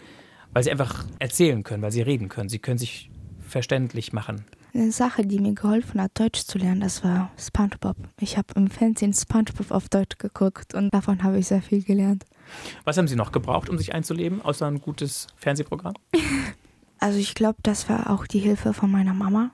weil 0.53 0.63
Sie 0.63 0.71
einfach 0.71 1.05
erzählen 1.19 1.63
können, 1.63 1.83
weil 1.83 1.93
Sie 1.93 2.03
reden 2.03 2.29
können. 2.29 2.49
Sie 2.49 2.59
können 2.59 2.79
sich 2.79 3.11
verständlich 3.47 4.13
machen. 4.13 4.45
Eine 4.75 4.91
Sache, 4.91 5.27
die 5.27 5.39
mir 5.39 5.55
geholfen 5.55 6.01
hat, 6.01 6.19
Deutsch 6.19 6.45
zu 6.47 6.57
lernen, 6.57 6.81
das 6.81 7.05
war 7.05 7.31
SpongeBob. 7.39 7.97
Ich 8.21 8.39
habe 8.39 8.49
im 8.57 8.69
Fernsehen 8.69 9.13
SpongeBob 9.13 9.71
auf 9.71 9.91
Deutsch 9.91 10.17
geguckt 10.17 10.73
und 10.73 10.95
davon 10.95 11.23
habe 11.23 11.39
ich 11.39 11.49
sehr 11.49 11.61
viel 11.61 11.83
gelernt. 11.83 12.25
Was 12.85 12.97
haben 12.97 13.07
Sie 13.07 13.17
noch 13.17 13.33
gebraucht, 13.33 13.69
um 13.69 13.77
sich 13.77 13.95
einzuleben, 13.95 14.41
außer 14.41 14.67
ein 14.67 14.81
gutes 14.81 15.27
Fernsehprogramm? 15.37 15.95
Also 16.99 17.19
ich 17.19 17.35
glaube, 17.35 17.59
das 17.65 17.89
war 17.89 18.11
auch 18.11 18.29
die 18.29 18.39
Hilfe 18.39 18.73
von 18.73 18.89
meiner 18.89 19.13
Mama. 19.13 19.51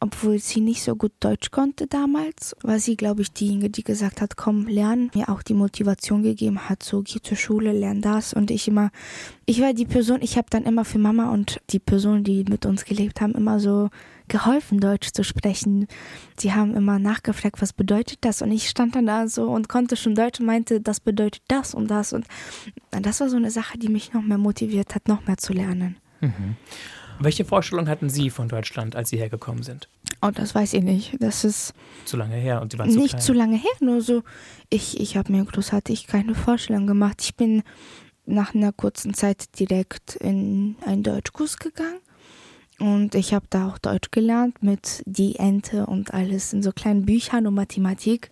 Obwohl 0.00 0.38
sie 0.38 0.60
nicht 0.60 0.82
so 0.82 0.96
gut 0.96 1.12
Deutsch 1.20 1.50
konnte 1.50 1.86
damals, 1.86 2.56
war 2.62 2.78
sie, 2.78 2.96
glaube 2.96 3.22
ich, 3.22 3.32
diejenige, 3.32 3.70
die 3.70 3.84
gesagt 3.84 4.20
hat, 4.20 4.36
komm, 4.36 4.66
lern, 4.66 5.10
mir 5.14 5.28
auch 5.28 5.42
die 5.42 5.54
Motivation 5.54 6.22
gegeben 6.22 6.68
hat, 6.68 6.82
so 6.82 7.02
geh 7.02 7.20
zur 7.20 7.36
Schule, 7.36 7.72
lern 7.72 8.00
das. 8.00 8.32
Und 8.32 8.50
ich 8.50 8.68
immer, 8.68 8.90
ich 9.46 9.60
war 9.60 9.72
die 9.72 9.86
Person, 9.86 10.20
ich 10.22 10.36
habe 10.36 10.48
dann 10.50 10.64
immer 10.64 10.84
für 10.84 10.98
Mama 10.98 11.30
und 11.30 11.60
die 11.70 11.78
Personen, 11.78 12.24
die 12.24 12.44
mit 12.48 12.66
uns 12.66 12.84
gelebt 12.84 13.20
haben, 13.20 13.34
immer 13.34 13.60
so 13.60 13.90
geholfen, 14.28 14.78
Deutsch 14.78 15.10
zu 15.12 15.24
sprechen. 15.24 15.86
Sie 16.36 16.52
haben 16.52 16.74
immer 16.76 16.98
nachgefragt, 16.98 17.60
was 17.60 17.72
bedeutet 17.72 18.18
das? 18.20 18.42
Und 18.42 18.52
ich 18.52 18.68
stand 18.68 18.94
dann 18.94 19.06
da 19.06 19.26
so 19.26 19.50
und 19.50 19.68
konnte 19.68 19.96
schon 19.96 20.14
Deutsch 20.14 20.38
und 20.40 20.46
meinte, 20.46 20.80
das 20.80 21.00
bedeutet 21.00 21.42
das 21.48 21.74
und 21.74 21.90
das. 21.90 22.12
Und 22.12 22.26
das 22.90 23.20
war 23.20 23.28
so 23.28 23.36
eine 23.36 23.50
Sache, 23.50 23.78
die 23.78 23.88
mich 23.88 24.12
noch 24.12 24.22
mehr 24.22 24.38
motiviert 24.38 24.94
hat, 24.94 25.08
noch 25.08 25.26
mehr 25.26 25.38
zu 25.38 25.52
lernen. 25.52 25.96
Welche 27.20 27.44
Vorstellung 27.44 27.88
hatten 27.88 28.08
Sie 28.10 28.30
von 28.30 28.48
Deutschland, 28.48 28.94
als 28.96 29.10
Sie 29.10 29.16
hergekommen 29.18 29.62
sind? 29.62 29.88
Oh, 30.22 30.30
das 30.32 30.54
weiß 30.54 30.74
ich 30.74 30.82
nicht. 30.82 31.16
Das 31.20 31.44
ist 31.44 31.74
Zu 32.04 32.16
lange 32.16 32.36
her 32.36 32.60
und 32.62 32.72
Sie 32.72 32.78
waren 32.78 32.90
zu 32.90 32.98
nicht 32.98 33.10
klein. 33.10 33.22
zu 33.22 33.32
lange 33.32 33.56
her, 33.56 33.70
nur 33.80 34.00
so. 34.00 34.22
Ich, 34.70 34.98
ich 35.00 35.16
habe 35.16 35.32
mir 35.32 35.44
großartig 35.44 36.06
keine 36.06 36.34
Vorstellung 36.34 36.86
gemacht. 36.86 37.20
Ich 37.22 37.34
bin 37.36 37.62
nach 38.26 38.54
einer 38.54 38.72
kurzen 38.72 39.14
Zeit 39.14 39.58
direkt 39.58 40.16
in 40.16 40.76
einen 40.84 41.02
Deutschkurs 41.02 41.56
gegangen. 41.58 42.00
Und 42.78 43.14
ich 43.16 43.34
habe 43.34 43.46
da 43.50 43.68
auch 43.68 43.78
Deutsch 43.78 44.10
gelernt 44.12 44.62
mit 44.62 45.02
die 45.04 45.36
Ente 45.36 45.86
und 45.86 46.14
alles 46.14 46.52
in 46.52 46.62
so 46.62 46.70
kleinen 46.72 47.04
Büchern 47.06 47.46
und 47.46 47.54
Mathematik. 47.54 48.30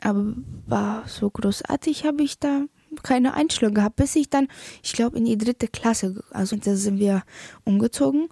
Aber 0.00 0.34
war 0.66 1.04
so 1.08 1.30
großartig, 1.30 2.04
habe 2.04 2.22
ich 2.22 2.38
da 2.38 2.62
keine 3.02 3.34
Einstellung 3.34 3.74
gehabt, 3.74 3.96
bis 3.96 4.16
ich 4.16 4.30
dann, 4.30 4.48
ich 4.82 4.92
glaube, 4.92 5.18
in 5.18 5.24
die 5.24 5.38
dritte 5.38 5.68
Klasse, 5.68 6.22
also 6.30 6.56
da 6.56 6.74
sind 6.74 6.98
wir 6.98 7.22
umgezogen. 7.64 8.28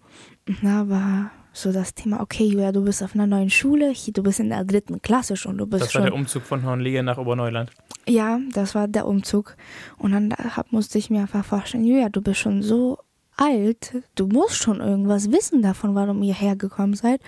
Da 0.63 0.89
war 0.89 1.31
so 1.53 1.73
das 1.73 1.95
Thema, 1.95 2.21
okay, 2.21 2.45
Julia, 2.45 2.71
du 2.71 2.85
bist 2.85 3.03
auf 3.03 3.15
einer 3.15 3.27
neuen 3.27 3.51
Schule, 3.51 3.91
hier, 3.91 4.13
du 4.13 4.23
bist 4.23 4.41
in 4.41 4.51
der 4.51 4.65
dritten 4.65 5.01
Klasse 5.01 5.37
schon, 5.37 5.57
du 5.59 5.67
bist 5.67 5.85
Das 5.85 5.95
war 5.95 6.03
schon. 6.03 6.11
der 6.11 6.15
Umzug 6.15 6.43
von 6.43 6.65
Hornlehe 6.65 7.03
nach 7.03 7.19
Oberneuland. 7.19 7.71
Ja, 8.07 8.39
das 8.53 8.75
war 8.75 8.89
der 8.89 9.07
Umzug. 9.07 9.57
Und 9.99 10.13
dann 10.13 10.35
musste 10.71 10.99
ich 10.99 11.11
mir 11.11 11.23
einfach 11.23 11.45
vorstellen, 11.45 11.85
Julia, 11.85 12.09
du 12.09 12.21
bist 12.21 12.41
schon 12.41 12.63
so 12.63 12.99
alt, 13.37 14.03
du 14.15 14.27
musst 14.27 14.57
schon 14.57 14.81
irgendwas 14.81 15.31
wissen 15.33 15.63
davon, 15.63 15.95
warum 15.95 16.23
ihr 16.23 16.35
hergekommen 16.35 16.95
seid. 16.95 17.21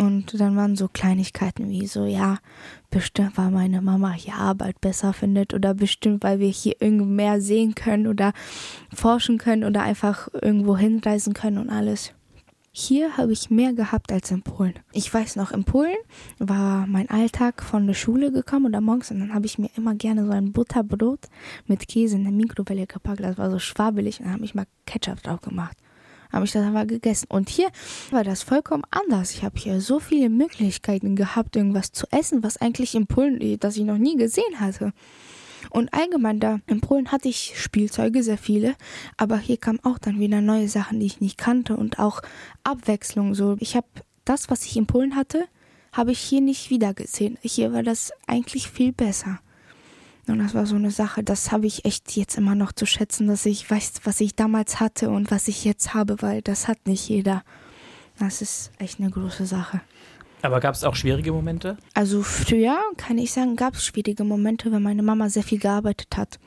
Und 0.00 0.40
dann 0.40 0.56
waren 0.56 0.76
so 0.76 0.88
Kleinigkeiten 0.88 1.68
wie 1.68 1.86
so, 1.86 2.06
ja, 2.06 2.38
bestimmt, 2.88 3.36
weil 3.36 3.50
meine 3.50 3.82
Mama 3.82 4.12
hier 4.12 4.36
Arbeit 4.36 4.80
besser 4.80 5.12
findet 5.12 5.52
oder 5.52 5.74
bestimmt, 5.74 6.24
weil 6.24 6.38
wir 6.38 6.48
hier 6.48 6.80
irgendwo 6.80 7.04
mehr 7.04 7.42
sehen 7.42 7.74
können 7.74 8.06
oder 8.06 8.32
forschen 8.94 9.36
können 9.36 9.62
oder 9.62 9.82
einfach 9.82 10.28
irgendwo 10.32 10.74
hinreisen 10.74 11.34
können 11.34 11.58
und 11.58 11.68
alles. 11.68 12.14
Hier 12.72 13.18
habe 13.18 13.32
ich 13.32 13.50
mehr 13.50 13.74
gehabt 13.74 14.10
als 14.10 14.30
in 14.30 14.40
Polen. 14.40 14.72
Ich 14.92 15.12
weiß 15.12 15.36
noch, 15.36 15.52
in 15.52 15.64
Polen 15.64 15.98
war 16.38 16.86
mein 16.86 17.10
Alltag 17.10 17.62
von 17.62 17.86
der 17.86 17.92
Schule 17.92 18.32
gekommen 18.32 18.64
oder 18.64 18.80
morgens 18.80 19.10
und 19.10 19.20
dann 19.20 19.34
habe 19.34 19.44
ich 19.44 19.58
mir 19.58 19.68
immer 19.76 19.94
gerne 19.94 20.24
so 20.24 20.32
ein 20.32 20.52
Butterbrot 20.52 21.26
mit 21.66 21.86
Käse 21.88 22.16
in 22.16 22.24
der 22.24 22.32
Mikrowelle 22.32 22.86
gepackt. 22.86 23.20
Das 23.20 23.36
war 23.36 23.50
so 23.50 23.58
schwabbelig 23.58 24.20
und 24.20 24.26
dann 24.26 24.34
habe 24.36 24.44
ich 24.46 24.54
mal 24.54 24.66
Ketchup 24.86 25.22
drauf 25.22 25.42
gemacht. 25.42 25.76
Habe 26.32 26.44
ich 26.44 26.52
das 26.52 26.66
aber 26.66 26.86
gegessen. 26.86 27.26
Und 27.28 27.48
hier 27.48 27.68
war 28.10 28.24
das 28.24 28.42
vollkommen 28.42 28.84
anders. 28.90 29.32
Ich 29.32 29.42
habe 29.42 29.58
hier 29.58 29.80
so 29.80 29.98
viele 30.00 30.28
Möglichkeiten 30.28 31.16
gehabt, 31.16 31.56
irgendwas 31.56 31.92
zu 31.92 32.06
essen, 32.10 32.42
was 32.42 32.56
eigentlich 32.56 32.94
in 32.94 33.06
Polen, 33.06 33.58
das 33.58 33.76
ich 33.76 33.84
noch 33.84 33.98
nie 33.98 34.16
gesehen 34.16 34.60
hatte. 34.60 34.92
Und 35.68 35.92
allgemein 35.92 36.40
da 36.40 36.60
in 36.66 36.80
Polen 36.80 37.12
hatte 37.12 37.28
ich 37.28 37.52
Spielzeuge, 37.56 38.22
sehr 38.22 38.38
viele, 38.38 38.76
aber 39.18 39.36
hier 39.38 39.58
kamen 39.58 39.80
auch 39.82 39.98
dann 39.98 40.18
wieder 40.18 40.40
neue 40.40 40.68
Sachen, 40.68 41.00
die 41.00 41.06
ich 41.06 41.20
nicht 41.20 41.36
kannte 41.36 41.76
und 41.76 41.98
auch 41.98 42.22
Abwechslung. 42.64 43.34
So, 43.34 43.56
ich 43.60 43.76
habe 43.76 43.86
das, 44.24 44.48
was 44.48 44.64
ich 44.64 44.76
in 44.76 44.86
Polen 44.86 45.16
hatte, 45.16 45.46
habe 45.92 46.12
ich 46.12 46.20
hier 46.20 46.40
nicht 46.40 46.70
wieder 46.70 46.94
gesehen. 46.94 47.36
Hier 47.42 47.72
war 47.72 47.82
das 47.82 48.12
eigentlich 48.26 48.70
viel 48.70 48.92
besser. 48.92 49.40
Und 50.30 50.38
das 50.38 50.54
war 50.54 50.66
so 50.66 50.76
eine 50.76 50.90
Sache, 50.90 51.22
das 51.22 51.52
habe 51.52 51.66
ich 51.66 51.84
echt 51.84 52.16
jetzt 52.16 52.38
immer 52.38 52.54
noch 52.54 52.72
zu 52.72 52.86
schätzen, 52.86 53.26
dass 53.26 53.46
ich 53.46 53.70
weiß, 53.70 54.00
was 54.04 54.20
ich 54.20 54.34
damals 54.34 54.80
hatte 54.80 55.10
und 55.10 55.30
was 55.30 55.48
ich 55.48 55.64
jetzt 55.64 55.94
habe, 55.94 56.22
weil 56.22 56.42
das 56.42 56.68
hat 56.68 56.86
nicht 56.86 57.08
jeder. 57.08 57.42
Das 58.18 58.42
ist 58.42 58.72
echt 58.78 59.00
eine 59.00 59.10
große 59.10 59.46
Sache. 59.46 59.80
Aber 60.42 60.60
gab 60.60 60.74
es 60.74 60.84
auch 60.84 60.94
schwierige 60.94 61.32
Momente? 61.32 61.76
Also 61.94 62.22
früher, 62.22 62.78
kann 62.96 63.18
ich 63.18 63.32
sagen, 63.32 63.56
gab 63.56 63.74
es 63.74 63.84
schwierige 63.84 64.24
Momente, 64.24 64.72
wenn 64.72 64.82
meine 64.82 65.02
Mama 65.02 65.28
sehr 65.28 65.42
viel 65.42 65.58
gearbeitet 65.58 66.16
hat 66.16 66.38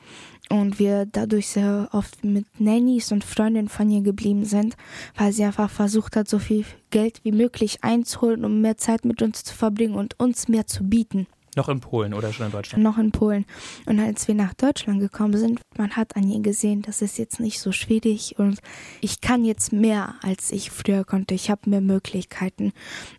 und 0.50 0.78
wir 0.78 1.06
dadurch 1.06 1.48
sehr 1.48 1.88
oft 1.92 2.24
mit 2.24 2.46
Nannies 2.58 3.12
und 3.12 3.24
Freundinnen 3.24 3.68
von 3.68 3.90
ihr 3.90 4.02
geblieben 4.02 4.44
sind, 4.44 4.76
weil 5.16 5.32
sie 5.32 5.44
einfach 5.44 5.70
versucht 5.70 6.16
hat, 6.16 6.28
so 6.28 6.38
viel 6.38 6.64
Geld 6.90 7.20
wie 7.22 7.32
möglich 7.32 7.78
einzuholen, 7.82 8.44
um 8.44 8.60
mehr 8.60 8.76
Zeit 8.76 9.04
mit 9.04 9.22
uns 9.22 9.44
zu 9.44 9.54
verbringen 9.54 9.94
und 9.94 10.18
uns 10.18 10.48
mehr 10.48 10.66
zu 10.66 10.84
bieten. 10.84 11.26
Noch 11.56 11.68
in 11.68 11.80
Polen 11.80 12.14
oder 12.14 12.32
schon 12.32 12.46
in 12.46 12.52
Deutschland? 12.52 12.82
Noch 12.82 12.98
in 12.98 13.12
Polen. 13.12 13.44
Und 13.86 14.00
als 14.00 14.26
wir 14.28 14.34
nach 14.34 14.54
Deutschland 14.54 15.00
gekommen 15.00 15.36
sind, 15.36 15.60
man 15.76 15.96
hat 15.96 16.16
an 16.16 16.28
ihr 16.28 16.40
gesehen, 16.40 16.82
das 16.82 17.02
ist 17.02 17.18
jetzt 17.18 17.40
nicht 17.40 17.60
so 17.60 17.72
schwierig 17.72 18.38
und 18.38 18.58
ich 19.00 19.20
kann 19.20 19.44
jetzt 19.44 19.72
mehr, 19.72 20.14
als 20.22 20.52
ich 20.52 20.70
früher 20.70 21.04
konnte. 21.04 21.34
Ich 21.34 21.50
habe 21.50 21.70
mehr 21.70 21.80
Möglichkeiten. 21.80 22.72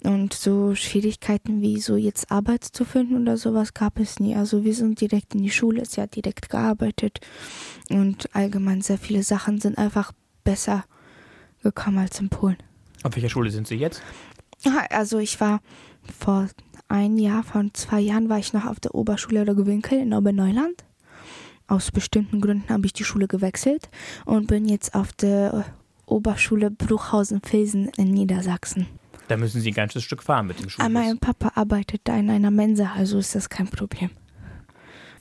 Und 0.04 0.34
so 0.34 0.76
Schwierigkeiten 0.76 1.62
wie 1.62 1.80
so 1.80 1.96
jetzt 1.96 2.32
Arbeit 2.32 2.64
zu 2.64 2.86
finden 2.86 3.22
oder 3.22 3.38
sowas 3.38 3.74
gab 3.74 4.00
es 4.00 4.20
nie. 4.20 4.36
Also 4.36 4.64
wir 4.64 4.74
sind 4.74 5.00
direkt 5.02 5.36
in 5.36 5.42
die 5.42 5.50
Schule, 5.52 5.86
sie 5.86 6.02
hat 6.02 6.16
direkt 6.16 6.50
gearbeitet 6.50 7.20
und 7.90 8.34
allgemein 8.36 8.82
sehr 8.82 8.98
viele 8.98 9.24
Sachen 9.24 9.60
sind 9.60 9.78
einfach 9.78 10.12
besser 10.44 10.86
gekommen 11.64 11.98
als 12.00 12.20
in 12.20 12.30
Polen. 12.30 12.58
Auf 13.04 13.16
welcher 13.16 13.30
Schule 13.30 13.52
sind 13.52 13.68
Sie 13.68 13.76
jetzt? 13.76 14.02
Also 14.90 15.20
ich 15.20 15.40
war 15.40 15.62
vor 16.18 16.48
ein 16.96 17.18
Jahr, 17.18 17.44
von 17.44 17.74
zwei 17.74 18.00
Jahren 18.00 18.30
war 18.30 18.40
ich 18.40 18.54
noch 18.54 18.66
auf 18.66 18.80
der 18.80 18.96
Oberschule 18.96 19.46
der 19.46 19.56
Gewinkel 19.56 20.00
in 20.00 20.14
Oberneuland. 20.14 20.86
Aus 21.68 21.92
bestimmten 21.92 22.42
Gründen 22.42 22.70
habe 22.70 22.86
ich 22.86 22.94
die 22.94 23.04
Schule 23.04 23.28
gewechselt 23.28 23.90
und 24.26 24.48
bin 24.48 24.66
jetzt 24.66 24.96
auf 24.96 25.12
der 25.14 25.66
Oberschule 26.06 26.72
Bruchhausen-Filsen 26.72 27.90
in 27.98 28.12
Niedersachsen. 28.12 28.88
Da 29.28 29.38
müssen 29.38 29.60
Sie 29.60 29.72
ein 29.72 29.74
ganzes 29.74 30.04
Stück 30.04 30.22
fahren 30.22 30.48
mit 30.48 30.60
dem 30.60 30.66
Aber 30.66 30.70
Schulbus. 30.72 30.94
mein 30.94 31.18
Papa 31.18 31.52
arbeitet 31.56 32.02
da 32.04 32.16
in 32.16 32.30
einer 32.30 32.52
Mensa, 32.52 32.92
also 32.96 33.18
ist 33.18 33.34
das 33.34 33.50
kein 33.50 33.68
Problem. 33.68 34.12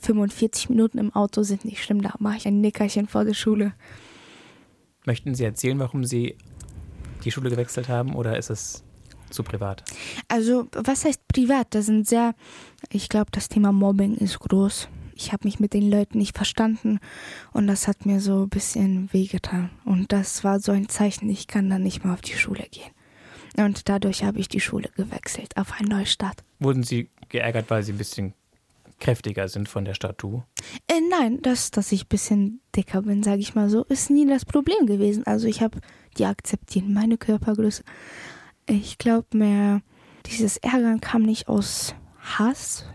45 0.01 0.69
Minuten 0.69 0.99
im 0.99 1.13
Auto 1.13 1.41
sind 1.41 1.65
nicht 1.65 1.83
schlimm, 1.83 2.01
da 2.03 2.13
mache 2.19 2.37
ich 2.37 2.47
ein 2.47 2.61
Nickerchen 2.61 3.07
vor 3.07 3.25
der 3.25 3.33
Schule. 3.33 3.73
Möchten 5.05 5.33
Sie 5.33 5.43
erzählen, 5.43 5.79
warum 5.79 6.03
Sie 6.05 6.37
die 7.23 7.31
Schule 7.31 7.49
gewechselt 7.49 7.89
haben 7.89 8.13
oder 8.15 8.37
ist 8.37 8.51
es 8.51 8.84
zu 9.35 9.43
privat? 9.43 9.83
Also, 10.27 10.67
was 10.73 11.05
heißt 11.05 11.27
privat? 11.27 11.67
Das 11.71 11.85
sind 11.85 12.07
sehr, 12.07 12.33
ich 12.89 13.09
glaube, 13.09 13.31
das 13.31 13.49
Thema 13.49 13.71
Mobbing 13.71 14.15
ist 14.15 14.39
groß. 14.39 14.89
Ich 15.15 15.31
habe 15.31 15.47
mich 15.47 15.59
mit 15.59 15.73
den 15.73 15.89
Leuten 15.89 16.17
nicht 16.17 16.35
verstanden 16.35 16.99
und 17.53 17.67
das 17.67 17.87
hat 17.87 18.05
mir 18.05 18.19
so 18.19 18.43
ein 18.43 18.49
bisschen 18.49 19.13
wehgetan. 19.13 19.69
Und 19.85 20.11
das 20.11 20.43
war 20.43 20.59
so 20.59 20.73
ein 20.73 20.89
Zeichen, 20.89 21.29
ich 21.29 21.47
kann 21.47 21.69
dann 21.69 21.83
nicht 21.83 22.03
mehr 22.03 22.13
auf 22.13 22.21
die 22.21 22.33
Schule 22.33 22.65
gehen. 22.69 22.91
Und 23.57 23.87
dadurch 23.87 24.23
habe 24.23 24.39
ich 24.39 24.49
die 24.49 24.59
Schule 24.59 24.89
gewechselt 24.97 25.55
auf 25.55 25.71
einen 25.79 25.87
Neustart. 25.87 26.43
Wurden 26.59 26.83
Sie 26.83 27.09
geärgert, 27.29 27.69
weil 27.69 27.83
Sie 27.83 27.93
ein 27.93 27.97
bisschen 27.97 28.33
kräftiger 28.99 29.47
sind 29.47 29.69
von 29.69 29.85
der 29.85 29.93
Statur? 29.93 30.45
Äh, 30.87 31.01
nein, 31.09 31.39
das, 31.41 31.71
dass 31.71 31.91
ich 31.91 32.05
ein 32.05 32.09
bisschen 32.09 32.61
dicker 32.75 33.01
bin, 33.03 33.23
sage 33.23 33.39
ich 33.39 33.55
mal 33.55 33.69
so, 33.69 33.83
ist 33.85 34.09
nie 34.09 34.27
das 34.27 34.45
Problem 34.45 34.85
gewesen. 34.85 35.25
Also 35.25 35.47
ich 35.47 35.61
habe 35.61 35.79
die 36.17 36.25
akzeptiert, 36.25 36.87
meine 36.87 37.17
Körpergröße. 37.17 37.83
Ich 38.67 38.97
glaube 38.97 39.27
mehr, 39.37 39.81
dieses 40.25 40.57
Ärgern 40.57 41.01
kam 41.01 41.21
nicht 41.21 41.47
aus 41.47 41.93
Hass 42.19 42.85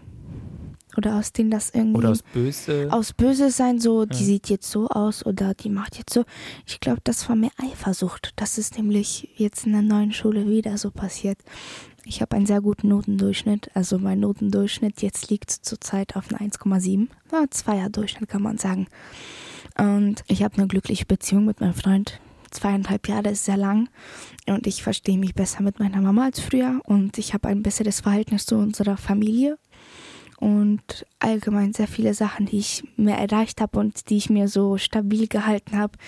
oder 0.96 1.16
aus 1.16 1.32
denen 1.32 1.50
das 1.52 1.70
irgendwie 1.70 1.98
Oder 1.98 2.10
aus 2.10 2.22
Böse? 2.22 2.88
aus 2.90 3.12
böse 3.12 3.50
sein, 3.50 3.78
so 3.78 4.04
die 4.06 4.18
Ja. 4.18 4.24
sieht 4.24 4.48
jetzt 4.48 4.68
so 4.68 4.88
aus 4.88 5.24
oder 5.24 5.54
die 5.54 5.70
macht 5.70 5.96
jetzt 5.96 6.12
so. 6.12 6.24
Ich 6.66 6.80
glaube, 6.80 7.00
das 7.04 7.28
war 7.28 7.36
mehr 7.36 7.52
Eifersucht. 7.58 8.32
Das 8.34 8.58
ist 8.58 8.76
nämlich 8.76 9.28
jetzt 9.36 9.66
in 9.66 9.72
der 9.72 9.82
neuen 9.82 10.12
Schule 10.12 10.48
wieder 10.48 10.76
so 10.78 10.90
passiert. 10.90 11.38
Ich 12.04 12.20
habe 12.20 12.34
einen 12.34 12.46
sehr 12.46 12.60
guten 12.60 12.88
Notendurchschnitt. 12.88 13.70
Also 13.74 13.98
mein 13.98 14.18
Notendurchschnitt 14.20 15.00
jetzt 15.02 15.30
liegt 15.30 15.50
zurzeit 15.50 16.16
auf 16.16 16.28
einer 16.30 16.40
1,7. 16.40 17.08
Ja, 17.30 17.44
Zweier-Durchschnitt 17.48 18.28
kann 18.28 18.42
man 18.42 18.58
sagen. 18.58 18.88
Und 19.78 20.24
ich 20.26 20.42
habe 20.42 20.56
eine 20.56 20.66
glückliche 20.66 21.06
Beziehung 21.06 21.44
mit 21.44 21.60
meinem 21.60 21.74
Freund. 21.74 22.20
Zweieinhalb 22.50 23.08
Jahre 23.08 23.30
ist 23.30 23.44
sehr 23.44 23.56
lang 23.56 23.88
und 24.46 24.66
ich 24.66 24.82
verstehe 24.82 25.18
mich 25.18 25.34
besser 25.34 25.62
mit 25.62 25.78
meiner 25.78 26.00
Mama 26.00 26.24
als 26.24 26.40
früher 26.40 26.80
und 26.84 27.18
ich 27.18 27.34
habe 27.34 27.48
ein 27.48 27.62
besseres 27.62 28.00
Verhältnis 28.00 28.46
zu 28.46 28.56
unserer 28.56 28.96
Familie 28.96 29.58
und 30.40 31.06
allgemein 31.18 31.74
sehr 31.74 31.86
viele 31.86 32.14
Sachen, 32.14 32.46
die 32.46 32.58
ich 32.58 32.82
mir 32.96 33.14
erreicht 33.14 33.60
habe 33.60 33.78
und 33.78 34.08
die 34.08 34.16
ich 34.16 34.30
mir 34.30 34.48
so 34.48 34.78
stabil 34.78 35.28
gehalten 35.28 35.78
habe, 35.78 35.98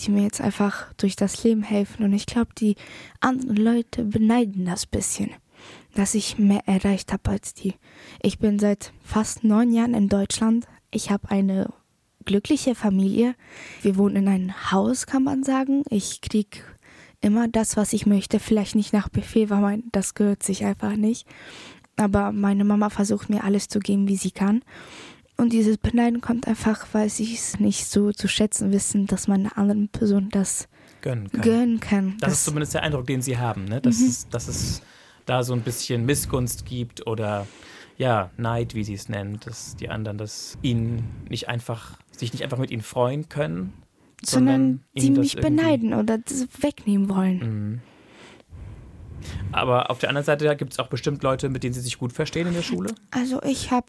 die 0.00 0.10
mir 0.10 0.22
jetzt 0.22 0.40
einfach 0.40 0.92
durch 0.94 1.16
das 1.16 1.44
Leben 1.44 1.62
helfen. 1.62 2.02
Und 2.02 2.14
ich 2.14 2.24
glaube, 2.24 2.54
die 2.58 2.76
anderen 3.20 3.56
Leute 3.56 4.04
beneiden 4.04 4.64
das 4.64 4.86
bisschen, 4.86 5.30
dass 5.94 6.14
ich 6.14 6.38
mehr 6.38 6.66
erreicht 6.66 7.12
habe 7.12 7.30
als 7.30 7.52
die. 7.52 7.74
Ich 8.22 8.38
bin 8.38 8.58
seit 8.58 8.94
fast 9.02 9.44
neun 9.44 9.70
Jahren 9.70 9.92
in 9.92 10.08
Deutschland. 10.08 10.66
Ich 10.90 11.10
habe 11.10 11.30
eine 11.30 11.70
glückliche 12.24 12.74
Familie. 12.74 13.34
Wir 13.82 13.96
wohnen 13.96 14.16
in 14.16 14.28
einem 14.28 14.72
Haus, 14.72 15.06
kann 15.06 15.24
man 15.24 15.42
sagen. 15.42 15.82
Ich 15.90 16.20
krieg 16.20 16.64
immer 17.20 17.48
das, 17.48 17.76
was 17.76 17.92
ich 17.92 18.06
möchte. 18.06 18.38
Vielleicht 18.38 18.74
nicht 18.74 18.92
nach 18.92 19.08
Befehl, 19.08 19.50
weil 19.50 19.60
mein, 19.60 19.84
das 19.92 20.14
gehört 20.14 20.42
sich 20.42 20.64
einfach 20.64 20.96
nicht. 20.96 21.26
Aber 21.96 22.32
meine 22.32 22.64
Mama 22.64 22.90
versucht 22.90 23.30
mir 23.30 23.44
alles 23.44 23.68
zu 23.68 23.78
geben, 23.78 24.08
wie 24.08 24.16
sie 24.16 24.30
kann. 24.30 24.62
Und 25.36 25.52
dieses 25.52 25.78
Beneiden 25.78 26.20
kommt 26.20 26.46
einfach, 26.46 26.86
weil 26.92 27.08
sie 27.08 27.34
es 27.34 27.58
nicht 27.58 27.86
so 27.86 28.12
zu 28.12 28.28
schätzen 28.28 28.72
wissen, 28.72 29.06
dass 29.06 29.26
man 29.26 29.40
einer 29.40 29.58
anderen 29.58 29.88
Person 29.88 30.28
das 30.30 30.68
Gönnen 31.00 31.30
kann. 31.30 31.40
gönnen 31.40 31.80
kann. 31.80 32.16
Das 32.20 32.32
ist 32.32 32.44
zumindest 32.44 32.74
der 32.74 32.82
Eindruck, 32.82 33.06
den 33.06 33.20
Sie 33.20 33.36
haben, 33.36 33.64
ne? 33.64 33.80
dass, 33.80 34.00
es, 34.00 34.28
dass 34.28 34.48
es 34.48 34.82
da 35.26 35.42
so 35.42 35.52
ein 35.52 35.62
bisschen 35.62 36.06
Missgunst 36.06 36.66
gibt 36.66 37.06
oder 37.06 37.46
ja, 37.98 38.30
Neid, 38.36 38.74
wie 38.74 38.84
Sie 38.84 38.94
es 38.94 39.08
nennen, 39.08 39.38
dass 39.44 39.76
die 39.76 39.88
anderen 39.88 40.18
das 40.18 40.58
Ihnen 40.62 41.04
nicht 41.28 41.48
einfach, 41.48 41.98
sich 42.18 42.32
nicht 42.32 42.42
einfach 42.42 42.58
mit 42.58 42.70
Ihnen 42.70 42.82
freuen 42.82 43.28
können, 43.28 43.72
sondern 44.22 44.84
sie 44.94 45.06
Ihnen 45.06 45.16
das 45.16 45.34
mich 45.34 45.36
beneiden 45.36 45.94
oder 45.94 46.18
das 46.18 46.46
wegnehmen 46.60 47.08
wollen. 47.08 47.38
Mhm. 47.38 47.80
Aber 49.52 49.90
auf 49.90 49.98
der 49.98 50.10
anderen 50.10 50.24
Seite 50.26 50.54
gibt 50.56 50.72
es 50.72 50.78
auch 50.78 50.88
bestimmt 50.88 51.22
Leute, 51.22 51.48
mit 51.48 51.62
denen 51.62 51.74
Sie 51.74 51.80
sich 51.80 51.98
gut 51.98 52.12
verstehen 52.12 52.46
in 52.46 52.54
der 52.54 52.62
Schule. 52.62 52.94
Also 53.10 53.42
ich 53.42 53.70
habe 53.70 53.86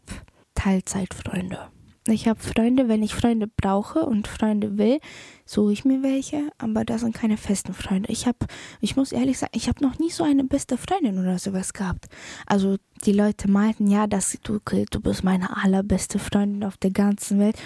Teilzeitfreunde. 0.54 1.68
Ich 2.08 2.28
habe 2.28 2.38
Freunde, 2.38 2.88
wenn 2.88 3.02
ich 3.02 3.14
Freunde 3.14 3.48
brauche 3.48 4.06
und 4.06 4.28
Freunde 4.28 4.78
will, 4.78 5.00
suche 5.44 5.72
ich 5.72 5.84
mir 5.84 6.04
welche, 6.04 6.50
aber 6.56 6.84
das 6.84 7.00
sind 7.00 7.14
keine 7.14 7.36
festen 7.36 7.74
Freunde. 7.74 8.12
Ich 8.12 8.26
habe, 8.26 8.38
ich 8.80 8.94
muss 8.94 9.10
ehrlich 9.10 9.38
sagen, 9.38 9.52
ich 9.56 9.68
habe 9.68 9.84
noch 9.84 9.98
nie 9.98 10.10
so 10.10 10.22
eine 10.22 10.44
beste 10.44 10.76
Freundin 10.78 11.18
oder 11.18 11.38
sowas 11.38 11.72
gehabt. 11.72 12.06
Also 12.46 12.76
die 13.04 13.12
Leute 13.12 13.50
meinten, 13.50 13.88
ja, 13.88 14.06
dass 14.06 14.38
du, 14.44 14.60
du 14.60 15.00
bist 15.00 15.24
meine 15.24 15.56
allerbeste 15.62 16.20
Freundin 16.20 16.62
auf 16.62 16.76
der 16.76 16.92
ganzen 16.92 17.40
Welt. 17.40 17.56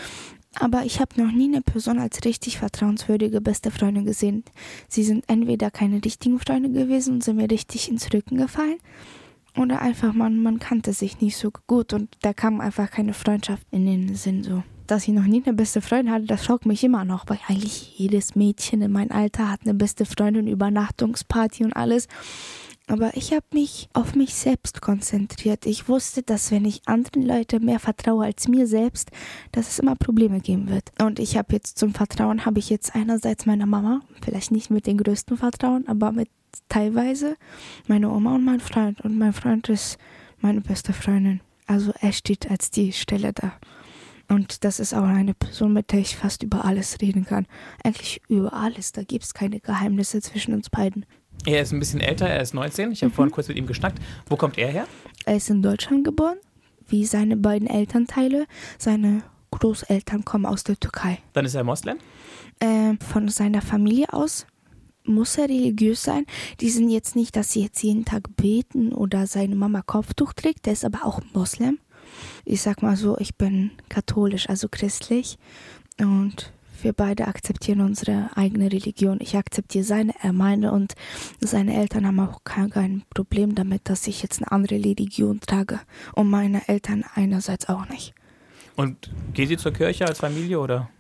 Aber 0.59 0.85
ich 0.85 1.01
habe 1.01 1.23
noch 1.23 1.31
nie 1.31 1.47
eine 1.47 1.63
Person 1.63 1.99
als 1.99 2.25
richtig 2.25 2.59
vertrauenswürdige 2.59 3.41
beste 3.41 3.71
Freundin 3.71 4.05
gesehen. 4.05 4.45
Sie 4.89 5.05
sind 5.05 5.25
entweder 5.29 5.71
keine 5.71 6.05
richtigen 6.05 6.41
Freunde 6.41 6.71
gewesen 6.71 7.15
und 7.15 7.25
sind 7.25 7.37
mir 7.37 7.51
richtig 7.51 7.89
ins 7.89 8.13
Rücken 8.13 8.37
gefallen 8.37 8.79
oder 9.57 9.83
einfach 9.83 10.13
man, 10.13 10.43
man 10.43 10.59
kannte 10.59 10.93
sich 10.93 11.21
nicht 11.21 11.37
so 11.37 11.51
gut 11.67 11.93
und 11.93 12.17
da 12.23 12.33
kam 12.33 12.61
einfach 12.61 12.91
keine 12.91 13.15
Freundschaft 13.15 13.67
in 13.71 13.87
den 13.87 14.15
Sinn 14.15 14.43
so. 14.43 14.63
Dass 14.87 15.07
ich 15.07 15.15
noch 15.15 15.25
nie 15.25 15.43
eine 15.45 15.55
beste 15.55 15.81
Freundin 15.81 16.13
hatte, 16.13 16.27
das 16.27 16.45
schockt 16.45 16.67
mich 16.67 16.83
immer 16.83 17.05
noch, 17.05 17.25
weil 17.29 17.39
eigentlich 17.47 17.97
jedes 17.99 18.35
Mädchen 18.35 18.83
in 18.83 18.91
meinem 18.91 19.13
Alter 19.13 19.51
hat 19.51 19.61
eine 19.63 19.75
beste 19.75 20.05
Freundin, 20.05 20.49
Übernachtungsparty 20.49 21.65
und 21.65 21.75
alles. 21.75 22.09
Aber 22.91 23.16
ich 23.16 23.32
habe 23.32 23.47
mich 23.53 23.88
auf 23.93 24.16
mich 24.16 24.34
selbst 24.34 24.82
konzentriert. 24.82 25.64
Ich 25.64 25.88
wusste, 25.88 26.24
dass 26.24 26.51
wenn 26.51 26.64
ich 26.64 26.82
anderen 26.86 27.22
Leuten 27.22 27.64
mehr 27.64 27.78
vertraue 27.78 28.24
als 28.24 28.49
mir 28.49 28.66
selbst, 28.66 29.12
dass 29.53 29.68
es 29.68 29.78
immer 29.78 29.95
Probleme 29.95 30.41
geben 30.41 30.68
wird. 30.68 30.91
Und 31.01 31.20
ich 31.20 31.36
habe 31.36 31.53
jetzt 31.53 31.78
zum 31.78 31.95
Vertrauen, 31.95 32.45
habe 32.45 32.59
ich 32.59 32.68
jetzt 32.68 32.97
einerseits 32.97 33.47
meiner 33.47 33.66
Mama, 33.66 34.01
vielleicht 34.22 34.51
nicht 34.51 34.70
mit 34.70 34.88
dem 34.88 34.99
größten 34.99 35.36
Vertrauen, 35.36 35.86
aber 35.86 36.11
mit 36.11 36.28
teilweise 36.68 37.36
meine 37.86 38.11
Oma 38.11 38.34
und 38.34 38.45
mein 38.45 38.59
Freund. 38.59 39.01
Und 39.03 39.16
mein 39.16 39.34
Freund 39.34 39.68
ist 39.68 39.97
meine 40.41 40.61
beste 40.61 40.93
Freundin. 40.93 41.43
Also 41.68 41.93
er 42.01 42.11
steht 42.11 42.51
als 42.51 42.72
die 42.72 42.93
Stelle 42.93 43.32
da. 43.32 43.53
Und 44.28 44.64
das 44.64 44.80
ist 44.80 44.95
auch 44.95 45.05
eine 45.05 45.34
Person, 45.34 45.72
mit 45.72 45.93
der 45.93 46.01
ich 46.01 46.16
fast 46.16 46.43
über 46.43 46.64
alles 46.64 47.01
reden 47.01 47.24
kann. 47.24 47.47
Eigentlich 47.84 48.20
über 48.28 48.53
alles. 48.53 48.91
Da 48.91 49.05
gibt 49.05 49.24
es 49.24 49.34
keine 49.34 49.61
Geheimnisse 49.61 50.20
zwischen 50.20 50.55
uns 50.55 50.70
beiden. 50.70 51.07
Er 51.47 51.62
ist 51.62 51.72
ein 51.72 51.78
bisschen 51.78 52.01
älter, 52.01 52.28
er 52.28 52.43
ist 52.43 52.53
19. 52.53 52.93
Ich 52.93 53.03
habe 53.03 53.12
vorhin 53.12 53.32
kurz 53.32 53.49
mit 53.49 53.57
ihm 53.57 53.66
geschnackt. 53.66 53.99
Wo 54.28 54.36
kommt 54.36 54.59
er 54.59 54.68
her? 54.68 54.86
Er 55.24 55.36
ist 55.36 55.49
in 55.49 55.62
Deutschland 55.62 56.05
geboren, 56.05 56.36
wie 56.86 57.07
seine 57.07 57.36
beiden 57.36 57.68
Elternteile. 57.68 58.47
Seine 58.78 59.22
Großeltern 59.51 60.24
kommen 60.24 60.47
aus 60.47 60.64
der 60.64 60.78
Türkei. 60.78 61.18
Dann 61.32 61.47
ist 61.47 61.55
er 61.55 61.64
Moslem. 61.64 61.99
Ähm, 62.61 62.99
von 63.01 63.28
seiner 63.28 63.62
Familie 63.62 64.12
aus 64.12 64.47
muss 65.05 65.38
er 65.38 65.49
religiös 65.49 66.03
sein. 66.03 66.26
Die 66.61 66.68
sind 66.68 66.91
jetzt 66.91 67.16
nicht, 67.16 67.34
dass 67.36 67.53
sie 67.53 67.62
jetzt 67.62 67.82
jeden 67.82 68.05
Tag 68.05 68.36
beten 68.36 68.93
oder 68.93 69.26
seine 69.26 69.57
Mama 69.57 69.80
Kopftuch 69.82 70.34
trägt. 70.34 70.66
Der 70.66 70.74
ist 70.74 70.84
aber 70.84 71.07
auch 71.07 71.20
Moslem. 71.32 71.78
Ich 72.45 72.61
sag 72.61 72.82
mal 72.82 72.97
so, 72.97 73.16
ich 73.18 73.36
bin 73.36 73.70
katholisch, 73.88 74.49
also 74.49 74.68
christlich. 74.68 75.38
Und 75.99 76.53
wir 76.85 76.93
beide 76.93 77.28
akzeptieren 77.28 77.81
unsere 77.81 78.31
eigene 78.37 78.72
Religion. 78.72 79.18
Ich 79.20 79.37
akzeptiere 79.37 79.85
seine, 79.85 80.14
er 80.22 80.33
meine 80.33 80.72
und 80.72 80.95
seine 81.41 81.76
Eltern 81.76 82.07
haben 82.07 82.20
auch 82.20 82.41
kein, 82.45 83.03
Problem 83.14 83.55
damit, 83.55 83.89
dass 83.89 84.07
ich 84.07 84.22
jetzt 84.22 84.41
eine 84.41 84.53
andere 84.53 84.76
Religion 84.76 85.41
trage. 85.41 85.81
Und 86.14 86.31
meine 86.31 86.68
Eltern 86.68 87.05
einerseits 87.14 87.68
auch 87.68 87.89
nicht. 87.89 88.14
Und 88.76 89.11
gehen 89.35 89.49
Sie 89.49 89.57
zur 89.57 89.72
Kirche 89.72 90.07
als 90.07 90.20
Familie 90.20 90.61
oder? 90.61 90.91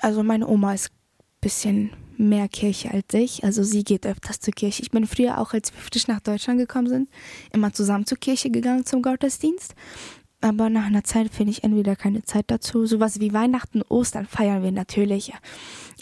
Also 0.00 0.22
meine 0.22 0.46
Oma 0.46 0.74
ist 0.74 0.90
ein 0.90 1.40
bisschen 1.40 1.90
mehr 2.16 2.48
Kirche 2.48 2.90
als 2.90 3.12
ich. 3.14 3.44
Also 3.44 3.62
sie 3.62 3.84
geht 3.84 4.06
öfters 4.06 4.40
zur 4.40 4.54
Kirche. 4.54 4.82
Ich 4.82 4.90
bin 4.90 5.06
früher 5.06 5.38
auch, 5.38 5.52
als 5.52 5.72
wir 5.72 5.80
frisch 5.80 6.06
nach 6.06 6.20
Deutschland 6.20 6.58
gekommen 6.58 6.88
sind, 6.88 7.08
immer 7.52 7.72
zusammen 7.72 8.06
zur 8.06 8.18
Kirche 8.18 8.50
gegangen 8.50 8.84
zum 8.84 9.02
Gottesdienst. 9.02 9.74
Aber 10.44 10.68
nach 10.68 10.84
einer 10.84 11.04
Zeit 11.04 11.32
finde 11.32 11.52
ich 11.52 11.64
entweder 11.64 11.96
keine 11.96 12.22
Zeit 12.22 12.44
dazu. 12.48 12.84
Sowas 12.84 13.18
wie 13.18 13.32
Weihnachten, 13.32 13.80
Ostern 13.88 14.26
feiern 14.26 14.62
wir 14.62 14.72
natürlich. 14.72 15.32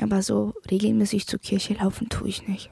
Aber 0.00 0.20
so 0.20 0.52
regelmäßig 0.68 1.28
zur 1.28 1.38
Kirche 1.38 1.74
laufen 1.74 2.08
tue 2.08 2.28
ich 2.28 2.48
nicht. 2.48 2.68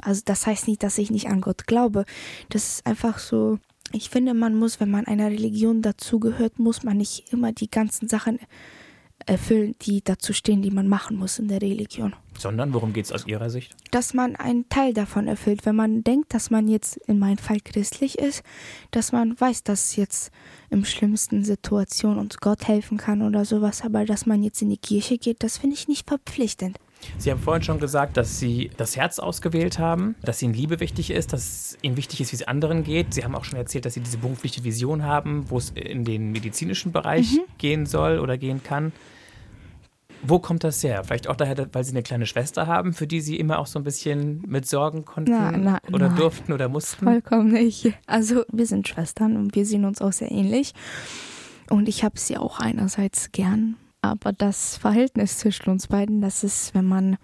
Also 0.00 0.22
das 0.24 0.46
heißt 0.46 0.66
nicht, 0.66 0.82
dass 0.82 0.96
ich 0.96 1.10
nicht 1.10 1.28
an 1.28 1.42
Gott 1.42 1.66
glaube. 1.66 2.06
Das 2.48 2.68
ist 2.68 2.86
einfach 2.86 3.18
so. 3.18 3.58
Ich 3.92 4.08
finde, 4.08 4.32
man 4.32 4.54
muss, 4.54 4.80
wenn 4.80 4.90
man 4.90 5.06
einer 5.06 5.26
Religion 5.26 5.82
dazugehört, 5.82 6.58
muss 6.58 6.84
man 6.84 6.96
nicht 6.96 7.30
immer 7.34 7.52
die 7.52 7.70
ganzen 7.70 8.08
Sachen 8.08 8.38
erfüllen, 9.26 9.74
die 9.82 10.02
dazu 10.02 10.32
stehen, 10.32 10.62
die 10.62 10.70
man 10.70 10.88
machen 10.88 11.16
muss 11.16 11.38
in 11.38 11.48
der 11.48 11.62
Religion. 11.62 12.14
Sondern, 12.38 12.74
worum 12.74 12.92
geht 12.92 13.04
es 13.04 13.12
aus 13.12 13.26
Ihrer 13.26 13.48
Sicht? 13.48 13.76
Dass 13.90 14.12
man 14.12 14.34
einen 14.36 14.68
Teil 14.68 14.92
davon 14.92 15.28
erfüllt. 15.28 15.64
Wenn 15.66 15.76
man 15.76 16.02
denkt, 16.02 16.34
dass 16.34 16.50
man 16.50 16.66
jetzt 16.68 16.96
in 17.06 17.18
meinem 17.18 17.38
Fall 17.38 17.58
christlich 17.62 18.18
ist, 18.18 18.42
dass 18.90 19.12
man 19.12 19.38
weiß, 19.38 19.62
dass 19.62 19.96
jetzt 19.96 20.32
im 20.70 20.84
schlimmsten 20.84 21.44
Situation 21.44 22.18
uns 22.18 22.38
Gott 22.38 22.66
helfen 22.66 22.98
kann 22.98 23.22
oder 23.22 23.44
sowas, 23.44 23.82
aber 23.82 24.04
dass 24.04 24.26
man 24.26 24.42
jetzt 24.42 24.62
in 24.62 24.70
die 24.70 24.78
Kirche 24.78 25.18
geht, 25.18 25.42
das 25.42 25.58
finde 25.58 25.76
ich 25.76 25.86
nicht 25.86 26.08
verpflichtend. 26.08 26.78
Sie 27.18 27.30
haben 27.30 27.40
vorhin 27.40 27.62
schon 27.62 27.78
gesagt, 27.80 28.16
dass 28.16 28.38
Sie 28.38 28.70
das 28.76 28.96
Herz 28.96 29.18
ausgewählt 29.18 29.78
haben, 29.78 30.14
dass 30.22 30.42
Ihnen 30.42 30.54
Liebe 30.54 30.80
wichtig 30.80 31.10
ist, 31.10 31.32
dass 31.32 31.76
Ihnen 31.82 31.96
wichtig 31.96 32.20
ist, 32.20 32.32
wie 32.32 32.36
es 32.36 32.42
anderen 32.42 32.82
geht. 32.82 33.14
Sie 33.14 33.24
haben 33.24 33.34
auch 33.34 33.44
schon 33.44 33.58
erzählt, 33.58 33.84
dass 33.84 33.94
Sie 33.94 34.00
diese 34.00 34.18
berufliche 34.18 34.64
Vision 34.64 35.04
haben, 35.04 35.50
wo 35.50 35.58
es 35.58 35.70
in 35.70 36.04
den 36.04 36.32
medizinischen 36.32 36.92
Bereich 36.92 37.40
gehen 37.58 37.86
soll 37.86 38.18
oder 38.18 38.38
gehen 38.38 38.62
kann. 38.62 38.92
Wo 40.26 40.38
kommt 40.38 40.64
das 40.64 40.82
her? 40.82 41.04
Vielleicht 41.04 41.28
auch 41.28 41.36
daher, 41.36 41.68
weil 41.72 41.84
Sie 41.84 41.92
eine 41.92 42.02
kleine 42.02 42.26
Schwester 42.26 42.66
haben, 42.66 42.94
für 42.94 43.06
die 43.06 43.20
Sie 43.20 43.36
immer 43.36 43.58
auch 43.58 43.66
so 43.66 43.78
ein 43.78 43.84
bisschen 43.84 44.42
mit 44.46 44.66
sorgen 44.66 45.04
konnten 45.04 45.32
Na, 45.32 45.50
na, 45.52 45.78
oder 45.92 46.08
nein. 46.08 46.16
durften 46.16 46.52
oder 46.52 46.68
mussten? 46.68 47.04
Vollkommen 47.04 47.52
nicht. 47.52 47.92
Also 48.06 48.44
wir 48.50 48.66
sind 48.66 48.88
Schwestern 48.88 49.36
und 49.36 49.54
wir 49.54 49.66
sehen 49.66 49.84
uns 49.84 50.00
auch 50.00 50.12
sehr 50.12 50.30
ähnlich. 50.30 50.72
Und 51.70 51.88
ich 51.88 52.04
habe 52.04 52.18
sie 52.18 52.36
auch 52.38 52.58
einerseits 52.58 53.32
gern, 53.32 53.76
aber 54.02 54.32
das 54.32 54.76
Verhältnis 54.76 55.38
zwischen 55.38 55.70
uns 55.70 55.86
beiden, 55.88 56.20
das 56.20 56.44
ist, 56.44 56.74
wenn 56.74 56.84
man 56.86 57.16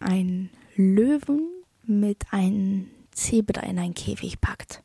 einen 0.00 0.50
Löwen 0.76 1.48
mit 1.84 2.24
einem 2.30 2.88
Zebra 3.12 3.62
in 3.62 3.78
einen 3.78 3.94
Käfig 3.94 4.40
packt. 4.40 4.82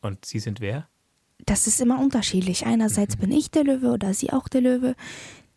Und 0.00 0.24
Sie 0.24 0.38
sind 0.38 0.60
wer? 0.60 0.88
Das 1.46 1.66
ist 1.66 1.80
immer 1.80 2.00
unterschiedlich. 2.00 2.66
Einerseits 2.66 3.16
bin 3.16 3.32
ich 3.32 3.50
der 3.50 3.64
Löwe 3.64 3.88
oder 3.88 4.12
sie 4.14 4.32
auch 4.32 4.48
der 4.48 4.60
Löwe. 4.60 4.94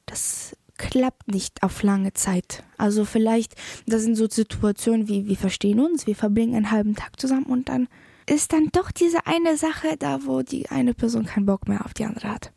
Das 0.05 0.55
klappt 0.77 1.31
nicht 1.31 1.63
auf 1.63 1.83
lange 1.83 2.13
Zeit. 2.13 2.63
Also 2.77 3.05
vielleicht, 3.05 3.55
das 3.85 4.01
sind 4.01 4.15
so 4.15 4.27
Situationen 4.27 5.07
wie, 5.07 5.27
wir 5.27 5.37
verstehen 5.37 5.79
uns, 5.79 6.07
wir 6.07 6.15
verbringen 6.15 6.55
einen 6.55 6.71
halben 6.71 6.95
Tag 6.95 7.19
zusammen 7.19 7.45
und 7.45 7.69
dann 7.69 7.87
ist 8.25 8.53
dann 8.53 8.69
doch 8.71 8.91
diese 8.91 9.25
eine 9.27 9.57
Sache 9.57 9.95
da, 9.99 10.25
wo 10.25 10.41
die 10.41 10.69
eine 10.69 10.93
Person 10.93 11.25
keinen 11.25 11.45
Bock 11.45 11.67
mehr 11.67 11.85
auf 11.85 11.93
die 11.93 12.05
andere 12.05 12.29
hat. 12.29 12.51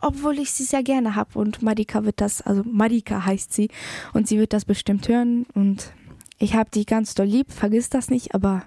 Obwohl 0.00 0.38
ich 0.38 0.52
sie 0.52 0.64
sehr 0.64 0.82
gerne 0.82 1.14
habe 1.14 1.38
und 1.38 1.62
Marika 1.62 2.04
wird 2.04 2.20
das, 2.20 2.42
also 2.42 2.62
Marika 2.64 3.24
heißt 3.24 3.52
sie 3.52 3.70
und 4.12 4.28
sie 4.28 4.38
wird 4.38 4.52
das 4.52 4.64
bestimmt 4.64 5.08
hören 5.08 5.46
und 5.54 5.92
ich 6.38 6.54
habe 6.54 6.70
dich 6.70 6.86
ganz 6.86 7.14
doll 7.14 7.26
lieb, 7.26 7.52
vergiss 7.52 7.88
das 7.88 8.10
nicht, 8.10 8.34
aber 8.34 8.64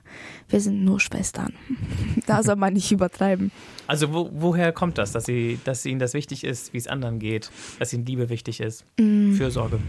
wir 0.50 0.62
sind 0.62 0.84
nur 0.84 1.00
Schwestern. 1.00 1.54
da 2.26 2.44
soll 2.44 2.56
man 2.56 2.74
nicht 2.74 2.92
übertreiben. 2.92 3.52
Also 3.88 4.14
wo, 4.14 4.30
woher 4.34 4.72
kommt 4.72 4.98
das, 4.98 5.12
dass, 5.12 5.26
sie, 5.26 5.60
dass 5.64 5.86
Ihnen 5.86 6.00
das 6.00 6.14
wichtig 6.14 6.44
ist, 6.44 6.74
wie 6.74 6.78
es 6.78 6.88
anderen 6.88 7.20
geht, 7.20 7.52
dass 7.80 7.94
Ihnen 7.94 8.06
Liebe 8.06 8.30
wichtig 8.30 8.60
ist, 8.60 8.86
Mm. 9.00 9.34
Fürsorge? 9.34 9.80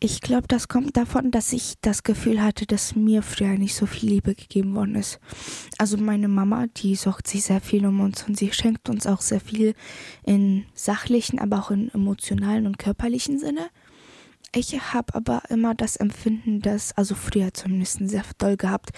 Ich 0.00 0.20
glaube, 0.20 0.46
das 0.48 0.68
kommt 0.68 0.96
davon, 0.98 1.30
dass 1.30 1.52
ich 1.52 1.74
das 1.80 2.02
Gefühl 2.02 2.42
hatte, 2.42 2.66
dass 2.66 2.94
mir 2.94 3.22
früher 3.22 3.56
nicht 3.56 3.74
so 3.74 3.86
viel 3.86 4.10
Liebe 4.10 4.34
gegeben 4.34 4.74
worden 4.74 4.96
ist. 4.96 5.18
Also 5.78 5.96
meine 5.96 6.28
Mama, 6.28 6.66
die 6.76 6.94
sorgt 6.94 7.26
sich 7.26 7.44
sehr 7.44 7.60
viel 7.60 7.86
um 7.86 8.00
uns 8.00 8.22
und 8.28 8.36
sie 8.36 8.52
schenkt 8.52 8.90
uns 8.90 9.06
auch 9.06 9.22
sehr 9.22 9.40
viel 9.40 9.74
in 10.24 10.66
sachlichen, 10.74 11.38
aber 11.38 11.58
auch 11.58 11.70
in 11.70 11.88
emotionalen 11.94 12.66
und 12.66 12.78
körperlichen 12.78 13.38
Sinne. 13.38 13.70
Ich 14.56 14.94
habe 14.94 15.14
aber 15.14 15.42
immer 15.48 15.74
das 15.74 15.96
Empfinden, 15.96 16.60
dass, 16.60 16.96
also 16.96 17.16
früher 17.16 17.52
zumindest 17.52 17.98
sehr 18.08 18.22
doll 18.38 18.56
gehabt, 18.56 18.90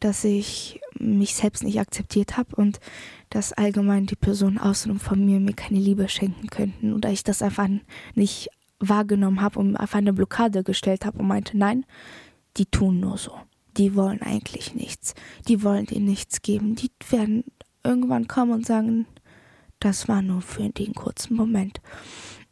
dass 0.00 0.24
ich 0.24 0.80
mich 0.98 1.36
selbst 1.36 1.62
nicht 1.62 1.78
akzeptiert 1.78 2.36
habe 2.36 2.56
und 2.56 2.80
dass 3.30 3.52
allgemein 3.52 4.06
die 4.06 4.16
Personen 4.16 4.58
außenrum 4.58 4.98
von 4.98 5.24
mir 5.24 5.38
mir 5.38 5.54
keine 5.54 5.78
Liebe 5.78 6.08
schenken 6.08 6.48
könnten 6.48 6.92
oder 6.92 7.10
ich 7.10 7.22
das 7.22 7.42
einfach 7.42 7.68
nicht 8.14 8.48
wahrgenommen 8.80 9.40
habe 9.40 9.60
und 9.60 9.76
einfach 9.76 9.98
eine 9.98 10.12
Blockade 10.12 10.64
gestellt 10.64 11.04
habe 11.04 11.20
und 11.20 11.28
meinte, 11.28 11.56
nein, 11.56 11.86
die 12.56 12.66
tun 12.66 12.98
nur 12.98 13.16
so. 13.16 13.32
Die 13.76 13.94
wollen 13.94 14.22
eigentlich 14.22 14.74
nichts. 14.74 15.14
Die 15.48 15.62
wollen 15.62 15.86
dir 15.86 16.00
nichts 16.00 16.42
geben. 16.42 16.74
Die 16.74 16.90
werden 17.10 17.44
irgendwann 17.84 18.28
kommen 18.28 18.52
und 18.52 18.66
sagen, 18.66 19.06
das 19.80 20.08
war 20.08 20.22
nur 20.22 20.42
für 20.42 20.68
den 20.70 20.94
kurzen 20.94 21.36
Moment. 21.36 21.80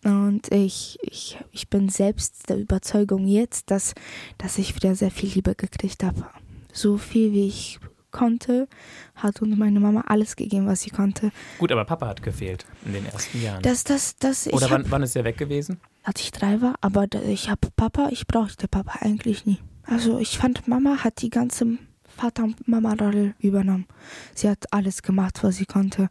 Und 0.04 0.50
ich, 0.52 0.98
ich, 1.02 1.38
ich 1.52 1.68
bin 1.68 1.88
selbst 1.88 2.48
der 2.48 2.58
Überzeugung 2.58 3.26
jetzt, 3.26 3.70
dass, 3.70 3.94
dass 4.38 4.58
ich 4.58 4.74
wieder 4.74 4.94
sehr 4.94 5.10
viel 5.10 5.30
Liebe 5.30 5.54
gekriegt 5.54 6.02
habe. 6.02 6.26
So 6.72 6.98
viel 6.98 7.32
wie 7.32 7.46
ich 7.46 7.78
konnte, 8.10 8.68
hat 9.14 9.40
uns 9.42 9.56
meine 9.56 9.80
Mama 9.80 10.02
alles 10.06 10.36
gegeben, 10.36 10.66
was 10.66 10.82
sie 10.82 10.90
konnte. 10.90 11.30
Gut, 11.58 11.72
aber 11.72 11.84
Papa 11.84 12.08
hat 12.08 12.22
gefehlt 12.22 12.66
in 12.84 12.92
den 12.94 13.06
ersten 13.06 13.40
Jahren. 13.42 13.62
Das, 13.62 13.84
das, 13.84 14.16
das, 14.16 14.48
Oder 14.52 14.64
hab- 14.66 14.70
wann, 14.72 14.90
wann 14.90 15.02
ist 15.02 15.16
er 15.16 15.24
weg 15.24 15.38
gewesen? 15.38 15.80
als 16.04 16.20
ich 16.20 16.32
drei 16.32 16.60
war, 16.60 16.74
aber 16.80 17.06
ich 17.28 17.48
habe 17.48 17.68
Papa, 17.76 18.08
ich 18.10 18.26
brauchte 18.26 18.66
Papa 18.66 18.98
eigentlich 19.02 19.46
nie. 19.46 19.58
Also 19.84 20.18
ich 20.18 20.36
fand, 20.36 20.66
Mama 20.66 21.04
hat 21.04 21.22
die 21.22 21.30
ganze 21.30 21.78
Vater- 22.16 22.42
und 22.42 22.66
Mama-Rolle 22.66 23.34
übernommen. 23.38 23.86
Sie 24.34 24.48
hat 24.48 24.72
alles 24.72 25.02
gemacht, 25.02 25.44
was 25.44 25.56
sie 25.56 25.64
konnte. 25.66 26.10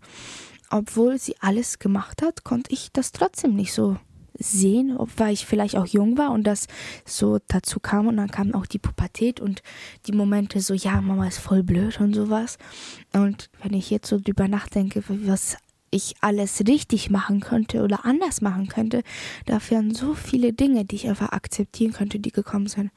Obwohl 0.71 1.19
sie 1.19 1.35
alles 1.41 1.79
gemacht 1.79 2.21
hat, 2.21 2.43
konnte 2.43 2.71
ich 2.71 2.91
das 2.93 3.11
trotzdem 3.11 3.55
nicht 3.55 3.73
so 3.73 3.97
sehen, 4.39 4.97
weil 5.17 5.33
ich 5.33 5.45
vielleicht 5.45 5.75
auch 5.75 5.85
jung 5.85 6.17
war 6.17 6.31
und 6.31 6.45
das 6.45 6.67
so 7.05 7.39
dazu 7.47 7.79
kam 7.79 8.07
und 8.07 8.17
dann 8.17 8.31
kam 8.31 8.55
auch 8.55 8.65
die 8.65 8.79
Pubertät 8.79 9.39
und 9.39 9.61
die 10.07 10.13
Momente 10.13 10.61
so, 10.61 10.73
ja, 10.73 11.01
Mama 11.01 11.27
ist 11.27 11.39
voll 11.39 11.61
blöd 11.61 11.99
und 11.99 12.13
sowas. 12.13 12.57
Und 13.13 13.49
wenn 13.61 13.73
ich 13.73 13.89
jetzt 13.89 14.07
so 14.07 14.17
drüber 14.17 14.47
nachdenke, 14.47 15.03
was 15.07 15.57
ich 15.91 16.15
alles 16.21 16.63
richtig 16.65 17.09
machen 17.09 17.41
könnte 17.41 17.83
oder 17.83 18.05
anders 18.05 18.41
machen 18.41 18.67
könnte, 18.67 19.03
da 19.45 19.59
wären 19.69 19.93
so 19.93 20.13
viele 20.13 20.53
Dinge, 20.53 20.85
die 20.85 20.95
ich 20.95 21.09
einfach 21.09 21.33
akzeptieren 21.33 21.91
könnte, 21.91 22.19
die 22.19 22.31
gekommen 22.31 22.67
sind. 22.67 22.91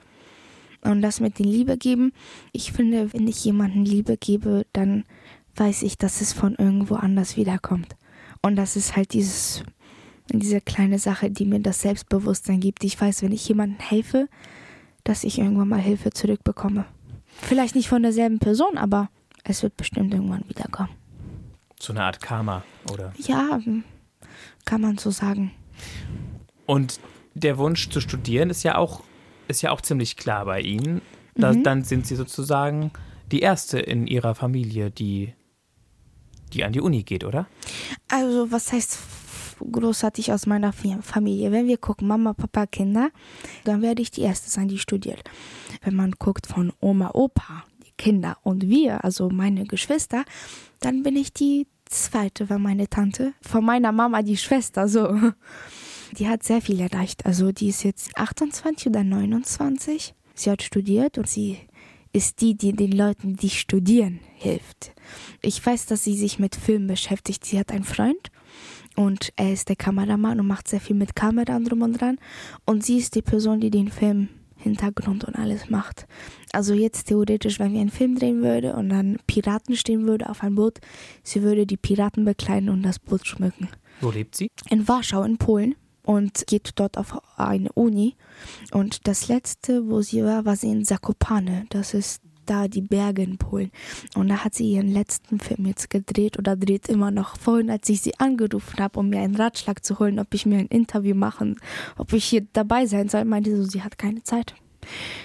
Und 0.83 1.03
das 1.03 1.19
mit 1.19 1.39
den 1.39 1.47
Liebe 1.47 1.77
geben, 1.77 2.13
ich 2.53 2.73
finde, 2.73 3.13
wenn 3.13 3.27
ich 3.27 3.45
jemanden 3.45 3.85
Liebe 3.85 4.17
gebe, 4.17 4.67
dann 4.73 5.05
weiß 5.59 5.83
ich, 5.83 5.99
dass 5.99 6.21
es 6.21 6.33
von 6.33 6.55
irgendwo 6.57 6.95
anders 6.97 7.37
wiederkommt. 7.37 7.97
Und 8.43 8.57
das 8.57 8.77
ist 8.77 8.97
halt 8.97 9.13
dieses, 9.13 9.63
diese 10.29 10.61
kleine 10.61 10.99
Sache, 10.99 11.31
die 11.31 11.45
mir 11.45 11.61
das 11.61 11.81
Selbstbewusstsein 11.81 12.61
gibt. 12.61 12.85
Ich 12.85 13.01
weiß, 13.01 13.23
wenn 13.23 13.33
ich 13.33 13.49
jemandem 13.49 13.79
helfe, 13.79 14.29
dass 15.05 15.25
ich 15.25 15.39
irgendwann 15.39 15.69
mal 15.69 15.81
Hilfe 15.81 16.11
zurückbekomme. 16.11 16.85
Vielleicht 17.41 17.75
nicht 17.75 17.89
von 17.89 18.03
derselben 18.03 18.39
Person, 18.39 18.77
aber 18.77 19.09
es 19.45 19.63
wird 19.63 19.77
bestimmt 19.77 20.15
irgendwann 20.15 20.49
wiederkommen. 20.49 20.91
So 21.81 21.93
eine 21.93 22.05
Art 22.05 22.21
Karma, 22.21 22.63
oder? 22.93 23.13
Ja, 23.19 23.61
kann 24.65 24.81
man 24.81 24.97
so 24.99 25.11
sagen. 25.11 25.51
Und 26.67 27.01
der 27.35 27.59
Wunsch 27.59 27.91
zu 27.91 28.01
studieren 28.01 28.49
ist 28.49 28.63
ja 28.63 28.77
auch, 28.77 29.03
ist 29.49 29.63
ja 29.63 29.71
auch 29.71 29.81
ziemlich 29.81 30.17
klar 30.17 30.45
bei 30.47 30.61
Ihnen. 30.61 31.03
Da, 31.35 31.53
Mhm. 31.53 31.63
Dann 31.65 31.85
sind 31.85 32.07
Sie 32.07 32.17
sozusagen 32.17 32.93
die 33.33 33.41
Erste 33.41 33.79
in 33.81 34.07
Ihrer 34.07 34.35
Familie, 34.35 34.91
die, 34.91 35.35
die 36.55 36.65
an 36.65 36.73
die 36.73 36.81
Uni 36.81 37.03
geht, 37.03 37.25
oder? 37.25 37.47
Also, 38.09 38.51
was 38.51 38.73
heißt 38.73 38.99
großartig 39.61 40.33
aus 40.33 40.47
meiner 40.47 40.73
Familie? 40.73 41.53
Wenn 41.53 41.67
wir 41.67 41.79
gucken, 41.79 42.09
Mama, 42.09 42.33
Papa, 42.33 42.67
Kinder, 42.67 43.11
dann 43.65 43.83
werde 43.83 44.03
ich 44.03 44.11
die 44.11 44.23
Erste 44.23 44.51
sein, 44.51 44.69
die 44.69 44.79
studiert. 44.79 45.23
Wenn 45.83 45.97
man 45.97 46.13
guckt 46.13 46.47
von 46.47 46.73
Oma, 46.81 47.11
Opa, 47.15 47.65
die 47.87 47.93
Kinder 47.97 48.37
und 48.43 48.69
wir, 48.69 49.05
also 49.05 49.29
meine 49.29 49.65
Geschwister, 49.65 50.25
dann 50.81 51.03
bin 51.03 51.17
ich 51.17 51.33
die 51.33 51.67
Zweite, 51.87 52.49
war 52.51 52.59
meine 52.59 52.89
Tante. 52.89 53.35
Von 53.43 53.65
meiner 53.65 53.93
Mama 53.93 54.23
die 54.23 54.37
Schwester, 54.37 54.89
so. 54.89 55.19
Die 56.19 56.29
hat 56.29 56.45
sehr 56.45 56.61
viel 56.61 56.81
erreicht. 56.81 57.27
Also, 57.27 57.51
die 57.51 57.71
ist 57.71 57.83
jetzt 57.83 58.17
28 58.17 58.87
oder 58.87 59.03
29. 59.03 60.15
Sie 60.35 60.51
hat 60.51 60.63
studiert 60.63 61.19
und 61.19 61.29
sie 61.29 61.59
ist 62.15 62.41
die, 62.41 62.57
die 62.57 62.73
den 62.73 62.93
Leuten, 62.93 63.37
die 63.37 63.51
studieren, 63.51 64.21
hilft. 64.37 64.93
Ich 65.43 65.65
weiß, 65.65 65.87
dass 65.87 66.05
sie 66.05 66.17
sich 66.17 66.39
mit 66.39 66.55
Film 66.55 66.87
beschäftigt. 66.87 67.45
Sie 67.45 67.59
hat 67.59 67.73
einen 67.73 67.85
Freund 67.85 68.31
und 68.97 69.33
er 69.37 69.53
ist 69.53 69.69
der 69.69 69.77
Kameramann 69.77 70.39
und 70.41 70.47
macht 70.47 70.69
sehr 70.69 70.81
viel 70.81 70.97
mit 70.97 71.17
Kamera 71.17 71.57
und 71.57 71.65
drum 71.65 71.83
und 71.83 72.01
dran. 72.01 72.19
Und 72.65 72.85
sie 72.85 72.99
ist 72.99 73.17
die 73.17 73.23
Person, 73.23 73.61
die 73.61 73.71
den 73.71 73.91
Film 73.91 74.29
Hintergrund 74.57 75.25
und 75.25 75.35
alles 75.35 75.69
macht. 75.69 76.07
Also 76.53 76.73
jetzt 76.73 77.09
theoretisch, 77.09 77.59
wenn 77.59 77.73
wir 77.75 77.81
einen 77.81 77.91
Film 77.91 78.17
drehen 78.19 78.43
würde 78.43 78.75
und 78.77 78.89
dann 78.89 79.19
Piraten 79.27 79.77
stehen 79.77 80.07
würde 80.07 80.31
auf 80.31 80.43
einem 80.43 80.55
Boot, 80.55 80.79
sie 81.23 81.43
würde 81.43 81.67
die 81.67 81.77
Piraten 81.77 82.25
bekleiden 82.25 82.71
und 82.71 82.83
das 82.83 82.99
Boot 82.99 83.27
schmücken 83.27 83.69
Wo 84.01 84.11
lebt 84.11 84.37
sie? 84.37 84.49
in 84.71 84.87
Warschau 84.89 85.23
in 85.25 85.37
Polen 85.37 85.75
und 86.05 86.47
geht 86.47 86.73
dort 86.77 86.97
auf 86.99 87.19
eine 87.37 87.73
Uni. 87.73 88.17
Und 88.73 89.09
das 89.09 89.29
letzte, 89.29 89.89
wo 89.89 90.03
sie 90.03 90.23
war, 90.25 90.45
war 90.45 90.57
sie 90.57 90.71
in 90.71 90.85
Zakopane. 90.85 91.67
Das 91.71 91.95
ist 91.95 92.23
da 92.47 92.69
die 92.69 92.83
Berge 92.83 93.23
in 93.23 93.39
Polen. 93.39 93.71
Und 94.15 94.29
da 94.29 94.45
hat 94.45 94.55
sie 94.55 94.71
ihren 94.71 94.93
letzten 94.93 95.41
Film 95.41 95.67
jetzt 95.67 95.91
gedreht 95.91 96.39
oder 96.39 96.57
dreht 96.57 96.89
immer 96.89 97.11
noch. 97.11 97.39
Vorhin, 97.39 97.71
als 97.71 97.89
ich 97.89 98.03
sie 98.03 98.19
angerufen 98.19 98.79
habe, 98.79 99.01
um 99.01 99.09
mir 99.09 99.21
einen 99.21 99.37
Ratschlag 99.37 99.85
zu 99.85 99.99
holen, 99.99 100.19
ob 100.19 100.33
ich 100.35 100.47
mir 100.47 100.59
ein 100.59 100.67
Interview 100.67 101.15
machen, 101.15 101.57
ob 101.97 102.13
ich 102.13 102.25
hier 102.25 102.47
dabei 102.53 102.87
sein 102.87 103.09
soll, 103.09 103.25
meinte 103.25 103.51
sie 103.51 103.57
so, 103.57 103.65
sie 103.65 103.83
hat 103.83 103.99
keine 103.99 104.23
Zeit. 104.23 104.55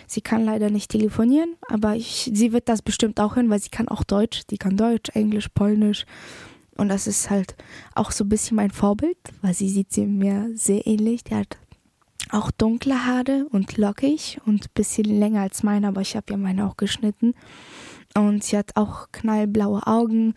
Sie 0.08 0.22
kann 0.22 0.46
leider 0.46 0.70
nicht 0.70 0.92
telefonieren, 0.92 1.56
aber 1.68 1.96
ich, 1.96 2.32
sie 2.34 2.54
wird 2.54 2.70
das 2.70 2.82
bestimmt 2.82 3.20
auch 3.20 3.36
hören, 3.36 3.50
weil 3.50 3.60
sie 3.60 3.70
kann 3.70 3.90
auch 3.90 4.04
Deutsch. 4.04 4.44
Die 4.50 4.58
kann 4.58 4.78
Deutsch, 4.78 5.10
Englisch, 5.14 5.50
Polnisch. 5.50 6.06
Und 6.80 6.88
das 6.88 7.08
ist 7.08 7.30
halt 7.30 7.56
auch 7.94 8.12
so 8.12 8.24
ein 8.24 8.30
bisschen 8.30 8.56
mein 8.56 8.72
Vorbild, 8.72 9.18
weil 9.42 9.54
sie 9.54 9.70
sieht 9.70 9.92
sie 9.92 10.06
mir 10.06 10.50
sehr 10.56 10.88
ähnlich. 10.88 11.26
Die 11.26 11.36
hat 11.36 11.58
auch 12.32 12.52
dunkle 12.52 13.06
Haare 13.06 13.48
und 13.52 13.78
lockig 13.78 14.40
und 14.46 14.66
ein 14.66 14.72
bisschen 14.74 15.06
länger 15.06 15.42
als 15.42 15.62
meine, 15.62 15.90
aber 15.90 16.02
ich 16.02 16.16
habe 16.16 16.32
ja 16.32 16.38
meine 16.38 16.66
auch 16.66 16.78
geschnitten. 16.78 17.34
Und 18.16 18.46
sie 18.46 18.58
hat 18.58 18.72
auch 18.76 19.08
knallblaue 19.12 19.86
Augen. 19.88 20.36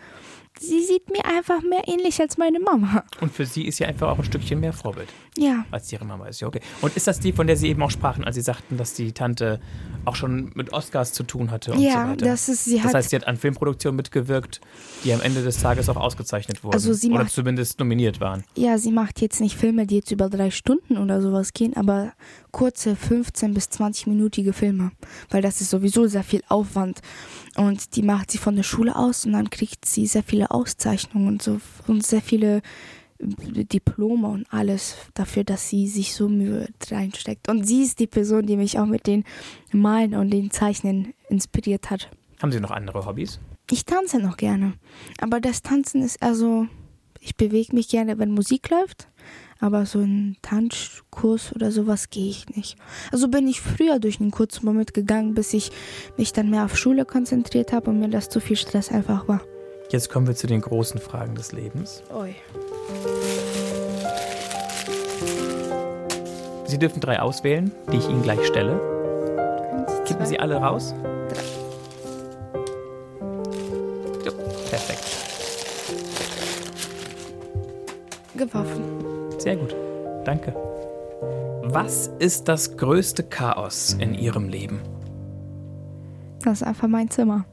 Sie 0.61 0.81
sieht 0.85 1.11
mir 1.11 1.25
einfach 1.25 1.63
mehr 1.63 1.83
ähnlich 1.89 2.21
als 2.21 2.39
meine 2.39 2.61
Mama. 2.61 3.05
Und 3.21 3.33
für 3.33 3.47
Sie 3.47 3.67
ist 3.67 3.79
sie 3.79 3.85
einfach 3.87 4.09
auch 4.11 4.19
ein 4.19 4.25
Stückchen 4.25 4.61
mehr 4.61 4.73
Vorbild 4.73 5.09
Ja, 5.37 5.65
als 5.71 5.93
Ihre 5.93 6.05
Mama 6.05 6.27
ist. 6.29 6.41
Ja, 6.41 6.47
okay. 6.49 6.61
Und 6.83 6.95
ist 6.97 7.07
das 7.07 7.19
die, 7.21 7.33
von 7.33 7.47
der 7.47 7.57
Sie 7.57 7.69
eben 7.69 7.83
auch 7.83 7.91
sprachen, 7.91 8.23
als 8.25 8.37
Sie 8.37 8.43
sagten, 8.43 8.77
dass 8.77 8.95
die 8.95 9.13
Tante 9.13 9.61
auch 10.05 10.15
schon 10.15 10.53
mit 10.55 10.73
Oscars 10.73 11.13
zu 11.13 11.23
tun 11.25 11.51
hatte 11.51 11.73
und 11.73 11.79
so 11.79 11.85
ja, 11.85 12.09
weiter? 12.11 12.27
das 12.27 12.49
ist, 12.49 12.65
sie 12.65 12.79
das 12.81 12.93
heißt, 12.95 13.11
sie 13.11 13.17
hat 13.17 13.27
an 13.27 13.37
Filmproduktionen 13.37 13.97
mitgewirkt, 13.97 14.61
die 15.05 15.13
am 15.13 15.21
Ende 15.21 15.43
des 15.43 15.61
Tages 15.61 15.89
auch 15.89 15.97
ausgezeichnet 15.97 16.63
wurden. 16.65 16.75
Also 16.75 16.93
sie 16.93 17.09
oder 17.11 17.21
macht- 17.25 17.33
zumindest 17.33 17.79
nominiert 17.81 18.21
waren. 18.21 18.45
Ja, 18.57 18.79
sie 18.79 18.93
macht 18.93 19.21
jetzt 19.21 19.41
nicht 19.41 19.57
Filme, 19.57 19.87
die 19.87 19.97
jetzt 19.97 20.11
über 20.11 20.29
drei 20.29 20.51
Stunden 20.51 20.99
oder 20.99 21.21
sowas 21.23 21.53
gehen, 21.53 21.77
aber 21.77 22.13
kurze 22.51 22.95
15 22.97 23.55
bis 23.55 23.67
20-minütige 23.67 24.53
Filme, 24.53 24.91
weil 25.31 25.41
das 25.43 25.61
ist 25.61 25.71
sowieso 25.71 26.07
sehr 26.07 26.23
viel 26.25 26.43
Aufwand 26.49 27.01
und 27.57 27.97
die 27.97 28.03
macht 28.03 28.31
sie 28.31 28.39
von 28.39 28.57
der 28.57 28.63
Schule 28.63 28.95
aus 28.97 29.25
und 29.25 29.33
dann 29.33 29.49
kriegt 29.51 29.85
sie 29.87 30.07
sehr 30.07 30.23
viele 30.23 30.42
Auszeichnungen 30.51 31.29
und 31.29 31.43
so 31.43 31.61
und 31.87 32.05
sehr 32.05 32.23
viele 32.23 32.63
Diplome 33.23 34.29
und 34.29 34.47
alles 34.53 34.97
dafür, 35.15 35.45
dass 35.45 35.69
sie 35.69 35.87
sich 35.87 36.15
so 36.15 36.29
Mühe 36.29 36.69
reinsteckt. 36.91 37.49
Und 37.49 37.65
sie 37.65 37.83
ist 37.83 38.01
die 38.01 38.07
Person, 38.07 38.47
die 38.47 38.57
mich 38.57 38.79
auch 38.79 38.87
mit 38.87 39.07
den 39.07 39.25
Malen 39.71 40.15
und 40.15 40.31
den 40.31 40.51
Zeichnen 40.51 41.15
inspiriert 41.29 41.91
hat. 41.91 42.11
Haben 42.43 42.51
Sie 42.51 42.61
noch 42.61 42.73
andere 42.73 43.07
Hobbys? 43.07 43.39
Ich 43.71 43.85
tanze 43.85 44.19
noch 44.19 44.37
gerne. 44.37 44.75
Aber 45.21 45.41
das 45.41 45.63
Tanzen 45.63 46.03
ist 46.03 46.21
also, 46.21 46.67
ich 47.21 47.37
bewege 47.37 47.75
mich 47.75 47.89
gerne, 47.89 48.19
wenn 48.19 48.33
Musik 48.33 48.69
läuft. 48.71 49.09
Aber 49.61 49.87
so 49.87 50.01
einen 50.01 50.37
Tanzkurs 50.43 51.55
oder 51.55 51.71
sowas 51.71 52.11
gehe 52.11 52.29
ich 52.29 52.49
nicht. 52.49 52.77
Also 53.13 53.29
bin 53.29 53.47
ich 53.47 53.61
früher 53.61 54.01
durch 54.01 54.21
einen 54.21 54.33
kurzen 54.33 54.67
Moment 54.67 54.93
gegangen, 54.93 55.35
bis 55.35 55.55
ich 55.55 55.71
mich 56.19 56.33
dann 56.33 56.51
mehr 56.51 56.65
auf 56.65 56.77
Schule 56.77 57.05
konzentriert 57.05 57.73
habe 57.73 57.91
und 57.91 58.01
mir 58.01 58.09
das 58.09 58.29
zu 58.29 58.41
viel 58.41 58.57
Stress 58.57 58.91
einfach 58.91 59.29
war. 59.29 59.43
Jetzt 59.93 60.09
kommen 60.09 60.27
wir 60.27 60.35
zu 60.35 60.47
den 60.47 60.63
großen 60.63 60.99
Fragen 60.99 61.35
des 61.35 61.53
Lebens. 61.53 62.03
Oi. 62.15 62.35
Sie 66.65 66.79
dürfen 66.79 67.01
drei 67.01 67.21
auswählen, 67.21 67.71
die 67.93 67.99
ich 67.99 68.09
Ihnen 68.09 68.23
gleich 68.23 68.47
stelle. 68.47 68.81
Kippen 70.07 70.25
Sie 70.25 70.41
alle 70.41 70.57
raus? 70.57 70.95
Jo, 74.25 74.33
perfekt. 74.71 75.05
Geworfen. 78.35 78.83
Sehr 79.37 79.57
gut. 79.57 79.77
Danke. 80.25 80.57
Was 81.65 82.07
ist 82.19 82.49
das 82.49 82.79
größte 82.79 83.25
Chaos 83.25 83.93
in 84.01 84.15
Ihrem 84.15 84.49
Leben? 84.49 84.81
Das 86.43 86.63
ist 86.63 86.67
einfach 86.67 86.89
mein 86.89 87.11
Zimmer. 87.11 87.45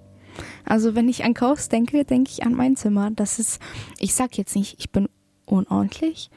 Also 0.70 0.96
wenn 0.96 1.10
ich 1.10 1.24
an 1.26 1.34
Chaos 1.34 1.68
denke, 1.68 2.06
denke 2.06 2.32
ich 2.32 2.46
an 2.46 2.54
mein 2.54 2.76
Zimmer. 2.78 3.12
Das 3.12 3.40
ist, 3.40 3.60
ich 4.00 4.14
sag 4.14 4.38
jetzt 4.38 4.56
nicht, 4.56 4.78
ich 4.80 4.92
bin 4.92 5.10
unordentlich, 5.46 6.30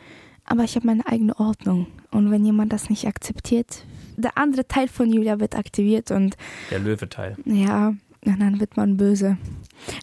aber 0.45 0.65
ich 0.65 0.75
habe 0.75 0.87
meine 0.87 1.07
eigene 1.07 1.39
Ordnung. 1.39 1.87
Und 2.11 2.31
wenn 2.31 2.45
jemand 2.45 2.73
das 2.73 2.91
nicht 2.91 3.07
akzeptiert, 3.07 3.85
der 4.17 4.37
andere 4.37 4.67
Teil 4.67 4.89
von 4.89 5.13
Julia 5.13 5.39
wird 5.39 5.55
aktiviert 5.55 6.11
und 6.11 6.37
Der 6.71 6.81
Löweteil. 6.81 7.37
ja, 7.45 7.95
und 8.25 8.41
dann 8.41 8.61
wird 8.61 8.77
man 8.77 8.97
böse. 8.97 9.37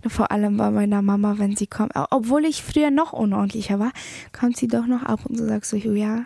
Vor 0.07 0.31
allem 0.31 0.57
bei 0.57 0.69
meiner 0.71 1.01
Mama, 1.01 1.35
wenn 1.37 1.55
sie 1.55 1.67
kommt. 1.67 1.93
Obwohl 2.11 2.45
ich 2.45 2.61
früher 2.63 2.91
noch 2.91 3.13
unordentlicher 3.13 3.79
war, 3.79 3.91
kommt 4.37 4.57
sie 4.57 4.67
doch 4.67 4.85
noch 4.85 5.03
ab 5.03 5.25
und 5.25 5.37
zu 5.37 5.47
sagt 5.47 5.65
so, 5.65 5.77
Julia, 5.77 6.25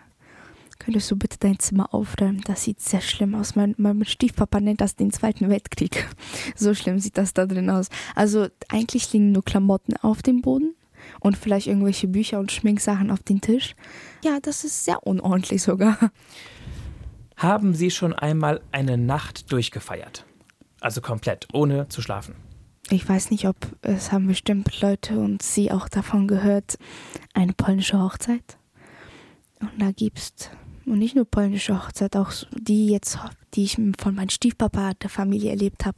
könntest 0.79 1.09
du 1.11 1.15
bitte 1.15 1.37
dein 1.39 1.59
Zimmer 1.59 1.93
aufräumen? 1.93 2.41
Das 2.45 2.63
sieht 2.63 2.81
sehr 2.81 3.01
schlimm 3.01 3.35
aus. 3.35 3.55
Mein, 3.55 3.75
mein 3.77 4.05
Stiefpapa 4.05 4.59
nennt 4.59 4.81
das 4.81 4.95
den 4.95 5.11
Zweiten 5.11 5.49
Weltkrieg. 5.49 6.07
So 6.55 6.73
schlimm 6.73 6.99
sieht 6.99 7.17
das 7.17 7.33
da 7.33 7.45
drin 7.45 7.69
aus. 7.69 7.89
Also 8.15 8.47
eigentlich 8.69 9.11
liegen 9.13 9.31
nur 9.31 9.43
Klamotten 9.43 9.95
auf 9.97 10.21
dem 10.21 10.41
Boden 10.41 10.75
und 11.19 11.37
vielleicht 11.37 11.67
irgendwelche 11.67 12.07
Bücher 12.07 12.39
und 12.39 12.51
Schminksachen 12.51 13.11
auf 13.11 13.23
den 13.23 13.41
Tisch. 13.41 13.75
Ja, 14.23 14.39
das 14.41 14.63
ist 14.63 14.85
sehr 14.85 15.05
unordentlich 15.05 15.61
sogar. 15.61 16.11
Haben 17.35 17.73
Sie 17.73 17.91
schon 17.91 18.13
einmal 18.13 18.61
eine 18.71 18.97
Nacht 18.97 19.51
durchgefeiert? 19.51 20.25
Also 20.79 21.01
komplett, 21.01 21.47
ohne 21.53 21.87
zu 21.89 22.01
schlafen. 22.01 22.35
Ich 22.89 23.07
weiß 23.07 23.31
nicht, 23.31 23.47
ob 23.47 23.55
es 23.81 24.11
haben 24.11 24.27
bestimmt 24.27 24.81
Leute 24.81 25.17
und 25.17 25.41
sie 25.41 25.71
auch 25.71 25.87
davon 25.87 26.27
gehört, 26.27 26.77
eine 27.33 27.53
polnische 27.53 27.99
Hochzeit. 27.99 28.57
Und 29.59 29.81
da 29.81 29.91
gibt's 29.91 30.49
und 30.85 30.99
nicht 30.99 31.15
nur 31.15 31.25
polnische 31.25 31.77
Hochzeit, 31.77 32.15
auch 32.15 32.31
die 32.51 32.87
jetzt, 32.87 33.17
die 33.53 33.63
ich 33.63 33.75
von 33.99 34.15
meinem 34.15 34.29
Stiefpapa 34.29 34.93
der 34.93 35.09
Familie 35.09 35.51
erlebt 35.51 35.85
habe. 35.85 35.97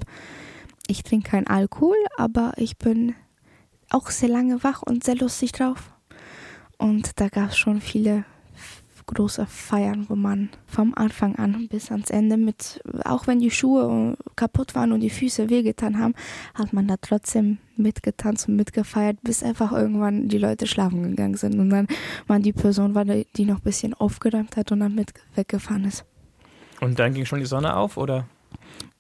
Ich 0.88 1.04
trinke 1.04 1.32
keinen 1.32 1.48
Alkohol, 1.48 1.98
aber 2.18 2.54
ich 2.58 2.78
bin 2.78 3.16
auch 3.90 4.10
sehr 4.10 4.30
lange 4.30 4.64
wach 4.64 4.84
und 4.84 5.04
sehr 5.04 5.16
lustig 5.16 5.52
drauf. 5.52 5.92
Und 6.78 7.20
da 7.20 7.30
gab 7.30 7.50
es 7.50 7.58
schon 7.58 7.82
viele 7.82 8.26
große 9.06 9.46
Feiern, 9.46 10.06
wo 10.10 10.16
man 10.16 10.50
vom 10.68 10.94
Anfang 10.96 11.36
an 11.36 11.68
bis 11.68 11.92
ans 11.92 12.10
Ende 12.10 12.38
mit, 12.38 12.82
auch 13.04 13.28
wenn 13.28 13.40
die 13.40 13.52
Schuhe 13.52 14.18
kaputt 14.36 14.76
waren 14.76 14.92
und 14.92 15.02
die 15.02 15.10
Füße 15.10 15.50
wehgetan 15.50 16.00
haben, 16.00 16.16
hat 16.54 16.74
man 16.74 16.88
da 16.88 16.96
trotzdem 17.00 17.58
mitgetanzt 17.78 18.48
und 18.48 18.56
mitgefeiert, 18.56 19.18
bis 19.24 19.44
einfach 19.44 19.72
irgendwann 19.72 20.28
die 20.28 20.38
Leute 20.38 20.68
schlafen 20.68 21.04
gegangen 21.04 21.36
sind 21.36 21.60
und 21.60 21.70
dann 21.70 21.88
man 22.28 22.42
die 22.42 22.54
Person 22.54 22.96
war, 22.96 23.06
die 23.06 23.46
noch 23.46 23.58
ein 23.58 23.64
bisschen 23.64 23.94
aufgeräumt 23.94 24.58
hat 24.58 24.72
und 24.72 24.80
dann 24.80 24.96
mit 24.96 25.14
weggefahren 25.36 25.86
ist. 25.86 26.06
Und 26.82 27.00
dann 27.00 27.14
ging 27.14 27.26
schon 27.26 27.40
die 27.40 27.46
Sonne 27.46 27.76
auf, 27.76 27.98
oder? 27.98 28.26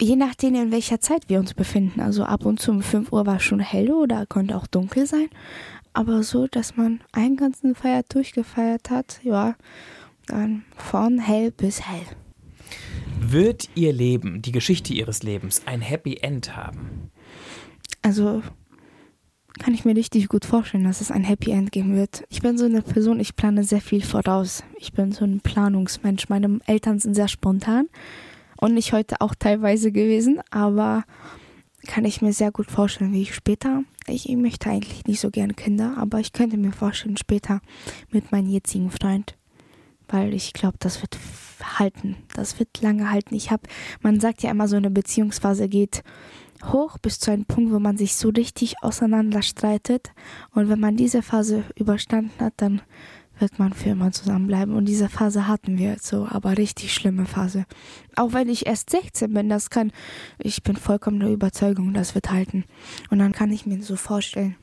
Je 0.01 0.15
nachdem, 0.15 0.55
in 0.55 0.71
welcher 0.71 0.99
Zeit 0.99 1.29
wir 1.29 1.39
uns 1.39 1.53
befinden. 1.53 2.01
Also 2.01 2.23
ab 2.23 2.45
und 2.45 2.59
zu 2.59 2.71
um 2.71 2.81
5 2.81 3.11
Uhr 3.11 3.25
war 3.25 3.37
es 3.37 3.43
schon 3.43 3.59
hell 3.59 3.91
oder 3.91 4.25
konnte 4.25 4.55
auch 4.55 4.67
dunkel 4.67 5.05
sein. 5.05 5.29
Aber 5.93 6.23
so, 6.23 6.47
dass 6.47 6.75
man 6.75 6.99
einen 7.13 7.37
ganzen 7.37 7.73
Feier 7.73 8.03
durchgefeiert 8.03 8.89
hat, 8.89 9.21
ja, 9.23 9.55
dann 10.27 10.65
von 10.75 11.19
hell 11.19 11.51
bis 11.51 11.81
hell. 11.81 12.05
Wird 13.19 13.69
Ihr 13.75 13.93
Leben, 13.93 14.41
die 14.41 14.51
Geschichte 14.51 14.93
Ihres 14.93 15.23
Lebens, 15.23 15.61
ein 15.65 15.81
Happy 15.81 16.17
End 16.17 16.55
haben? 16.55 17.11
Also 18.01 18.43
kann 19.57 19.73
ich 19.73 19.85
mir 19.85 19.95
richtig 19.95 20.27
gut 20.27 20.45
vorstellen, 20.45 20.83
dass 20.83 21.01
es 21.01 21.11
ein 21.11 21.23
Happy 21.23 21.51
End 21.51 21.71
geben 21.71 21.95
wird. 21.95 22.25
Ich 22.29 22.41
bin 22.41 22.57
so 22.57 22.65
eine 22.65 22.81
Person, 22.81 23.19
ich 23.19 23.35
plane 23.35 23.63
sehr 23.63 23.81
viel 23.81 24.03
voraus. 24.03 24.63
Ich 24.77 24.93
bin 24.93 25.11
so 25.11 25.23
ein 25.23 25.39
Planungsmensch. 25.39 26.29
Meine 26.29 26.59
Eltern 26.65 26.99
sind 26.99 27.15
sehr 27.15 27.29
spontan 27.29 27.87
und 28.57 28.73
nicht 28.73 28.93
heute 28.93 29.21
auch 29.21 29.33
teilweise 29.33 29.91
gewesen, 29.91 30.41
aber 30.51 31.03
kann 31.87 32.05
ich 32.05 32.21
mir 32.21 32.33
sehr 32.33 32.51
gut 32.51 32.69
vorstellen, 32.69 33.13
wie 33.13 33.21
ich 33.21 33.35
später, 33.35 33.83
ich, 34.07 34.27
ich 34.27 34.35
möchte 34.35 34.69
eigentlich 34.69 35.05
nicht 35.05 35.19
so 35.19 35.29
gerne 35.29 35.53
Kinder, 35.53 35.95
aber 35.97 36.19
ich 36.19 36.33
könnte 36.33 36.57
mir 36.57 36.71
vorstellen, 36.71 37.17
später 37.17 37.61
mit 38.11 38.31
meinem 38.31 38.49
jetzigen 38.49 38.89
Freund, 38.89 39.35
weil 40.09 40.33
ich 40.33 40.53
glaube, 40.53 40.77
das 40.79 41.01
wird 41.01 41.17
halten, 41.77 42.17
das 42.33 42.59
wird 42.59 42.81
lange 42.81 43.11
halten. 43.11 43.35
Ich 43.35 43.51
habe, 43.51 43.63
man 44.01 44.19
sagt 44.19 44.43
ja 44.43 44.51
immer, 44.51 44.67
so 44.67 44.75
eine 44.75 44.91
Beziehungsphase 44.91 45.67
geht 45.69 46.03
hoch 46.63 46.97
bis 46.97 47.19
zu 47.19 47.31
einem 47.31 47.45
Punkt, 47.45 47.71
wo 47.71 47.79
man 47.79 47.97
sich 47.97 48.15
so 48.15 48.29
richtig 48.29 48.81
auseinanderstreitet 48.81 50.11
und 50.51 50.69
wenn 50.69 50.79
man 50.79 50.95
diese 50.95 51.21
Phase 51.21 51.63
überstanden 51.75 52.31
hat, 52.39 52.53
dann 52.57 52.81
wird 53.39 53.59
man 53.59 53.73
für 53.73 53.89
immer 53.89 54.11
zusammenbleiben. 54.11 54.73
Und 54.75 54.85
diese 54.85 55.09
Phase 55.09 55.47
hatten 55.47 55.77
wir 55.77 55.97
so, 55.99 56.25
aber 56.29 56.57
richtig 56.57 56.93
schlimme 56.93 57.25
Phase. 57.25 57.65
Auch 58.15 58.33
wenn 58.33 58.49
ich 58.49 58.65
erst 58.65 58.89
16 58.89 59.33
bin, 59.33 59.49
das 59.49 59.69
kann, 59.69 59.91
ich 60.39 60.63
bin 60.63 60.75
vollkommen 60.75 61.19
der 61.19 61.29
Überzeugung, 61.29 61.93
das 61.93 62.15
wird 62.15 62.31
halten. 62.31 62.63
Und 63.09 63.19
dann 63.19 63.33
kann 63.33 63.51
ich 63.51 63.65
mir 63.65 63.81
so 63.83 63.95
vorstellen, 63.95 64.55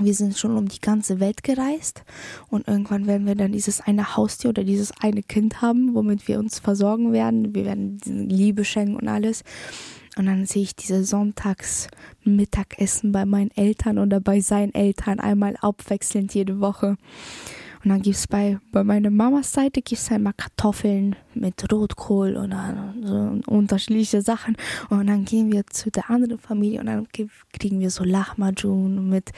wir 0.00 0.14
sind 0.14 0.36
schon 0.36 0.56
um 0.56 0.68
die 0.68 0.80
ganze 0.80 1.20
Welt 1.20 1.42
gereist 1.42 2.04
und 2.48 2.68
irgendwann 2.68 3.06
werden 3.06 3.26
wir 3.26 3.34
dann 3.34 3.52
dieses 3.52 3.80
eine 3.80 4.16
Haustier 4.16 4.50
oder 4.50 4.64
dieses 4.64 4.92
eine 5.00 5.22
Kind 5.22 5.62
haben, 5.62 5.94
womit 5.94 6.28
wir 6.28 6.38
uns 6.38 6.58
versorgen 6.58 7.12
werden. 7.12 7.54
Wir 7.54 7.64
werden 7.64 7.98
Liebe 8.04 8.64
schenken 8.64 8.96
und 8.96 9.08
alles. 9.08 9.42
Und 10.16 10.26
dann 10.26 10.46
sehe 10.46 10.62
ich 10.62 10.76
diese 10.76 11.04
Sonntagsmittagessen 11.04 13.10
bei 13.10 13.26
meinen 13.26 13.50
Eltern 13.56 13.98
oder 13.98 14.20
bei 14.20 14.40
seinen 14.40 14.72
Eltern 14.72 15.18
einmal 15.18 15.56
abwechselnd 15.60 16.32
jede 16.34 16.60
Woche. 16.60 16.96
Und 17.84 17.90
dann 17.90 18.02
gibt 18.02 18.16
es 18.16 18.26
bei, 18.26 18.58
bei 18.72 18.82
meiner 18.82 19.10
Mamas 19.10 19.52
Seite 19.52 19.82
gibt's 19.82 20.10
einmal 20.10 20.32
Kartoffeln 20.32 21.16
mit 21.34 21.70
Rotkohl 21.70 22.36
oder 22.36 22.94
so 23.02 23.40
unterschiedliche 23.46 24.22
Sachen. 24.22 24.56
Und 24.88 25.06
dann 25.06 25.26
gehen 25.26 25.52
wir 25.52 25.66
zu 25.66 25.90
der 25.90 26.08
anderen 26.08 26.38
Familie 26.38 26.80
und 26.80 26.86
dann 26.86 27.06
kriegen 27.52 27.80
wir 27.80 27.90
so 27.90 28.02
Lahmacun 28.02 29.10
mit 29.10 29.32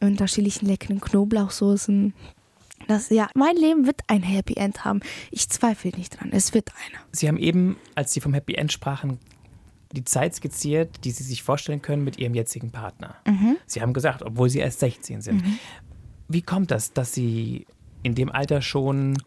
unterschiedlichen 0.00 0.66
leckeren 0.66 1.00
Knoblauchsoßen. 1.00 2.14
Das, 2.88 3.10
ja, 3.10 3.28
mein 3.34 3.56
Leben 3.56 3.86
wird 3.86 4.00
ein 4.06 4.22
Happy 4.22 4.54
End 4.54 4.84
haben. 4.84 5.00
Ich 5.30 5.50
zweifle 5.50 5.90
nicht 5.90 6.18
dran. 6.18 6.30
Es 6.32 6.54
wird 6.54 6.70
einer. 6.70 6.98
Sie 7.12 7.28
haben 7.28 7.38
eben, 7.38 7.76
als 7.94 8.12
Sie 8.12 8.20
vom 8.20 8.32
Happy 8.32 8.54
End 8.54 8.72
sprachen, 8.72 9.18
die 9.92 10.04
Zeit 10.04 10.34
skizziert, 10.34 11.04
die 11.04 11.10
Sie 11.10 11.22
sich 11.22 11.42
vorstellen 11.42 11.82
können 11.82 12.02
mit 12.02 12.18
Ihrem 12.18 12.34
jetzigen 12.34 12.70
Partner. 12.70 13.16
Mhm. 13.26 13.58
Sie 13.66 13.82
haben 13.82 13.92
gesagt, 13.92 14.22
obwohl 14.22 14.48
Sie 14.48 14.58
erst 14.58 14.80
16 14.80 15.20
sind. 15.20 15.44
Mhm. 15.44 15.58
Wie 16.28 16.42
kommt 16.42 16.70
das, 16.70 16.92
dass 16.94 17.12
Sie 17.12 17.66
in 18.02 18.14
dem 18.14 18.30
Alter 18.30 18.62
schon 18.62 19.18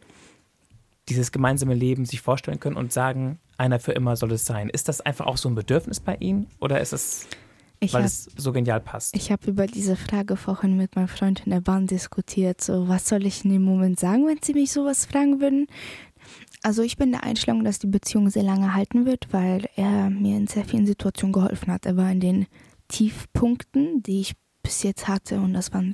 dieses 1.09 1.32
gemeinsame 1.32 1.73
Leben 1.76 2.05
sich 2.05 2.21
vorstellen 2.21 2.59
können 2.59 2.78
und 2.78 2.91
sagen, 2.91 3.39
einer 3.57 3.80
für 3.80 3.91
immer 3.91 4.15
soll 4.15 4.32
es 4.32 4.45
sein? 4.45 4.69
Ist 4.69 4.88
das 4.89 5.01
einfach 5.01 5.28
auch 5.28 5.38
so 5.38 5.47
ein 5.49 5.55
Bedürfnis 5.55 5.99
bei 5.99 6.15
Ihnen 6.15 6.47
oder 6.59 6.82
ist 6.82 6.93
es, 6.93 7.28
Ich 7.80 7.93
weil 7.93 8.01
hab- 8.01 8.07
es 8.07 8.30
so 8.36 8.51
genial 8.51 8.82
passt? 8.82 9.15
Ich 9.15 9.32
habe 9.32 9.47
über 9.49 9.67
diese 9.67 9.95
Frage 9.95 10.36
vorhin 10.36 10.76
mit 10.78 10.95
meinem 10.95 11.07
Freund 11.07 11.43
in 11.45 11.51
der 11.51 11.61
Bahn 11.61 11.86
diskutiert. 11.88 12.59
So, 12.61 12.88
was 12.88 13.07
soll 13.07 13.26
ich 13.26 13.45
in 13.45 13.51
dem 13.51 13.61
Moment 13.63 13.99
sagen, 13.99 14.26
wenn 14.28 14.39
sie 14.41 14.53
mich 14.53 14.71
sowas 14.71 15.05
fragen 15.05 15.39
würden? 15.39 15.67
Also 16.63 16.82
ich 16.82 16.97
bin 16.97 17.11
der 17.11 17.23
Einstellung, 17.23 17.63
dass 17.63 17.78
die 17.78 17.86
Beziehung 17.88 18.32
sehr 18.32 18.41
lange 18.41 18.73
halten 18.73 19.05
wird, 19.05 19.28
weil 19.32 19.69
er 19.76 20.09
mir 20.09 20.36
in 20.38 20.47
sehr 20.47 20.65
vielen 20.65 20.88
Situationen 20.88 21.32
geholfen 21.34 21.71
hat. 21.71 21.86
Er 21.86 21.95
war 21.97 22.11
in 22.11 22.19
den 22.19 22.47
Tiefpunkten, 22.88 24.01
die 24.01 24.21
ich 24.21 24.34
bis 24.63 24.82
jetzt 24.82 25.07
hatte, 25.07 25.39
und 25.39 25.53
das 25.53 25.71
waren 25.73 25.91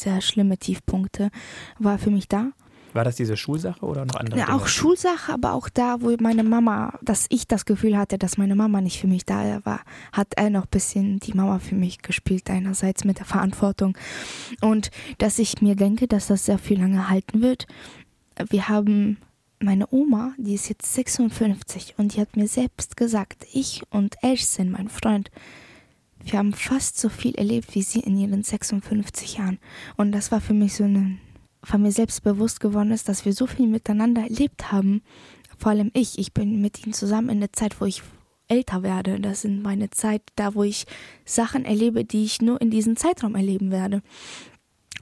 sehr 0.00 0.20
schlimme 0.20 0.58
Tiefpunkte, 0.58 1.30
war 1.78 1.98
für 1.98 2.10
mich 2.10 2.28
da. 2.28 2.50
War 2.92 3.02
das 3.02 3.16
diese 3.16 3.36
Schulsache 3.36 3.84
oder 3.84 4.04
noch 4.04 4.14
andere 4.14 4.38
Ja, 4.38 4.46
Dinge? 4.46 4.56
auch 4.56 4.68
Schulsache, 4.68 5.32
aber 5.32 5.52
auch 5.54 5.68
da, 5.68 5.96
wo 6.00 6.14
meine 6.20 6.44
Mama, 6.44 6.96
dass 7.02 7.26
ich 7.28 7.48
das 7.48 7.64
Gefühl 7.64 7.96
hatte, 7.98 8.18
dass 8.18 8.38
meine 8.38 8.54
Mama 8.54 8.80
nicht 8.80 9.00
für 9.00 9.08
mich 9.08 9.24
da 9.24 9.60
war, 9.64 9.80
hat 10.12 10.28
er 10.36 10.48
noch 10.48 10.62
ein 10.62 10.70
bisschen 10.70 11.18
die 11.18 11.32
Mama 11.34 11.58
für 11.58 11.74
mich 11.74 12.02
gespielt, 12.02 12.48
einerseits 12.50 13.02
mit 13.04 13.18
der 13.18 13.26
Verantwortung. 13.26 13.98
Und 14.60 14.92
dass 15.18 15.40
ich 15.40 15.60
mir 15.60 15.74
denke, 15.74 16.06
dass 16.06 16.28
das 16.28 16.44
sehr 16.46 16.58
viel 16.58 16.78
lange 16.78 17.08
halten 17.10 17.42
wird. 17.42 17.66
Wir 18.48 18.68
haben 18.68 19.16
meine 19.58 19.88
Oma, 19.90 20.34
die 20.36 20.54
ist 20.54 20.68
jetzt 20.68 20.94
56 20.94 21.94
und 21.96 22.14
die 22.14 22.20
hat 22.20 22.36
mir 22.36 22.46
selbst 22.46 22.96
gesagt, 22.96 23.44
ich 23.52 23.82
und 23.90 24.14
Elsen, 24.22 24.70
mein 24.70 24.88
Freund, 24.88 25.30
wir 26.24 26.38
haben 26.38 26.52
fast 26.52 26.98
so 26.98 27.08
viel 27.08 27.34
erlebt 27.34 27.74
wie 27.74 27.82
sie 27.82 28.00
in 28.00 28.16
ihren 28.16 28.42
56 28.42 29.36
Jahren. 29.38 29.58
Und 29.96 30.12
das 30.12 30.32
war 30.32 30.40
für 30.40 30.54
mich 30.54 30.74
so 30.74 30.84
eine 30.84 31.18
von 31.62 31.82
mir 31.82 31.92
selbst 31.92 32.22
bewusst 32.22 32.60
geworden 32.60 32.92
ist, 32.92 33.08
dass 33.08 33.24
wir 33.24 33.32
so 33.32 33.46
viel 33.46 33.66
miteinander 33.66 34.22
erlebt 34.22 34.70
haben. 34.70 35.02
Vor 35.58 35.70
allem 35.70 35.90
ich. 35.94 36.18
Ich 36.18 36.34
bin 36.34 36.60
mit 36.60 36.84
ihnen 36.84 36.92
zusammen 36.92 37.30
in 37.30 37.40
der 37.40 37.52
Zeit, 37.52 37.80
wo 37.80 37.86
ich 37.86 38.02
älter 38.48 38.82
werde. 38.82 39.18
Das 39.20 39.42
sind 39.42 39.62
meine 39.62 39.90
Zeit, 39.90 40.22
da 40.36 40.54
wo 40.54 40.62
ich 40.62 40.86
Sachen 41.24 41.64
erlebe, 41.64 42.04
die 42.04 42.24
ich 42.24 42.42
nur 42.42 42.60
in 42.60 42.70
diesem 42.70 42.96
Zeitraum 42.96 43.34
erleben 43.34 43.70
werde. 43.70 44.02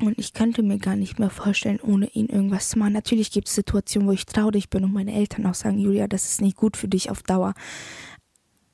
Und 0.01 0.19
ich 0.19 0.33
könnte 0.33 0.63
mir 0.63 0.79
gar 0.79 0.97
nicht 0.97 1.19
mehr 1.19 1.31
vorstellen, 1.31 1.81
ohne 1.81 2.07
ihn 2.09 2.27
irgendwas 2.27 2.71
zu 2.71 2.79
machen. 2.79 2.93
Natürlich 2.93 3.31
gibt 3.31 3.49
es 3.49 3.55
Situationen, 3.55 4.09
wo 4.09 4.13
ich 4.13 4.27
traurig 4.27 4.71
bin 4.71 4.85
und 4.85 4.93
meine 4.93 5.13
Eltern 5.13 5.47
auch 5.47 5.55
sagen, 5.55 5.79
Julia, 5.79 6.09
das 6.09 6.25
ist 6.25 6.41
nicht 6.41 6.57
gut 6.57 6.77
für 6.77 6.89
dich 6.89 7.11
auf 7.11 7.23
Dauer. 7.23 7.55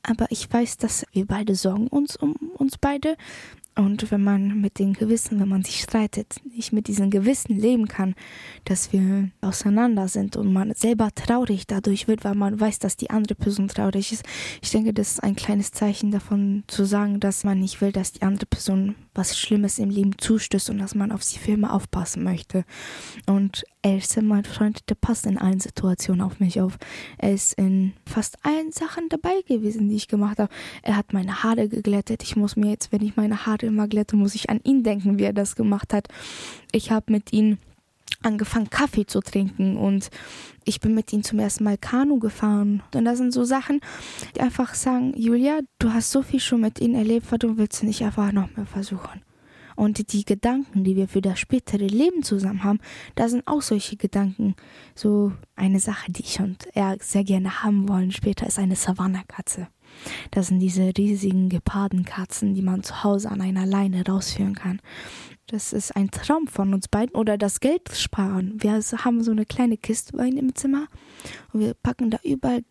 Aber 0.09 0.26
ich 0.30 0.50
weiß, 0.50 0.78
dass 0.78 1.04
wir 1.12 1.26
beide 1.26 1.54
sorgen 1.54 1.86
uns 1.88 2.16
um 2.16 2.34
uns 2.54 2.78
beide. 2.78 3.16
Und 3.79 4.11
wenn 4.11 4.24
man 4.24 4.61
mit 4.61 4.81
dem 4.81 4.93
Gewissen, 4.93 5.39
wenn 5.39 5.49
man 5.49 5.62
sich 5.62 5.81
streitet, 5.81 6.41
nicht 6.53 6.72
mit 6.72 6.89
diesem 6.89 7.11
Gewissen 7.11 7.57
leben 7.57 7.87
kann, 7.87 8.16
dass 8.64 8.93
wir 8.93 9.31
auseinander 9.41 10.09
sind 10.09 10.37
und 10.37 10.53
man 10.53 10.74
selber 10.74 11.11
traurig 11.14 11.68
dadurch 11.68 12.09
wird, 12.09 12.24
weil 12.24 12.35
man 12.35 12.59
weiß, 12.59 12.81
dass 12.81 12.97
die 12.97 13.11
andere 13.11 13.37
Person 13.37 13.68
traurig 13.68 14.11
ist. 14.12 14.24
Ich 14.62 14.72
denke, 14.72 14.93
das 14.93 15.12
ist 15.12 15.22
ein 15.22 15.37
kleines 15.37 15.70
Zeichen 15.70 16.11
davon 16.11 16.64
zu 16.66 16.85
sagen, 16.85 17.20
dass 17.20 17.45
man 17.45 17.61
nicht 17.61 17.81
will, 17.81 17.93
dass 17.93 18.11
die 18.11 18.22
andere 18.22 18.47
Person 18.47 18.97
was 19.14 19.39
Schlimmes 19.39 19.79
im 19.79 19.91
Leben 19.91 20.18
zustößt 20.18 20.70
und 20.70 20.79
dass 20.79 20.97
man 20.97 21.12
auf 21.12 21.22
sie 21.22 21.39
für 21.39 21.53
immer 21.53 21.72
aufpassen 21.72 22.24
möchte. 22.24 22.64
Und 23.26 23.64
Else, 23.83 24.22
mein 24.22 24.45
Freund, 24.45 24.89
der 24.89 24.97
passt 24.97 25.24
in 25.24 25.39
allen 25.39 25.61
Situationen 25.61 26.20
auf 26.20 26.41
mich 26.41 26.61
auf. 26.61 26.79
Er 27.16 27.33
ist 27.33 27.55
in 27.55 27.93
fast 28.07 28.45
allen 28.45 28.72
Sachen 28.72 29.09
dabei 29.09 29.41
gewesen, 29.47 29.89
die 29.89 29.97
ich 29.97 30.09
gemacht 30.09 30.39
habe. 30.39 30.53
Er 30.83 30.97
hat 30.97 31.12
meine 31.12 31.43
Haare 31.43 31.68
geglättet. 31.68 32.22
Ich 32.22 32.37
muss 32.37 32.57
mir 32.57 32.70
jetzt, 32.70 32.93
wenn 32.93 33.03
ich 33.03 33.16
meine 33.16 33.47
Haare 33.47 33.67
immer 33.68 33.88
glätte, 33.88 34.16
muss 34.16 34.34
ich 34.34 34.50
an 34.50 34.60
ihn 34.64 34.82
denken, 34.82 35.18
wie 35.18 35.24
er 35.24 35.32
das 35.32 35.56
gemacht 35.56 35.92
hat. 35.92 36.08
Ich 36.72 36.90
habe 36.90 37.12
mit 37.12 37.32
ihm 37.32 37.58
angefangen, 38.22 38.70
Kaffee 38.70 39.06
zu 39.06 39.20
trinken 39.20 39.76
und 39.76 40.10
ich 40.64 40.80
bin 40.80 40.94
mit 40.94 41.12
ihm 41.12 41.22
zum 41.22 41.38
ersten 41.38 41.64
Mal 41.64 41.78
Kanu 41.78 42.18
gefahren. 42.18 42.82
Und 42.94 43.04
das 43.04 43.18
sind 43.18 43.32
so 43.32 43.44
Sachen, 43.44 43.80
die 44.34 44.40
einfach 44.40 44.74
sagen, 44.74 45.14
Julia, 45.16 45.60
du 45.78 45.92
hast 45.92 46.10
so 46.10 46.22
viel 46.22 46.40
schon 46.40 46.60
mit 46.60 46.80
ihm 46.80 46.94
erlebt, 46.94 47.26
warum 47.30 47.58
willst 47.58 47.82
du 47.82 47.86
nicht 47.86 48.02
einfach 48.02 48.32
noch 48.32 48.54
mehr 48.56 48.66
versuchen? 48.66 49.22
Und 49.76 50.12
die 50.12 50.24
Gedanken, 50.24 50.82
die 50.82 50.96
wir 50.96 51.06
für 51.06 51.20
das 51.20 51.38
spätere 51.38 51.86
Leben 51.86 52.24
zusammen 52.24 52.64
haben, 52.64 52.80
da 53.14 53.28
sind 53.28 53.46
auch 53.46 53.62
solche 53.62 53.94
Gedanken. 53.94 54.56
So 54.96 55.30
eine 55.54 55.78
Sache, 55.78 56.10
die 56.10 56.22
ich 56.22 56.40
und 56.40 56.66
er 56.74 56.96
sehr 57.00 57.22
gerne 57.22 57.62
haben 57.62 57.88
wollen 57.88 58.10
später, 58.10 58.48
ist 58.48 58.58
eine 58.58 58.74
Savannah-Katze. 58.74 59.68
Das 60.30 60.49
sind 60.49 60.61
diese 60.61 60.92
riesigen 60.96 61.49
Gepardenkatzen, 61.49 62.55
die 62.55 62.62
man 62.62 62.82
zu 62.82 63.05
Hause 63.05 63.30
an 63.30 63.40
einer 63.40 63.66
Leine 63.66 64.05
rausführen 64.07 64.55
kann. 64.55 64.80
Das 65.46 65.72
ist 65.72 65.96
ein 65.96 66.11
Traum 66.11 66.46
von 66.46 66.74
uns 66.74 66.88
beiden. 66.88 67.14
Oder 67.14 67.38
das 67.38 67.61
Geld 67.61 67.90
sparen. 67.94 68.55
Wir 68.59 68.80
haben 69.05 69.22
so 69.22 69.30
eine 69.30 69.46
kleine 69.46 69.76
Kiste 69.76 70.16
bei 70.16 70.28
im 70.28 70.55
Zimmer 70.55 70.86
und 71.53 71.61
wir 71.61 71.74
packen 71.74 72.11
da 72.11 72.18
überall 72.22 72.62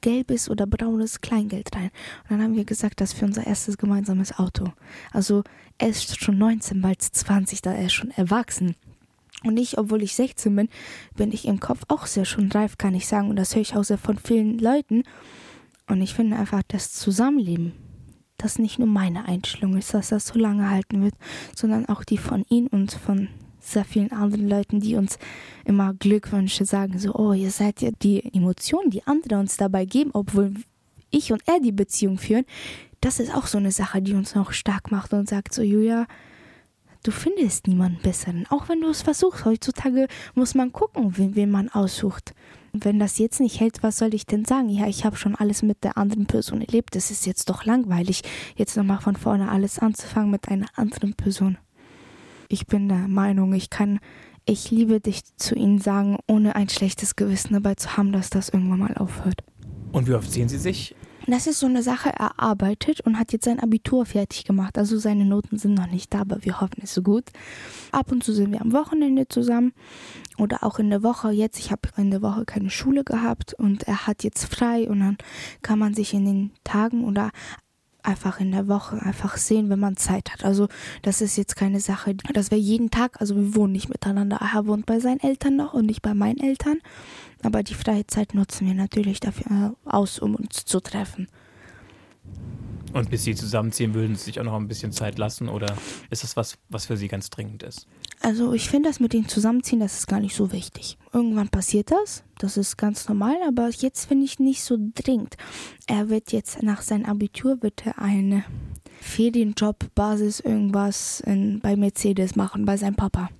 gelbes 0.00 0.48
oder 0.48 0.66
braunes 0.66 1.20
Kleingeld 1.20 1.74
rein. 1.74 1.90
Und 2.24 2.30
dann 2.30 2.42
haben 2.42 2.56
wir 2.56 2.64
gesagt, 2.64 3.00
das 3.00 3.12
ist 3.12 3.18
für 3.18 3.24
unser 3.24 3.46
erstes 3.46 3.78
gemeinsames 3.78 4.38
Auto. 4.38 4.72
Also 5.12 5.42
er 5.78 5.88
ist 5.88 6.22
schon 6.22 6.38
19, 6.38 6.80
bald 6.80 7.02
20, 7.02 7.62
da 7.62 7.72
er 7.72 7.86
ist 7.86 7.92
schon 7.92 8.10
erwachsen. 8.12 8.76
Und 9.42 9.56
ich, 9.56 9.78
obwohl 9.78 10.02
ich 10.02 10.14
16 10.14 10.54
bin, 10.54 10.68
bin 11.16 11.32
ich 11.32 11.46
im 11.46 11.60
Kopf 11.60 11.82
auch 11.88 12.06
sehr 12.06 12.24
schon 12.24 12.52
reif, 12.52 12.78
kann 12.78 12.94
ich 12.94 13.06
sagen. 13.06 13.30
Und 13.30 13.36
das 13.36 13.54
höre 13.54 13.62
ich 13.62 13.74
auch 13.74 13.84
sehr 13.84 13.98
von 13.98 14.18
vielen 14.18 14.58
Leuten. 14.58 15.04
Und 15.90 16.00
ich 16.02 16.14
finde 16.14 16.36
einfach, 16.36 16.62
das 16.68 16.92
Zusammenleben, 16.92 17.72
das 18.38 18.58
nicht 18.58 18.78
nur 18.78 18.88
meine 18.88 19.26
Einstellung 19.26 19.76
ist, 19.76 19.92
dass 19.92 20.10
das 20.10 20.28
so 20.28 20.38
lange 20.38 20.70
halten 20.70 21.02
wird, 21.02 21.14
sondern 21.54 21.86
auch 21.86 22.04
die 22.04 22.16
von 22.16 22.44
ihm 22.48 22.68
und 22.68 22.92
von 22.92 23.28
sehr 23.58 23.84
vielen 23.84 24.12
anderen 24.12 24.48
Leuten, 24.48 24.80
die 24.80 24.94
uns 24.94 25.18
immer 25.64 25.92
Glückwünsche 25.94 26.64
sagen, 26.64 26.98
so, 26.98 27.14
oh, 27.14 27.32
ihr 27.32 27.50
seid 27.50 27.82
ja 27.82 27.90
die 28.02 28.24
Emotionen, 28.34 28.90
die 28.90 29.06
andere 29.06 29.38
uns 29.38 29.56
dabei 29.56 29.84
geben, 29.84 30.10
obwohl 30.14 30.54
ich 31.10 31.32
und 31.32 31.42
er 31.46 31.60
die 31.60 31.72
Beziehung 31.72 32.18
führen. 32.18 32.46
Das 33.00 33.18
ist 33.18 33.34
auch 33.34 33.46
so 33.46 33.58
eine 33.58 33.72
Sache, 33.72 34.00
die 34.00 34.14
uns 34.14 34.34
noch 34.34 34.52
stark 34.52 34.90
macht 34.90 35.12
und 35.12 35.28
sagt 35.28 35.52
so, 35.52 35.62
Julia, 35.62 36.06
du 37.02 37.10
findest 37.10 37.66
niemanden 37.66 38.00
besseren. 38.00 38.46
Auch 38.48 38.68
wenn 38.68 38.80
du 38.80 38.88
es 38.88 39.02
versuchst. 39.02 39.44
Heutzutage 39.44 40.06
muss 40.34 40.54
man 40.54 40.72
gucken, 40.72 41.18
wen, 41.18 41.34
wen 41.34 41.50
man 41.50 41.68
aussucht. 41.68 42.32
Wenn 42.72 42.98
das 42.98 43.18
jetzt 43.18 43.40
nicht 43.40 43.58
hält, 43.60 43.82
was 43.82 43.98
soll 43.98 44.14
ich 44.14 44.26
denn 44.26 44.44
sagen? 44.44 44.68
Ja, 44.68 44.86
ich 44.86 45.04
habe 45.04 45.16
schon 45.16 45.34
alles 45.34 45.62
mit 45.62 45.82
der 45.82 45.98
anderen 45.98 46.26
Person 46.26 46.60
erlebt. 46.60 46.94
Das 46.94 47.10
ist 47.10 47.26
jetzt 47.26 47.50
doch 47.50 47.64
langweilig, 47.64 48.22
jetzt 48.56 48.76
nochmal 48.76 49.00
von 49.00 49.16
vorne 49.16 49.50
alles 49.50 49.78
anzufangen 49.78 50.30
mit 50.30 50.48
einer 50.48 50.66
anderen 50.76 51.14
Person. 51.14 51.58
Ich 52.48 52.66
bin 52.66 52.88
der 52.88 53.08
Meinung, 53.08 53.52
ich 53.52 53.70
kann, 53.70 53.98
ich 54.44 54.70
liebe 54.70 55.00
dich 55.00 55.22
zu 55.36 55.54
ihnen 55.54 55.80
sagen, 55.80 56.18
ohne 56.26 56.56
ein 56.56 56.68
schlechtes 56.68 57.16
Gewissen 57.16 57.54
dabei 57.54 57.74
zu 57.74 57.96
haben, 57.96 58.12
dass 58.12 58.30
das 58.30 58.48
irgendwann 58.48 58.80
mal 58.80 58.94
aufhört. 58.96 59.42
Und 59.92 60.08
wie 60.08 60.14
oft 60.14 60.30
sehen 60.30 60.48
Sie 60.48 60.58
sich? 60.58 60.94
Das 61.30 61.46
ist 61.46 61.60
so 61.60 61.66
eine 61.66 61.82
Sache, 61.82 62.10
er 62.10 62.40
arbeitet 62.40 63.00
und 63.02 63.18
hat 63.18 63.32
jetzt 63.32 63.44
sein 63.44 63.60
Abitur 63.60 64.04
fertig 64.04 64.44
gemacht. 64.44 64.76
Also 64.76 64.98
seine 64.98 65.24
Noten 65.24 65.58
sind 65.58 65.74
noch 65.74 65.86
nicht 65.86 66.12
da, 66.12 66.22
aber 66.22 66.44
wir 66.44 66.60
hoffen 66.60 66.80
es 66.82 66.92
so 66.92 67.02
gut. 67.02 67.24
Ab 67.92 68.10
und 68.10 68.24
zu 68.24 68.32
sind 68.32 68.50
wir 68.50 68.60
am 68.60 68.72
Wochenende 68.72 69.28
zusammen 69.28 69.72
oder 70.38 70.64
auch 70.64 70.80
in 70.80 70.90
der 70.90 71.04
Woche. 71.04 71.30
Jetzt, 71.30 71.60
ich 71.60 71.70
habe 71.70 71.82
in 71.96 72.10
der 72.10 72.22
Woche 72.22 72.44
keine 72.44 72.68
Schule 72.68 73.04
gehabt 73.04 73.54
und 73.54 73.84
er 73.84 74.08
hat 74.08 74.24
jetzt 74.24 74.52
frei 74.52 74.90
und 74.90 75.00
dann 75.00 75.18
kann 75.62 75.78
man 75.78 75.94
sich 75.94 76.14
in 76.14 76.24
den 76.24 76.50
Tagen 76.64 77.04
oder 77.04 77.30
einfach 78.02 78.40
in 78.40 78.52
der 78.52 78.68
Woche 78.68 79.00
einfach 79.02 79.36
sehen, 79.36 79.70
wenn 79.70 79.78
man 79.78 79.96
Zeit 79.96 80.32
hat. 80.32 80.44
Also 80.44 80.68
das 81.02 81.20
ist 81.20 81.36
jetzt 81.36 81.56
keine 81.56 81.80
Sache, 81.80 82.14
dass 82.14 82.50
wir 82.50 82.58
jeden 82.58 82.90
Tag, 82.90 83.20
also 83.20 83.36
wir 83.36 83.54
wohnen 83.54 83.72
nicht 83.72 83.88
miteinander. 83.88 84.38
Er 84.40 84.66
wohnt 84.66 84.86
bei 84.86 85.00
seinen 85.00 85.20
Eltern 85.20 85.56
noch 85.56 85.74
und 85.74 85.86
nicht 85.86 86.02
bei 86.02 86.14
meinen 86.14 86.40
Eltern. 86.40 86.78
Aber 87.42 87.62
die 87.62 87.74
freie 87.74 88.06
Zeit 88.06 88.34
nutzen 88.34 88.66
wir 88.66 88.74
natürlich 88.74 89.20
dafür 89.20 89.74
aus, 89.84 90.18
um 90.18 90.34
uns 90.34 90.64
zu 90.64 90.80
treffen. 90.80 91.28
Und 92.92 93.10
bis 93.10 93.24
Sie 93.24 93.34
zusammenziehen, 93.34 93.94
würden 93.94 94.16
Sie 94.16 94.24
sich 94.24 94.40
auch 94.40 94.44
noch 94.44 94.54
ein 94.54 94.68
bisschen 94.68 94.92
Zeit 94.92 95.16
lassen 95.18 95.48
oder 95.48 95.76
ist 96.10 96.24
das 96.24 96.36
was, 96.36 96.58
was 96.68 96.86
für 96.86 96.96
Sie 96.96 97.08
ganz 97.08 97.30
dringend 97.30 97.62
ist? 97.62 97.86
Also 98.22 98.52
ich 98.52 98.68
finde 98.68 98.90
das 98.90 99.00
mit 99.00 99.14
dem 99.14 99.28
Zusammenziehen, 99.28 99.80
das 99.80 99.98
ist 99.98 100.06
gar 100.06 100.20
nicht 100.20 100.36
so 100.36 100.52
wichtig. 100.52 100.98
Irgendwann 101.12 101.48
passiert 101.48 101.90
das, 101.90 102.22
das 102.38 102.58
ist 102.58 102.76
ganz 102.76 103.08
normal, 103.08 103.36
aber 103.48 103.70
jetzt 103.70 104.04
finde 104.06 104.26
ich 104.26 104.38
nicht 104.38 104.62
so 104.62 104.76
dringend. 104.94 105.36
Er 105.86 106.10
wird 106.10 106.30
jetzt 106.32 106.62
nach 106.62 106.82
seinem 106.82 107.06
Abitur 107.06 107.62
wird 107.62 107.82
eine 107.96 108.44
Ferienjob, 109.00 109.94
Basis, 109.94 110.40
irgendwas 110.40 111.20
in, 111.20 111.60
bei 111.60 111.76
Mercedes 111.76 112.36
machen, 112.36 112.66
bei 112.66 112.76
seinem 112.76 112.96
Papa. 112.96 113.30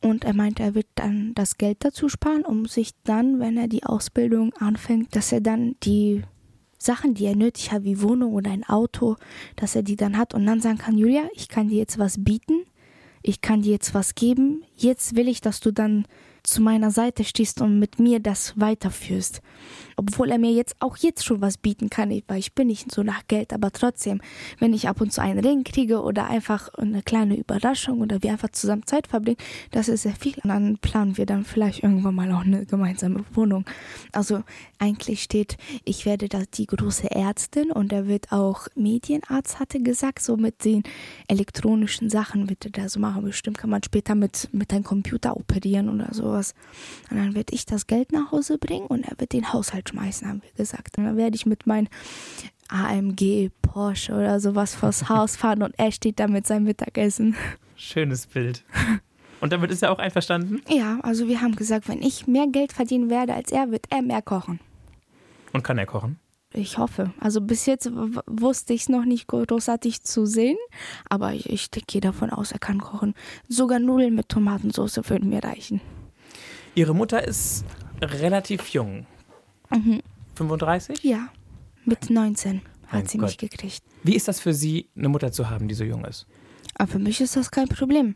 Und 0.00 0.24
er 0.24 0.34
meint, 0.34 0.58
er 0.58 0.74
wird 0.74 0.86
dann 0.94 1.34
das 1.34 1.58
Geld 1.58 1.78
dazu 1.80 2.08
sparen, 2.08 2.44
um 2.44 2.66
sich 2.66 2.92
dann, 3.04 3.40
wenn 3.40 3.58
er 3.58 3.68
die 3.68 3.84
Ausbildung 3.84 4.54
anfängt, 4.54 5.14
dass 5.14 5.32
er 5.32 5.42
dann 5.42 5.76
die 5.82 6.22
Sachen, 6.78 7.14
die 7.14 7.26
er 7.26 7.36
nötig 7.36 7.72
hat, 7.72 7.84
wie 7.84 8.00
Wohnung 8.00 8.32
oder 8.32 8.50
ein 8.50 8.64
Auto, 8.64 9.16
dass 9.56 9.74
er 9.74 9.82
die 9.82 9.96
dann 9.96 10.16
hat 10.16 10.32
und 10.32 10.46
dann 10.46 10.60
sagen 10.60 10.78
kann, 10.78 10.96
Julia, 10.96 11.24
ich 11.34 11.48
kann 11.48 11.68
dir 11.68 11.78
jetzt 11.78 11.98
was 11.98 12.22
bieten, 12.22 12.64
ich 13.22 13.40
kann 13.40 13.62
dir 13.62 13.72
jetzt 13.72 13.94
was 13.94 14.14
geben, 14.14 14.62
jetzt 14.76 15.16
will 15.16 15.28
ich, 15.28 15.40
dass 15.40 15.60
du 15.60 15.72
dann 15.72 16.06
zu 16.42 16.62
meiner 16.62 16.90
Seite 16.90 17.24
stehst 17.24 17.60
und 17.60 17.78
mit 17.78 17.98
mir 17.98 18.20
das 18.20 18.54
weiterführst. 18.58 19.42
Obwohl 19.98 20.30
er 20.30 20.38
mir 20.38 20.52
jetzt 20.52 20.76
auch 20.78 20.96
jetzt 20.96 21.24
schon 21.24 21.40
was 21.40 21.58
bieten 21.58 21.90
kann, 21.90 22.10
weil 22.28 22.38
ich 22.38 22.54
bin 22.54 22.68
nicht 22.68 22.92
so 22.92 23.02
nach 23.02 23.26
Geld, 23.26 23.52
aber 23.52 23.72
trotzdem, 23.72 24.20
wenn 24.60 24.72
ich 24.72 24.88
ab 24.88 25.00
und 25.00 25.12
zu 25.12 25.20
einen 25.20 25.40
Ring 25.40 25.64
kriege 25.64 26.02
oder 26.02 26.28
einfach 26.28 26.72
eine 26.74 27.02
kleine 27.02 27.36
Überraschung 27.36 28.00
oder 28.00 28.22
wir 28.22 28.30
einfach 28.30 28.50
zusammen 28.50 28.86
Zeit 28.86 29.08
verbringen, 29.08 29.38
das 29.72 29.88
ist 29.88 30.02
sehr 30.02 30.14
viel. 30.14 30.34
Und 30.44 30.50
dann 30.50 30.78
planen 30.78 31.16
wir 31.16 31.26
dann 31.26 31.44
vielleicht 31.44 31.82
irgendwann 31.82 32.14
mal 32.14 32.30
auch 32.30 32.44
eine 32.44 32.64
gemeinsame 32.64 33.24
Wohnung. 33.34 33.64
Also 34.12 34.44
eigentlich 34.78 35.24
steht, 35.24 35.56
ich 35.84 36.06
werde 36.06 36.28
da 36.28 36.42
die 36.54 36.66
große 36.66 37.10
Ärztin 37.10 37.72
und 37.72 37.92
er 37.92 38.06
wird 38.06 38.30
auch 38.30 38.68
Medienarzt, 38.76 39.58
hatte 39.58 39.80
gesagt, 39.80 40.22
so 40.22 40.36
mit 40.36 40.64
den 40.64 40.84
elektronischen 41.26 42.08
Sachen 42.08 42.48
wird 42.48 42.64
er 42.66 42.70
da 42.70 42.88
so 42.88 43.00
machen. 43.00 43.24
Bestimmt 43.24 43.58
kann 43.58 43.70
man 43.70 43.82
später 43.82 44.14
mit, 44.14 44.48
mit 44.52 44.72
einem 44.72 44.84
Computer 44.84 45.36
operieren 45.36 45.88
oder 45.88 46.14
sowas. 46.14 46.54
Und 47.10 47.16
dann 47.16 47.34
werde 47.34 47.52
ich 47.52 47.66
das 47.66 47.88
Geld 47.88 48.12
nach 48.12 48.30
Hause 48.30 48.58
bringen 48.58 48.86
und 48.86 49.02
er 49.02 49.18
wird 49.18 49.32
den 49.32 49.52
Haushalt 49.52 49.87
schmeißen, 49.88 50.28
haben 50.28 50.42
wir 50.42 50.52
gesagt. 50.52 50.98
Und 50.98 51.04
dann 51.04 51.16
werde 51.16 51.36
ich 51.36 51.46
mit 51.46 51.66
meinem 51.66 51.88
AMG, 52.68 53.50
Porsche 53.62 54.12
oder 54.14 54.40
sowas 54.40 54.74
vors 54.74 55.08
Haus 55.08 55.36
fahren 55.36 55.62
und 55.62 55.74
er 55.78 55.92
steht 55.92 56.20
da 56.20 56.28
mit 56.28 56.46
seinem 56.46 56.64
Mittagessen. 56.64 57.36
Schönes 57.76 58.26
Bild. 58.26 58.64
Und 59.40 59.52
damit 59.52 59.70
ist 59.70 59.82
er 59.82 59.92
auch 59.92 59.98
einverstanden? 59.98 60.62
Ja, 60.68 60.98
also 61.02 61.28
wir 61.28 61.40
haben 61.40 61.54
gesagt, 61.54 61.88
wenn 61.88 62.02
ich 62.02 62.26
mehr 62.26 62.46
Geld 62.48 62.72
verdienen 62.72 63.08
werde 63.08 63.34
als 63.34 63.52
er, 63.52 63.70
wird 63.70 63.86
er 63.90 64.02
mehr 64.02 64.22
kochen. 64.22 64.60
Und 65.52 65.62
kann 65.62 65.78
er 65.78 65.86
kochen? 65.86 66.18
Ich 66.52 66.78
hoffe. 66.78 67.12
Also 67.20 67.40
bis 67.40 67.66
jetzt 67.66 67.90
wusste 68.26 68.72
ich 68.72 68.82
es 68.82 68.88
noch 68.88 69.04
nicht 69.04 69.26
großartig 69.26 70.02
zu 70.02 70.26
sehen, 70.26 70.56
aber 71.08 71.34
ich, 71.34 71.50
ich 71.50 71.70
gehe 71.70 72.00
davon 72.00 72.30
aus, 72.30 72.52
er 72.52 72.58
kann 72.58 72.80
kochen. 72.80 73.14
Sogar 73.48 73.78
Nudeln 73.78 74.14
mit 74.14 74.28
Tomatensauce 74.28 75.00
würden 75.08 75.28
mir 75.28 75.44
reichen. 75.44 75.80
Ihre 76.74 76.94
Mutter 76.94 77.26
ist 77.26 77.64
relativ 78.00 78.68
jung. 78.68 79.06
Mhm. 79.70 80.00
35? 80.36 81.02
Ja, 81.02 81.28
mit 81.84 82.10
19 82.10 82.62
hat 82.86 82.92
Mein 82.92 83.06
sie 83.06 83.18
Gott. 83.18 83.28
mich 83.28 83.38
gekriegt. 83.38 83.82
Wie 84.02 84.14
ist 84.14 84.28
das 84.28 84.40
für 84.40 84.54
Sie, 84.54 84.88
eine 84.96 85.08
Mutter 85.08 85.32
zu 85.32 85.50
haben, 85.50 85.68
die 85.68 85.74
so 85.74 85.84
jung 85.84 86.04
ist? 86.04 86.26
Aber 86.74 86.88
für 86.92 86.98
mich 86.98 87.20
ist 87.20 87.36
das 87.36 87.50
kein 87.50 87.68
Problem. 87.68 88.14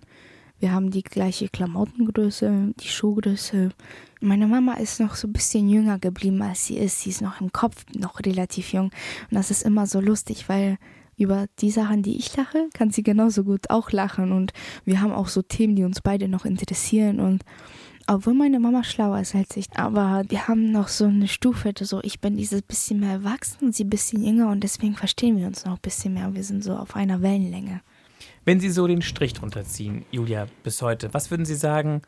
Wir 0.61 0.70
haben 0.72 0.90
die 0.92 1.03
gleiche 1.03 1.48
Klamottengröße, 1.48 2.72
die 2.78 2.88
Schuhgröße. 2.88 3.70
Meine 4.20 4.46
Mama 4.46 4.74
ist 4.74 5.00
noch 5.00 5.16
so 5.16 5.26
ein 5.26 5.32
bisschen 5.32 5.68
jünger 5.68 5.98
geblieben, 5.98 6.40
als 6.40 6.66
sie 6.66 6.76
ist. 6.78 7.00
Sie 7.00 7.11
ist 7.11 7.20
noch 7.20 7.40
im 7.40 7.50
Kopf 7.50 7.84
noch 7.96 8.20
relativ 8.20 8.72
jung. 8.72 8.86
Und 9.30 9.32
das 9.32 9.50
ist 9.50 9.64
immer 9.64 9.88
so 9.88 10.00
lustig, 10.00 10.48
weil 10.48 10.78
über 11.16 11.46
die 11.59 11.72
Sachen, 11.72 12.03
die 12.05 12.16
ich 12.16 12.36
lache, 12.36 12.68
kann 12.74 12.90
sie 12.90 13.03
genauso 13.03 13.42
gut 13.42 13.70
auch 13.70 13.90
lachen. 13.90 14.30
Und 14.30 14.53
wir 14.84 15.00
haben 15.00 15.12
auch 15.12 15.28
so 15.28 15.42
Themen, 15.42 15.74
die 15.74 15.82
uns 15.84 16.00
beide 16.00 16.28
noch 16.28 16.44
interessieren. 16.44 17.18
Und 17.18 17.44
obwohl 18.07 18.34
meine 18.34 18.61
Mama 18.61 18.84
schlauer 18.84 19.20
ist 19.20 19.34
als 19.34 19.57
ich, 19.57 19.66
aber 19.74 20.24
wir 20.28 20.48
haben 20.48 20.72
noch 20.72 20.88
so 20.88 21.05
eine 21.05 21.28
Stufe, 21.28 21.72
so 21.80 22.00
ich 22.03 22.20
bin 22.20 22.36
dieses 22.36 22.62
bisschen 22.62 23.00
mehr 23.00 23.12
erwachsen 23.12 23.72
sie 23.72 23.84
ein 23.84 23.90
bisschen 23.90 24.24
jünger 24.24 24.50
und 24.50 24.62
deswegen 24.62 24.94
verstehen 24.94 25.38
wir 25.38 25.46
uns 25.46 25.64
noch 25.64 25.74
ein 25.74 25.82
bisschen 25.82 26.14
mehr. 26.14 26.34
Wir 26.34 26.44
sind 26.44 26.62
so 26.62 26.76
auf 26.76 26.96
einer 26.96 27.22
Wellenlänge. 27.22 27.80
Wenn 28.44 28.61
Sie 28.61 28.70
so 28.70 28.86
den 28.86 29.03
Strich 29.03 29.34
drunter 29.34 29.64
ziehen, 29.64 30.05
Julia, 30.11 30.46
bis 30.64 30.82
heute, 30.82 31.14
was 31.14 31.30
würden 31.30 31.46
Sie 31.46 31.55
sagen, 31.55 32.03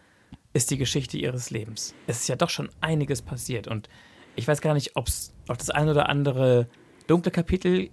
ist 0.52 0.70
die 0.70 0.78
Geschichte 0.78 1.16
Ihres 1.16 1.50
Lebens? 1.50 1.94
Es 2.06 2.20
ist 2.20 2.28
ja 2.28 2.36
doch 2.36 2.50
schon 2.50 2.68
einiges 2.80 3.22
passiert 3.22 3.68
und 3.68 3.88
ich 4.36 4.48
weiß 4.48 4.60
gar 4.60 4.74
nicht, 4.74 4.96
ob 4.96 5.06
das 5.06 5.70
ein 5.70 5.88
oder 5.88 6.08
andere 6.08 6.68
dunkle 7.06 7.30
Kapitel 7.30 7.90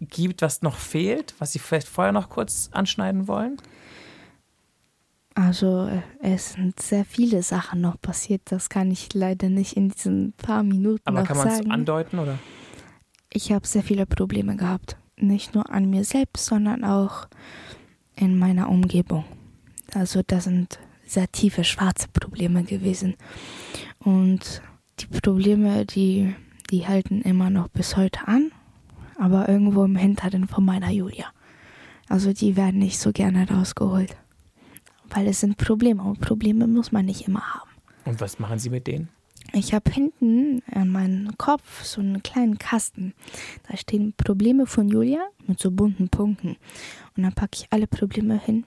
gibt, 0.00 0.42
was 0.42 0.62
noch 0.62 0.76
fehlt, 0.76 1.34
was 1.38 1.52
Sie 1.52 1.58
vielleicht 1.58 1.88
vorher 1.88 2.12
noch 2.12 2.28
kurz 2.28 2.68
anschneiden 2.72 3.26
wollen. 3.26 3.56
Also 5.34 5.88
äh, 5.88 6.02
es 6.20 6.52
sind 6.52 6.80
sehr 6.80 7.04
viele 7.04 7.42
Sachen 7.42 7.80
noch 7.80 8.00
passiert. 8.00 8.42
Das 8.46 8.68
kann 8.68 8.90
ich 8.90 9.12
leider 9.14 9.48
nicht 9.48 9.76
in 9.76 9.88
diesen 9.88 10.32
paar 10.34 10.62
Minuten 10.62 11.02
Aber 11.04 11.20
noch 11.20 11.26
kann 11.26 11.36
man 11.36 11.48
es 11.48 11.66
andeuten 11.66 12.18
oder? 12.18 12.38
ich 13.34 13.52
habe 13.52 13.66
sehr 13.66 13.82
viele 13.82 14.06
Probleme 14.06 14.56
gehabt. 14.56 14.96
Nicht 15.16 15.54
nur 15.54 15.70
an 15.70 15.90
mir 15.90 16.04
selbst, 16.04 16.46
sondern 16.46 16.84
auch 16.84 17.26
in 18.16 18.38
meiner 18.38 18.70
Umgebung. 18.70 19.24
Also 19.92 20.22
das 20.26 20.44
sind 20.44 20.78
sehr 21.04 21.30
tiefe 21.30 21.64
schwarze 21.64 22.08
Probleme 22.08 22.62
gewesen. 22.62 23.14
Und 23.98 24.62
die 25.00 25.06
Probleme, 25.06 25.84
die, 25.84 26.34
die 26.70 26.86
halten 26.86 27.22
immer 27.22 27.50
noch 27.50 27.68
bis 27.68 27.96
heute 27.96 28.26
an, 28.26 28.52
aber 29.18 29.48
irgendwo 29.48 29.84
im 29.84 29.96
Hinteren 29.96 30.48
von 30.48 30.64
meiner 30.64 30.90
Julia. 30.90 31.26
Also 32.08 32.32
die 32.32 32.56
werden 32.56 32.78
nicht 32.78 32.98
so 32.98 33.12
gerne 33.12 33.48
rausgeholt. 33.48 34.16
Weil 35.14 35.28
es 35.28 35.40
sind 35.40 35.56
Probleme 35.56 36.02
und 36.02 36.20
Probleme 36.20 36.66
muss 36.66 36.90
man 36.92 37.06
nicht 37.06 37.26
immer 37.28 37.42
haben. 37.54 37.70
Und 38.04 38.20
was 38.20 38.38
machen 38.38 38.58
Sie 38.58 38.68
mit 38.68 38.86
denen? 38.86 39.08
Ich 39.52 39.72
habe 39.72 39.90
hinten 39.90 40.62
an 40.72 40.88
meinem 40.88 41.36
Kopf 41.38 41.84
so 41.84 42.00
einen 42.00 42.22
kleinen 42.22 42.58
Kasten. 42.58 43.14
Da 43.68 43.76
stehen 43.76 44.12
Probleme 44.16 44.66
von 44.66 44.88
Julia 44.88 45.20
mit 45.46 45.60
so 45.60 45.70
bunten 45.70 46.08
Punkten. 46.08 46.56
Und 47.16 47.22
dann 47.22 47.32
packe 47.32 47.58
ich 47.58 47.66
alle 47.70 47.86
Probleme 47.86 48.38
hin, 48.40 48.64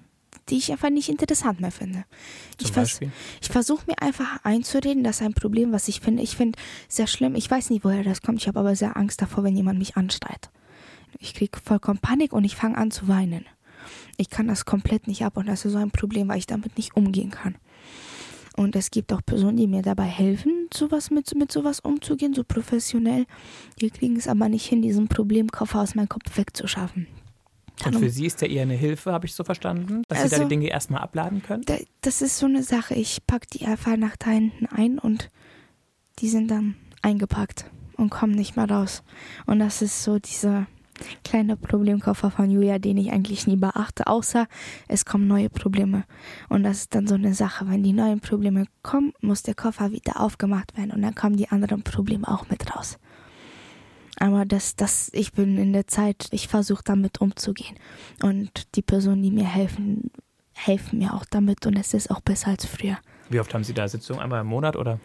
die 0.48 0.58
ich 0.58 0.72
einfach 0.72 0.90
nicht 0.90 1.10
interessant 1.10 1.60
mehr 1.60 1.72
finde. 1.72 2.06
Zum 2.58 2.68
ich 2.68 2.72
vers- 2.72 3.00
ich 3.42 3.50
versuche 3.50 3.86
mir 3.88 4.02
einfach 4.02 4.40
einzureden, 4.46 5.04
dass 5.04 5.22
ein 5.22 5.34
Problem, 5.34 5.74
was 5.74 5.88
ich 5.90 6.00
finde, 6.00 6.24
ich 6.24 6.38
finde 6.38 6.58
sehr 6.88 7.08
schlimm. 7.08 7.36
Ich 7.36 7.52
weiß 7.52 7.70
nicht, 7.72 7.84
woher 7.84 8.04
das 8.04 8.22
kommt. 8.22 8.40
Ich 8.40 8.48
habe 8.48 8.60
aber 8.60 8.76
sehr 8.76 8.96
Angst 8.96 9.22
davor, 9.22 9.44
wenn 9.44 9.58
jemand 9.58 9.80
mich 9.80 9.98
anschreit. 9.98 10.50
Ich 11.20 11.34
kriege 11.34 11.60
vollkommen 11.60 12.00
Panik 12.00 12.32
und 12.32 12.46
ich 12.46 12.56
fange 12.56 12.78
an 12.78 12.92
zu 12.92 13.08
weinen. 13.10 13.46
Ich 14.18 14.30
kann 14.30 14.48
das 14.48 14.66
komplett 14.66 15.08
nicht 15.08 15.24
ab 15.24 15.38
und 15.38 15.48
das 15.48 15.64
ist 15.66 15.74
so 15.74 15.78
ein 15.78 15.92
Problem, 15.92 16.28
weil 16.28 16.40
ich 16.40 16.48
damit 16.48 16.76
nicht 16.78 16.96
umgehen 16.96 17.32
kann. 17.32 17.56
Und 18.56 18.76
es 18.76 18.90
gibt 18.90 19.14
auch 19.14 19.22
Personen, 19.24 19.56
die 19.58 19.68
mir 19.68 19.84
dabei 19.84 20.06
helfen, 20.06 20.68
sowas 20.74 21.12
mit, 21.12 21.34
mit 21.36 21.52
sowas 21.52 21.80
umzugehen, 21.80 22.34
so 22.34 22.44
professionell. 22.44 23.26
Die 23.80 23.92
kriegen 23.92 24.16
es 24.16 24.28
aber 24.28 24.50
nicht 24.50 24.66
hin, 24.66 24.82
diesen 24.82 25.08
Problemkoffer 25.08 25.80
aus 25.82 25.94
meinem 25.94 26.10
Kopf 26.10 26.36
wegzuschaffen. 26.36 27.06
Und 27.86 28.00
für 28.00 28.10
Sie 28.10 28.26
ist 28.26 28.42
der 28.42 28.50
eher 28.50 28.64
eine 28.64 28.74
Hilfe, 28.74 29.12
habe 29.14 29.28
ich 29.28 29.36
so 29.36 29.44
verstanden, 29.44 30.02
dass 30.08 30.24
Sie 30.24 30.30
da 30.30 30.36
Also- 30.38 30.44
die 30.46 30.50
Dinge 30.50 30.70
erstmal 30.70 31.04
abladen 31.04 31.44
können? 31.44 31.62
Da- 31.68 31.78
das 32.02 32.24
ist 32.24 32.40
so 32.40 32.48
eine 32.48 32.64
Sache. 32.64 32.96
Ich 32.96 33.20
packe 33.28 33.46
die 33.54 33.68
einfach 33.68 33.96
nach 33.98 34.16
da 34.18 34.32
hinten 34.32 34.66
ein 34.66 34.98
und 34.98 35.30
die 36.18 36.30
sind 36.30 36.50
dann 36.50 36.74
eingepackt 37.04 37.70
und 37.96 38.10
kommen 38.10 38.34
nicht 38.34 38.56
mehr 38.56 38.68
raus. 38.68 39.04
Und 39.46 39.60
das 39.60 39.84
ist 39.84 40.04
so 40.04 40.18
dieser 40.18 40.66
kleine 41.24 41.58
Problemkoffer 41.58 42.32
von 42.32 42.50
Julia, 42.50 42.80
den 42.80 42.98
ich 42.98 43.12
eigentlich 43.12 43.48
nie 43.48 43.56
beachte, 43.56 44.08
außer 44.08 44.48
es 44.88 45.06
kommen 45.06 45.28
neue 45.28 45.50
Probleme. 45.50 46.04
Und 46.50 46.64
das 46.64 46.78
ist 46.78 46.96
dann 46.96 47.08
so 47.08 47.16
eine 47.16 47.34
Sache. 47.34 47.68
Wenn 47.70 47.84
die 47.84 47.94
neuen 47.94 48.20
Probleme 48.20 48.66
kommen, 48.84 49.14
muss 49.22 49.44
der 49.44 49.56
Koffer 49.56 49.92
wieder 49.92 50.20
aufgemacht 50.20 50.78
werden 50.78 50.92
und 50.92 51.02
dann 51.02 51.16
kommen 51.16 51.38
die 51.38 51.50
anderen 51.50 51.84
Probleme 51.84 52.28
auch 52.28 52.50
mit 52.50 52.76
raus. 52.76 52.98
Aber 54.20 54.46
das, 54.46 54.76
das, 54.76 55.10
ich 55.14 55.32
bin 55.34 55.58
in 55.58 55.74
der 55.74 55.88
Zeit, 55.88 56.28
ich 56.32 56.48
versuche 56.48 56.82
damit 56.84 57.22
umzugehen. 57.22 57.78
Und 58.24 58.76
die 58.76 58.82
Personen, 58.82 59.22
die 59.22 59.32
mir 59.32 59.46
helfen, 59.46 60.12
helfen 60.54 61.00
mir 61.00 61.14
auch 61.14 61.26
damit 61.26 61.66
und 61.68 61.78
es 61.78 61.94
ist 61.94 62.10
auch 62.10 62.22
besser 62.22 62.50
als 62.50 62.66
früher. 62.66 62.98
Wie 63.30 63.40
oft 63.40 63.54
haben 63.54 63.64
Sie 63.64 63.74
da 63.74 63.88
Sitzungen? 63.88 64.22
Einmal 64.22 64.42
im 64.42 64.48
Monat 64.48 64.76
oder? 64.76 65.00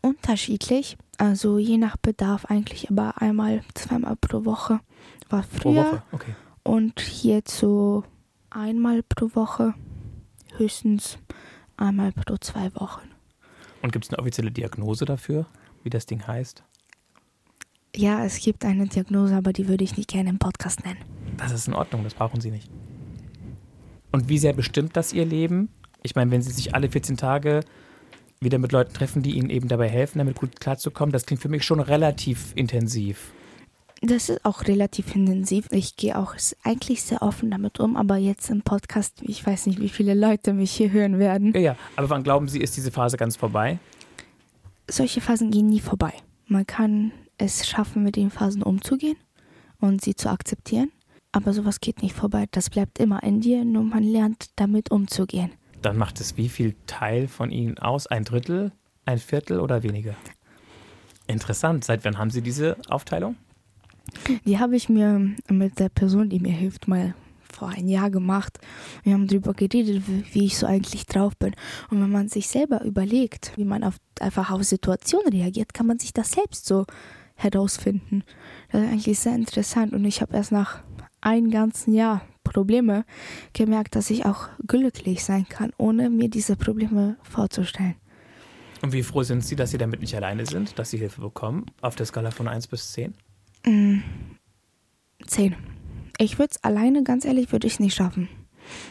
Unterschiedlich, 0.00 0.96
also 1.18 1.58
je 1.58 1.76
nach 1.76 1.96
Bedarf 1.96 2.46
eigentlich, 2.46 2.90
aber 2.90 3.20
einmal, 3.20 3.62
zweimal 3.74 4.16
pro 4.16 4.44
Woche 4.44 4.80
war 5.28 5.42
früher 5.42 5.60
Pro 5.60 5.74
Woche? 5.74 6.02
Okay. 6.12 6.34
und 6.62 7.24
jetzt 7.24 7.56
so 7.56 8.04
einmal 8.50 9.02
pro 9.02 9.34
Woche, 9.34 9.74
höchstens 10.56 11.18
einmal 11.76 12.12
pro 12.12 12.36
zwei 12.38 12.74
Wochen. 12.74 13.08
Und 13.82 13.92
gibt 13.92 14.04
es 14.04 14.10
eine 14.10 14.18
offizielle 14.18 14.50
Diagnose 14.50 15.04
dafür, 15.04 15.46
wie 15.82 15.90
das 15.90 16.06
Ding 16.06 16.26
heißt? 16.26 16.62
Ja, 17.94 18.24
es 18.24 18.40
gibt 18.40 18.64
eine 18.64 18.86
Diagnose, 18.86 19.34
aber 19.34 19.52
die 19.52 19.68
würde 19.68 19.84
ich 19.84 19.96
nicht 19.96 20.10
gerne 20.10 20.30
im 20.30 20.38
Podcast 20.38 20.84
nennen. 20.84 20.98
Das 21.36 21.52
ist 21.52 21.68
in 21.68 21.74
Ordnung, 21.74 22.04
das 22.04 22.14
brauchen 22.14 22.40
Sie 22.40 22.50
nicht. 22.50 22.70
Und 24.12 24.28
wie 24.28 24.38
sehr 24.38 24.52
bestimmt 24.52 24.96
das 24.96 25.12
Ihr 25.12 25.24
Leben? 25.24 25.68
Ich 26.02 26.14
meine, 26.14 26.30
wenn 26.30 26.42
Sie 26.42 26.50
sich 26.50 26.74
alle 26.74 26.90
14 26.90 27.16
Tage 27.16 27.60
wieder 28.40 28.58
mit 28.58 28.72
Leuten 28.72 28.94
treffen, 28.94 29.22
die 29.22 29.36
Ihnen 29.36 29.50
eben 29.50 29.68
dabei 29.68 29.88
helfen, 29.88 30.18
damit 30.18 30.36
gut 30.36 30.60
klarzukommen, 30.60 31.12
das 31.12 31.26
klingt 31.26 31.42
für 31.42 31.48
mich 31.48 31.64
schon 31.64 31.80
relativ 31.80 32.52
intensiv. 32.54 33.32
Das 34.00 34.28
ist 34.28 34.44
auch 34.44 34.64
relativ 34.66 35.14
intensiv. 35.16 35.66
Ich 35.70 35.96
gehe 35.96 36.16
auch 36.16 36.34
eigentlich 36.62 37.02
sehr 37.02 37.22
offen 37.22 37.50
damit 37.50 37.80
um, 37.80 37.96
aber 37.96 38.16
jetzt 38.16 38.48
im 38.50 38.62
Podcast, 38.62 39.20
ich 39.22 39.44
weiß 39.44 39.66
nicht, 39.66 39.80
wie 39.80 39.88
viele 39.88 40.14
Leute 40.14 40.52
mich 40.52 40.70
hier 40.70 40.92
hören 40.92 41.18
werden. 41.18 41.52
Ja, 41.54 41.60
ja. 41.60 41.76
Aber 41.96 42.08
wann 42.10 42.22
glauben 42.22 42.48
Sie, 42.48 42.60
ist 42.60 42.76
diese 42.76 42.92
Phase 42.92 43.16
ganz 43.16 43.36
vorbei? 43.36 43.78
Solche 44.88 45.20
Phasen 45.20 45.50
gehen 45.50 45.68
nie 45.68 45.80
vorbei. 45.80 46.12
Man 46.46 46.66
kann 46.66 47.12
es 47.38 47.66
schaffen, 47.66 48.04
mit 48.04 48.16
den 48.16 48.30
Phasen 48.30 48.62
umzugehen 48.62 49.16
und 49.80 50.02
sie 50.02 50.14
zu 50.14 50.30
akzeptieren. 50.30 50.90
Aber 51.32 51.52
sowas 51.52 51.80
geht 51.80 52.02
nicht 52.02 52.14
vorbei. 52.14 52.46
Das 52.52 52.70
bleibt 52.70 52.98
immer 52.98 53.22
in 53.22 53.40
dir, 53.40 53.64
nur 53.64 53.82
man 53.82 54.02
lernt 54.02 54.50
damit 54.56 54.90
umzugehen. 54.90 55.52
Dann 55.82 55.96
macht 55.96 56.20
es 56.20 56.36
wie 56.36 56.48
viel 56.48 56.74
Teil 56.86 57.28
von 57.28 57.50
Ihnen 57.50 57.78
aus? 57.78 58.06
Ein 58.06 58.24
Drittel, 58.24 58.72
ein 59.04 59.18
Viertel 59.18 59.60
oder 59.60 59.82
weniger? 59.82 60.14
Interessant. 61.26 61.84
Seit 61.84 62.04
wann 62.04 62.18
haben 62.18 62.30
Sie 62.30 62.42
diese 62.42 62.76
Aufteilung? 62.88 63.36
Die 64.44 64.58
habe 64.58 64.76
ich 64.76 64.88
mir 64.88 65.34
mit 65.48 65.78
der 65.78 65.88
Person, 65.88 66.28
die 66.28 66.40
mir 66.40 66.52
hilft, 66.52 66.88
mal 66.88 67.14
vor 67.52 67.68
ein 67.68 67.88
Jahr 67.88 68.10
gemacht. 68.10 68.58
Wir 69.02 69.14
haben 69.14 69.26
darüber 69.26 69.52
geredet, 69.52 70.02
wie 70.32 70.44
ich 70.44 70.56
so 70.56 70.66
eigentlich 70.66 71.06
drauf 71.06 71.36
bin. 71.36 71.54
Und 71.90 72.00
wenn 72.00 72.10
man 72.10 72.28
sich 72.28 72.48
selber 72.48 72.84
überlegt, 72.84 73.52
wie 73.56 73.64
man 73.64 73.82
auf, 73.84 73.96
einfach 74.20 74.50
auf 74.50 74.62
Situationen 74.64 75.32
reagiert, 75.32 75.74
kann 75.74 75.86
man 75.86 75.98
sich 75.98 76.12
das 76.12 76.32
selbst 76.32 76.66
so 76.66 76.86
herausfinden. 77.34 78.22
Das 78.70 78.82
ist 78.82 78.88
eigentlich 78.88 79.18
sehr 79.18 79.34
interessant. 79.34 79.92
Und 79.92 80.04
ich 80.04 80.20
habe 80.20 80.36
erst 80.36 80.52
nach 80.52 80.82
einem 81.20 81.50
ganzen 81.50 81.94
Jahr 81.94 82.22
Probleme 82.44 83.04
gemerkt, 83.52 83.94
dass 83.96 84.10
ich 84.10 84.24
auch 84.24 84.48
glücklich 84.66 85.24
sein 85.24 85.46
kann, 85.48 85.72
ohne 85.76 86.10
mir 86.10 86.30
diese 86.30 86.56
Probleme 86.56 87.16
vorzustellen. 87.22 87.96
Und 88.80 88.92
wie 88.92 89.02
froh 89.02 89.22
sind 89.22 89.44
Sie, 89.44 89.56
dass 89.56 89.70
Sie 89.70 89.78
damit 89.78 90.00
nicht 90.00 90.14
alleine 90.14 90.46
sind, 90.46 90.78
dass 90.78 90.90
Sie 90.90 90.98
Hilfe 90.98 91.20
bekommen? 91.20 91.66
Auf 91.80 91.96
der 91.96 92.06
Skala 92.06 92.30
von 92.30 92.46
1 92.48 92.68
bis 92.68 92.92
10? 92.92 93.14
Mm, 93.68 94.02
Zehn. 95.26 95.54
Ich 96.16 96.38
würde 96.38 96.52
es 96.52 96.64
alleine, 96.64 97.02
ganz 97.02 97.26
ehrlich, 97.26 97.52
würde 97.52 97.66
ich 97.66 97.80
nicht 97.80 97.94
schaffen. 97.94 98.30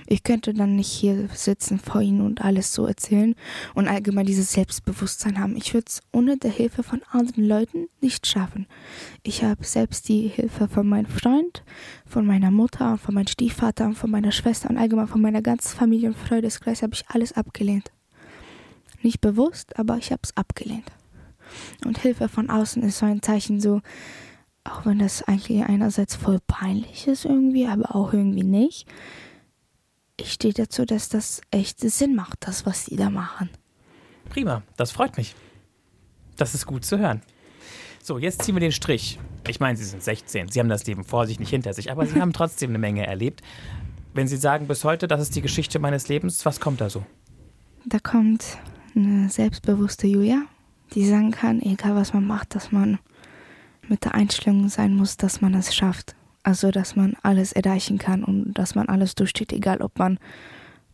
Ich 0.05 0.21
könnte 0.21 0.53
dann 0.53 0.75
nicht 0.75 0.91
hier 0.91 1.29
sitzen 1.33 1.79
vor 1.79 2.01
Ihnen 2.01 2.21
und 2.21 2.41
alles 2.41 2.73
so 2.73 2.85
erzählen 2.85 3.33
und 3.73 3.87
allgemein 3.87 4.27
dieses 4.27 4.51
Selbstbewusstsein 4.51 5.39
haben. 5.39 5.55
Ich 5.55 5.73
würde 5.73 5.85
es 5.87 6.01
ohne 6.11 6.37
der 6.37 6.51
Hilfe 6.51 6.83
von 6.83 7.01
anderen 7.11 7.43
Leuten 7.43 7.87
nicht 8.01 8.27
schaffen. 8.27 8.67
Ich 9.23 9.43
habe 9.43 9.63
selbst 9.63 10.09
die 10.09 10.27
Hilfe 10.27 10.67
von 10.67 10.87
meinem 10.87 11.07
Freund, 11.07 11.63
von 12.05 12.27
meiner 12.27 12.51
Mutter 12.51 12.91
und 12.91 13.01
von 13.01 13.15
meinem 13.15 13.27
Stiefvater 13.27 13.85
und 13.85 13.95
von 13.95 14.11
meiner 14.11 14.31
Schwester 14.31 14.69
und 14.69 14.77
allgemein 14.77 15.07
von 15.07 15.21
meiner 15.21 15.41
ganzen 15.41 15.75
Familie 15.75 16.09
und 16.09 16.17
Freundeskreis 16.17 16.83
habe 16.83 16.93
ich 16.93 17.09
alles 17.09 17.33
abgelehnt. 17.33 17.91
Nicht 19.01 19.21
bewusst, 19.21 19.77
aber 19.79 19.97
ich 19.97 20.11
habe 20.11 20.21
es 20.23 20.37
abgelehnt. 20.37 20.91
Und 21.85 21.97
Hilfe 21.97 22.29
von 22.29 22.49
außen 22.51 22.83
ist 22.83 22.99
so 22.99 23.05
ein 23.07 23.21
Zeichen 23.23 23.59
so, 23.59 23.81
auch 24.71 24.85
wenn 24.85 24.99
das 24.99 25.23
eigentlich 25.23 25.63
einerseits 25.63 26.15
voll 26.15 26.39
peinlich 26.45 27.07
ist 27.07 27.25
irgendwie, 27.25 27.67
aber 27.67 27.95
auch 27.95 28.13
irgendwie 28.13 28.43
nicht. 28.43 28.87
Ich 30.17 30.33
stehe 30.33 30.53
dazu, 30.53 30.85
dass 30.85 31.09
das 31.09 31.41
echt 31.51 31.79
Sinn 31.79 32.15
macht, 32.15 32.47
das, 32.47 32.65
was 32.65 32.85
die 32.85 32.95
da 32.95 33.09
machen. 33.09 33.49
Prima, 34.29 34.63
das 34.75 34.91
freut 34.91 35.17
mich. 35.17 35.35
Das 36.35 36.53
ist 36.53 36.65
gut 36.65 36.85
zu 36.85 36.97
hören. 36.97 37.21
So, 38.03 38.17
jetzt 38.17 38.43
ziehen 38.43 38.55
wir 38.55 38.59
den 38.59 38.71
Strich. 38.71 39.19
Ich 39.47 39.59
meine, 39.59 39.77
Sie 39.77 39.83
sind 39.83 40.01
16, 40.01 40.49
Sie 40.49 40.59
haben 40.59 40.69
das 40.69 40.85
Leben 40.85 41.03
vor 41.03 41.27
sich, 41.27 41.39
nicht 41.39 41.49
hinter 41.49 41.73
sich, 41.73 41.91
aber 41.91 42.05
Sie 42.05 42.21
haben 42.21 42.33
trotzdem 42.33 42.71
eine 42.71 42.79
Menge 42.79 43.05
erlebt. 43.05 43.41
Wenn 44.13 44.27
Sie 44.27 44.37
sagen 44.37 44.67
bis 44.67 44.83
heute, 44.83 45.07
das 45.07 45.21
ist 45.21 45.35
die 45.35 45.41
Geschichte 45.41 45.77
meines 45.79 46.07
Lebens, 46.07 46.45
was 46.45 46.59
kommt 46.59 46.81
da 46.81 46.89
so? 46.89 47.05
Da 47.85 47.99
kommt 47.99 48.57
eine 48.95 49.29
selbstbewusste 49.29 50.07
Julia, 50.07 50.43
die 50.93 51.05
sagen 51.05 51.31
kann, 51.31 51.61
egal 51.61 51.95
was 51.95 52.13
man 52.13 52.25
macht, 52.25 52.55
dass 52.55 52.71
man 52.71 52.99
mit 53.89 54.05
der 54.05 54.15
Einstellung 54.15 54.69
sein 54.69 54.95
muss, 54.95 55.17
dass 55.17 55.41
man 55.41 55.53
es 55.53 55.75
schafft. 55.75 56.15
Also, 56.43 56.71
dass 56.71 56.95
man 56.95 57.15
alles 57.23 57.51
erreichen 57.51 57.97
kann 57.97 58.23
und 58.23 58.53
dass 58.53 58.75
man 58.75 58.87
alles 58.87 59.15
durchsteht, 59.15 59.51
egal 59.51 59.81
ob 59.81 59.99
man 59.99 60.17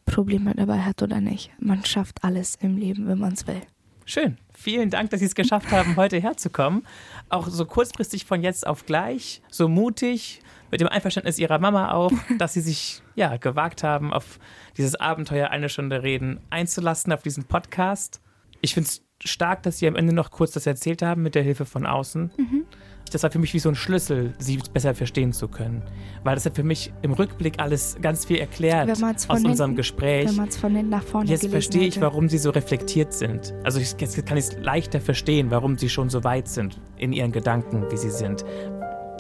Probleme 0.06 0.54
dabei 0.56 0.80
hat 0.80 1.02
oder 1.02 1.22
nicht. 1.22 1.52
Man 1.60 1.86
schafft 1.86 2.24
alles 2.24 2.56
im 2.56 2.78
Leben, 2.78 3.08
wenn 3.08 3.20
man 3.20 3.34
es 3.34 3.48
will. 3.48 3.62
Schön. 4.06 4.38
Vielen 4.54 4.90
Dank, 4.90 5.12
dass 5.12 5.20
Sie 5.20 5.26
es 5.26 5.36
geschafft 5.36 5.72
haben, 5.72 5.96
heute 5.96 6.20
herzukommen. 6.20 6.86
Auch 7.30 7.48
so 7.48 7.66
kurzfristig 7.66 8.26
von 8.26 8.42
jetzt 8.42 8.68
auf 8.68 8.86
gleich, 8.86 9.42
so 9.50 9.68
mutig, 9.70 10.42
mit 10.72 10.82
dem 10.82 10.88
Einverständnis 10.88 11.40
Ihrer 11.40 11.60
Mama 11.60 11.92
auch, 11.92 12.12
dass 12.38 12.54
Sie 12.54 12.62
sich 12.62 13.02
ja 13.16 13.38
gewagt 13.38 13.84
haben, 13.84 14.12
auf 14.12 14.40
dieses 14.78 14.96
Abenteuer 14.96 15.50
eine 15.50 15.70
Stunde 15.70 16.04
reden 16.04 16.40
einzulassen, 16.50 17.14
auf 17.14 17.22
diesen 17.22 17.46
Podcast. 17.46 18.22
Ich 18.62 18.74
finde 18.74 18.90
es 18.90 19.04
stark, 19.26 19.64
dass 19.64 19.78
Sie 19.80 19.88
am 19.88 19.96
Ende 19.96 20.14
noch 20.14 20.32
kurz 20.32 20.52
das 20.52 20.66
erzählt 20.68 21.02
haben 21.02 21.22
mit 21.24 21.36
der 21.36 21.44
Hilfe 21.44 21.66
von 21.66 21.86
außen. 21.86 22.32
Mhm. 22.38 22.66
Das 23.12 23.22
war 23.22 23.30
für 23.30 23.38
mich 23.38 23.54
wie 23.54 23.60
so 23.60 23.70
ein 23.70 23.76
Schlüssel, 23.76 24.34
Sie 24.40 24.60
besser 24.74 24.96
verstehen 24.96 25.34
zu 25.34 25.48
können. 25.48 25.84
Weil 26.24 26.36
das 26.36 26.46
hat 26.46 26.56
für 26.56 26.64
mich 26.64 26.92
im 27.04 27.12
Rückblick 27.14 27.60
alles 27.60 27.98
ganz 28.02 28.26
viel 28.26 28.38
erklärt 28.38 28.90
aus 28.90 29.00
unserem 29.30 29.52
hinten- 29.72 29.76
Gespräch. 29.76 30.30
Wenn 30.30 30.36
man 30.36 30.48
es 30.48 30.58
von 30.58 30.76
hinten 30.76 30.90
nach 30.90 31.04
vorne 31.04 31.30
Jetzt 31.30 31.48
verstehe 31.48 31.82
ich, 31.84 31.96
hätte. 31.98 32.06
warum 32.06 32.28
sie 32.30 32.38
so 32.40 32.50
reflektiert 32.50 33.14
sind. 33.14 33.54
Also 33.64 33.80
ich, 33.80 33.94
jetzt 34.00 34.26
kann 34.26 34.38
ich 34.38 34.46
es 34.46 34.58
leichter 34.58 35.00
verstehen, 35.00 35.52
warum 35.52 35.78
sie 35.78 35.90
schon 35.90 36.10
so 36.10 36.24
weit 36.24 36.48
sind 36.48 36.80
in 36.98 37.14
ihren 37.14 37.32
Gedanken, 37.32 37.86
wie 37.92 37.98
sie 37.98 38.10
sind. 38.10 38.44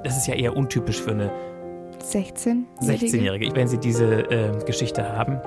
Das 0.03 0.17
ist 0.17 0.27
ja 0.27 0.33
eher 0.33 0.55
untypisch 0.57 0.99
für 1.01 1.11
eine 1.11 1.31
16? 1.99 2.65
16-Jährige, 2.81 3.55
wenn 3.55 3.67
sie 3.67 3.77
diese 3.77 4.29
äh, 4.31 4.51
Geschichte 4.65 5.07
haben. 5.15 5.39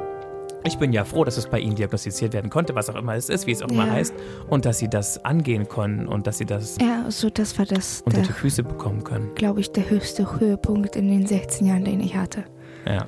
Ich 0.65 0.79
bin 0.79 0.93
ja 0.93 1.05
froh, 1.05 1.23
dass 1.25 1.37
es 1.37 1.47
bei 1.49 1.61
ihnen 1.61 1.77
diagnostiziert 1.77 2.33
werden 2.33 2.51
konnte, 2.51 2.75
was 2.75 2.91
auch 2.91 2.97
immer 2.97 3.15
es 3.15 3.29
ist, 3.29 3.47
wie 3.47 3.53
es 3.53 3.63
auch 3.63 3.69
immer 3.69 3.87
Ja. 3.87 3.93
heißt, 3.93 4.15
und 4.49 4.65
dass 4.65 4.79
sie 4.79 4.89
das 4.89 5.25
angehen 5.25 5.69
können 5.69 6.09
und 6.09 6.27
dass 6.27 6.39
sie 6.39 6.45
das 6.45 6.77
Ja, 6.81 7.09
so 7.09 7.31
das 7.31 7.57
war 7.59 7.67
das, 7.67 8.03
unter 8.05 8.19
der, 8.19 8.27
die 8.27 8.33
Füße 8.33 8.65
bekommen 8.65 9.05
können. 9.05 9.31
glaube 9.37 9.61
ich, 9.61 9.71
der 9.71 9.89
höchste 9.89 10.41
Höhepunkt 10.41 10.97
in 10.97 11.09
den 11.09 11.27
16 11.27 11.67
Jahren, 11.69 11.85
den 11.85 12.01
ich 12.01 12.17
hatte. 12.17 12.45
Ja. 12.85 13.07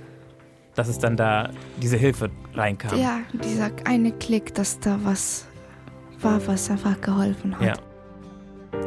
Dass 0.76 0.86
es 0.86 0.99
dann 1.01 1.16
da 1.16 1.51
diese 1.82 1.96
Hilfe 1.96 2.30
reinkam. 2.55 2.96
Ja, 3.01 3.18
dieser 3.32 3.70
eine 3.84 4.12
Klick, 4.12 4.55
dass 4.55 4.78
da 4.78 4.99
was 5.03 5.44
war, 6.20 6.40
was 6.46 6.70
einfach 6.70 7.01
geholfen 7.01 7.59
hat. 7.59 7.66
Ja. 7.66 7.74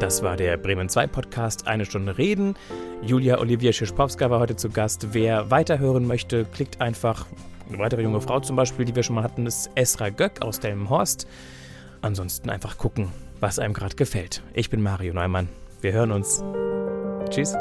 Das 0.00 0.22
war 0.22 0.36
der 0.36 0.56
Bremen 0.56 0.88
2 0.88 1.06
Podcast, 1.08 1.66
eine 1.66 1.84
Stunde 1.84 2.16
reden. 2.16 2.54
Julia 3.02 3.38
Olivia 3.38 3.72
Schischpowska 3.72 4.30
war 4.30 4.40
heute 4.40 4.56
zu 4.56 4.70
Gast. 4.70 5.08
Wer 5.12 5.50
weiterhören 5.50 6.06
möchte, 6.06 6.46
klickt 6.46 6.80
einfach. 6.80 7.26
Eine 7.68 7.78
weitere 7.78 8.02
junge 8.02 8.20
Frau 8.20 8.40
zum 8.40 8.56
Beispiel, 8.56 8.84
die 8.84 8.94
wir 8.94 9.02
schon 9.02 9.16
mal 9.16 9.24
hatten, 9.24 9.46
ist 9.46 9.70
Esra 9.74 10.10
Göck 10.10 10.42
aus 10.42 10.60
Delmenhorst. 10.60 11.26
Ansonsten 12.00 12.50
einfach 12.50 12.78
gucken, 12.78 13.08
was 13.40 13.58
einem 13.58 13.74
gerade 13.74 13.96
gefällt. 13.96 14.42
Ich 14.54 14.70
bin 14.70 14.82
Mario 14.82 15.14
Neumann. 15.14 15.48
Wir 15.80 15.92
hören 15.92 16.12
uns. 16.12 16.42
Tschüss. 17.30 17.56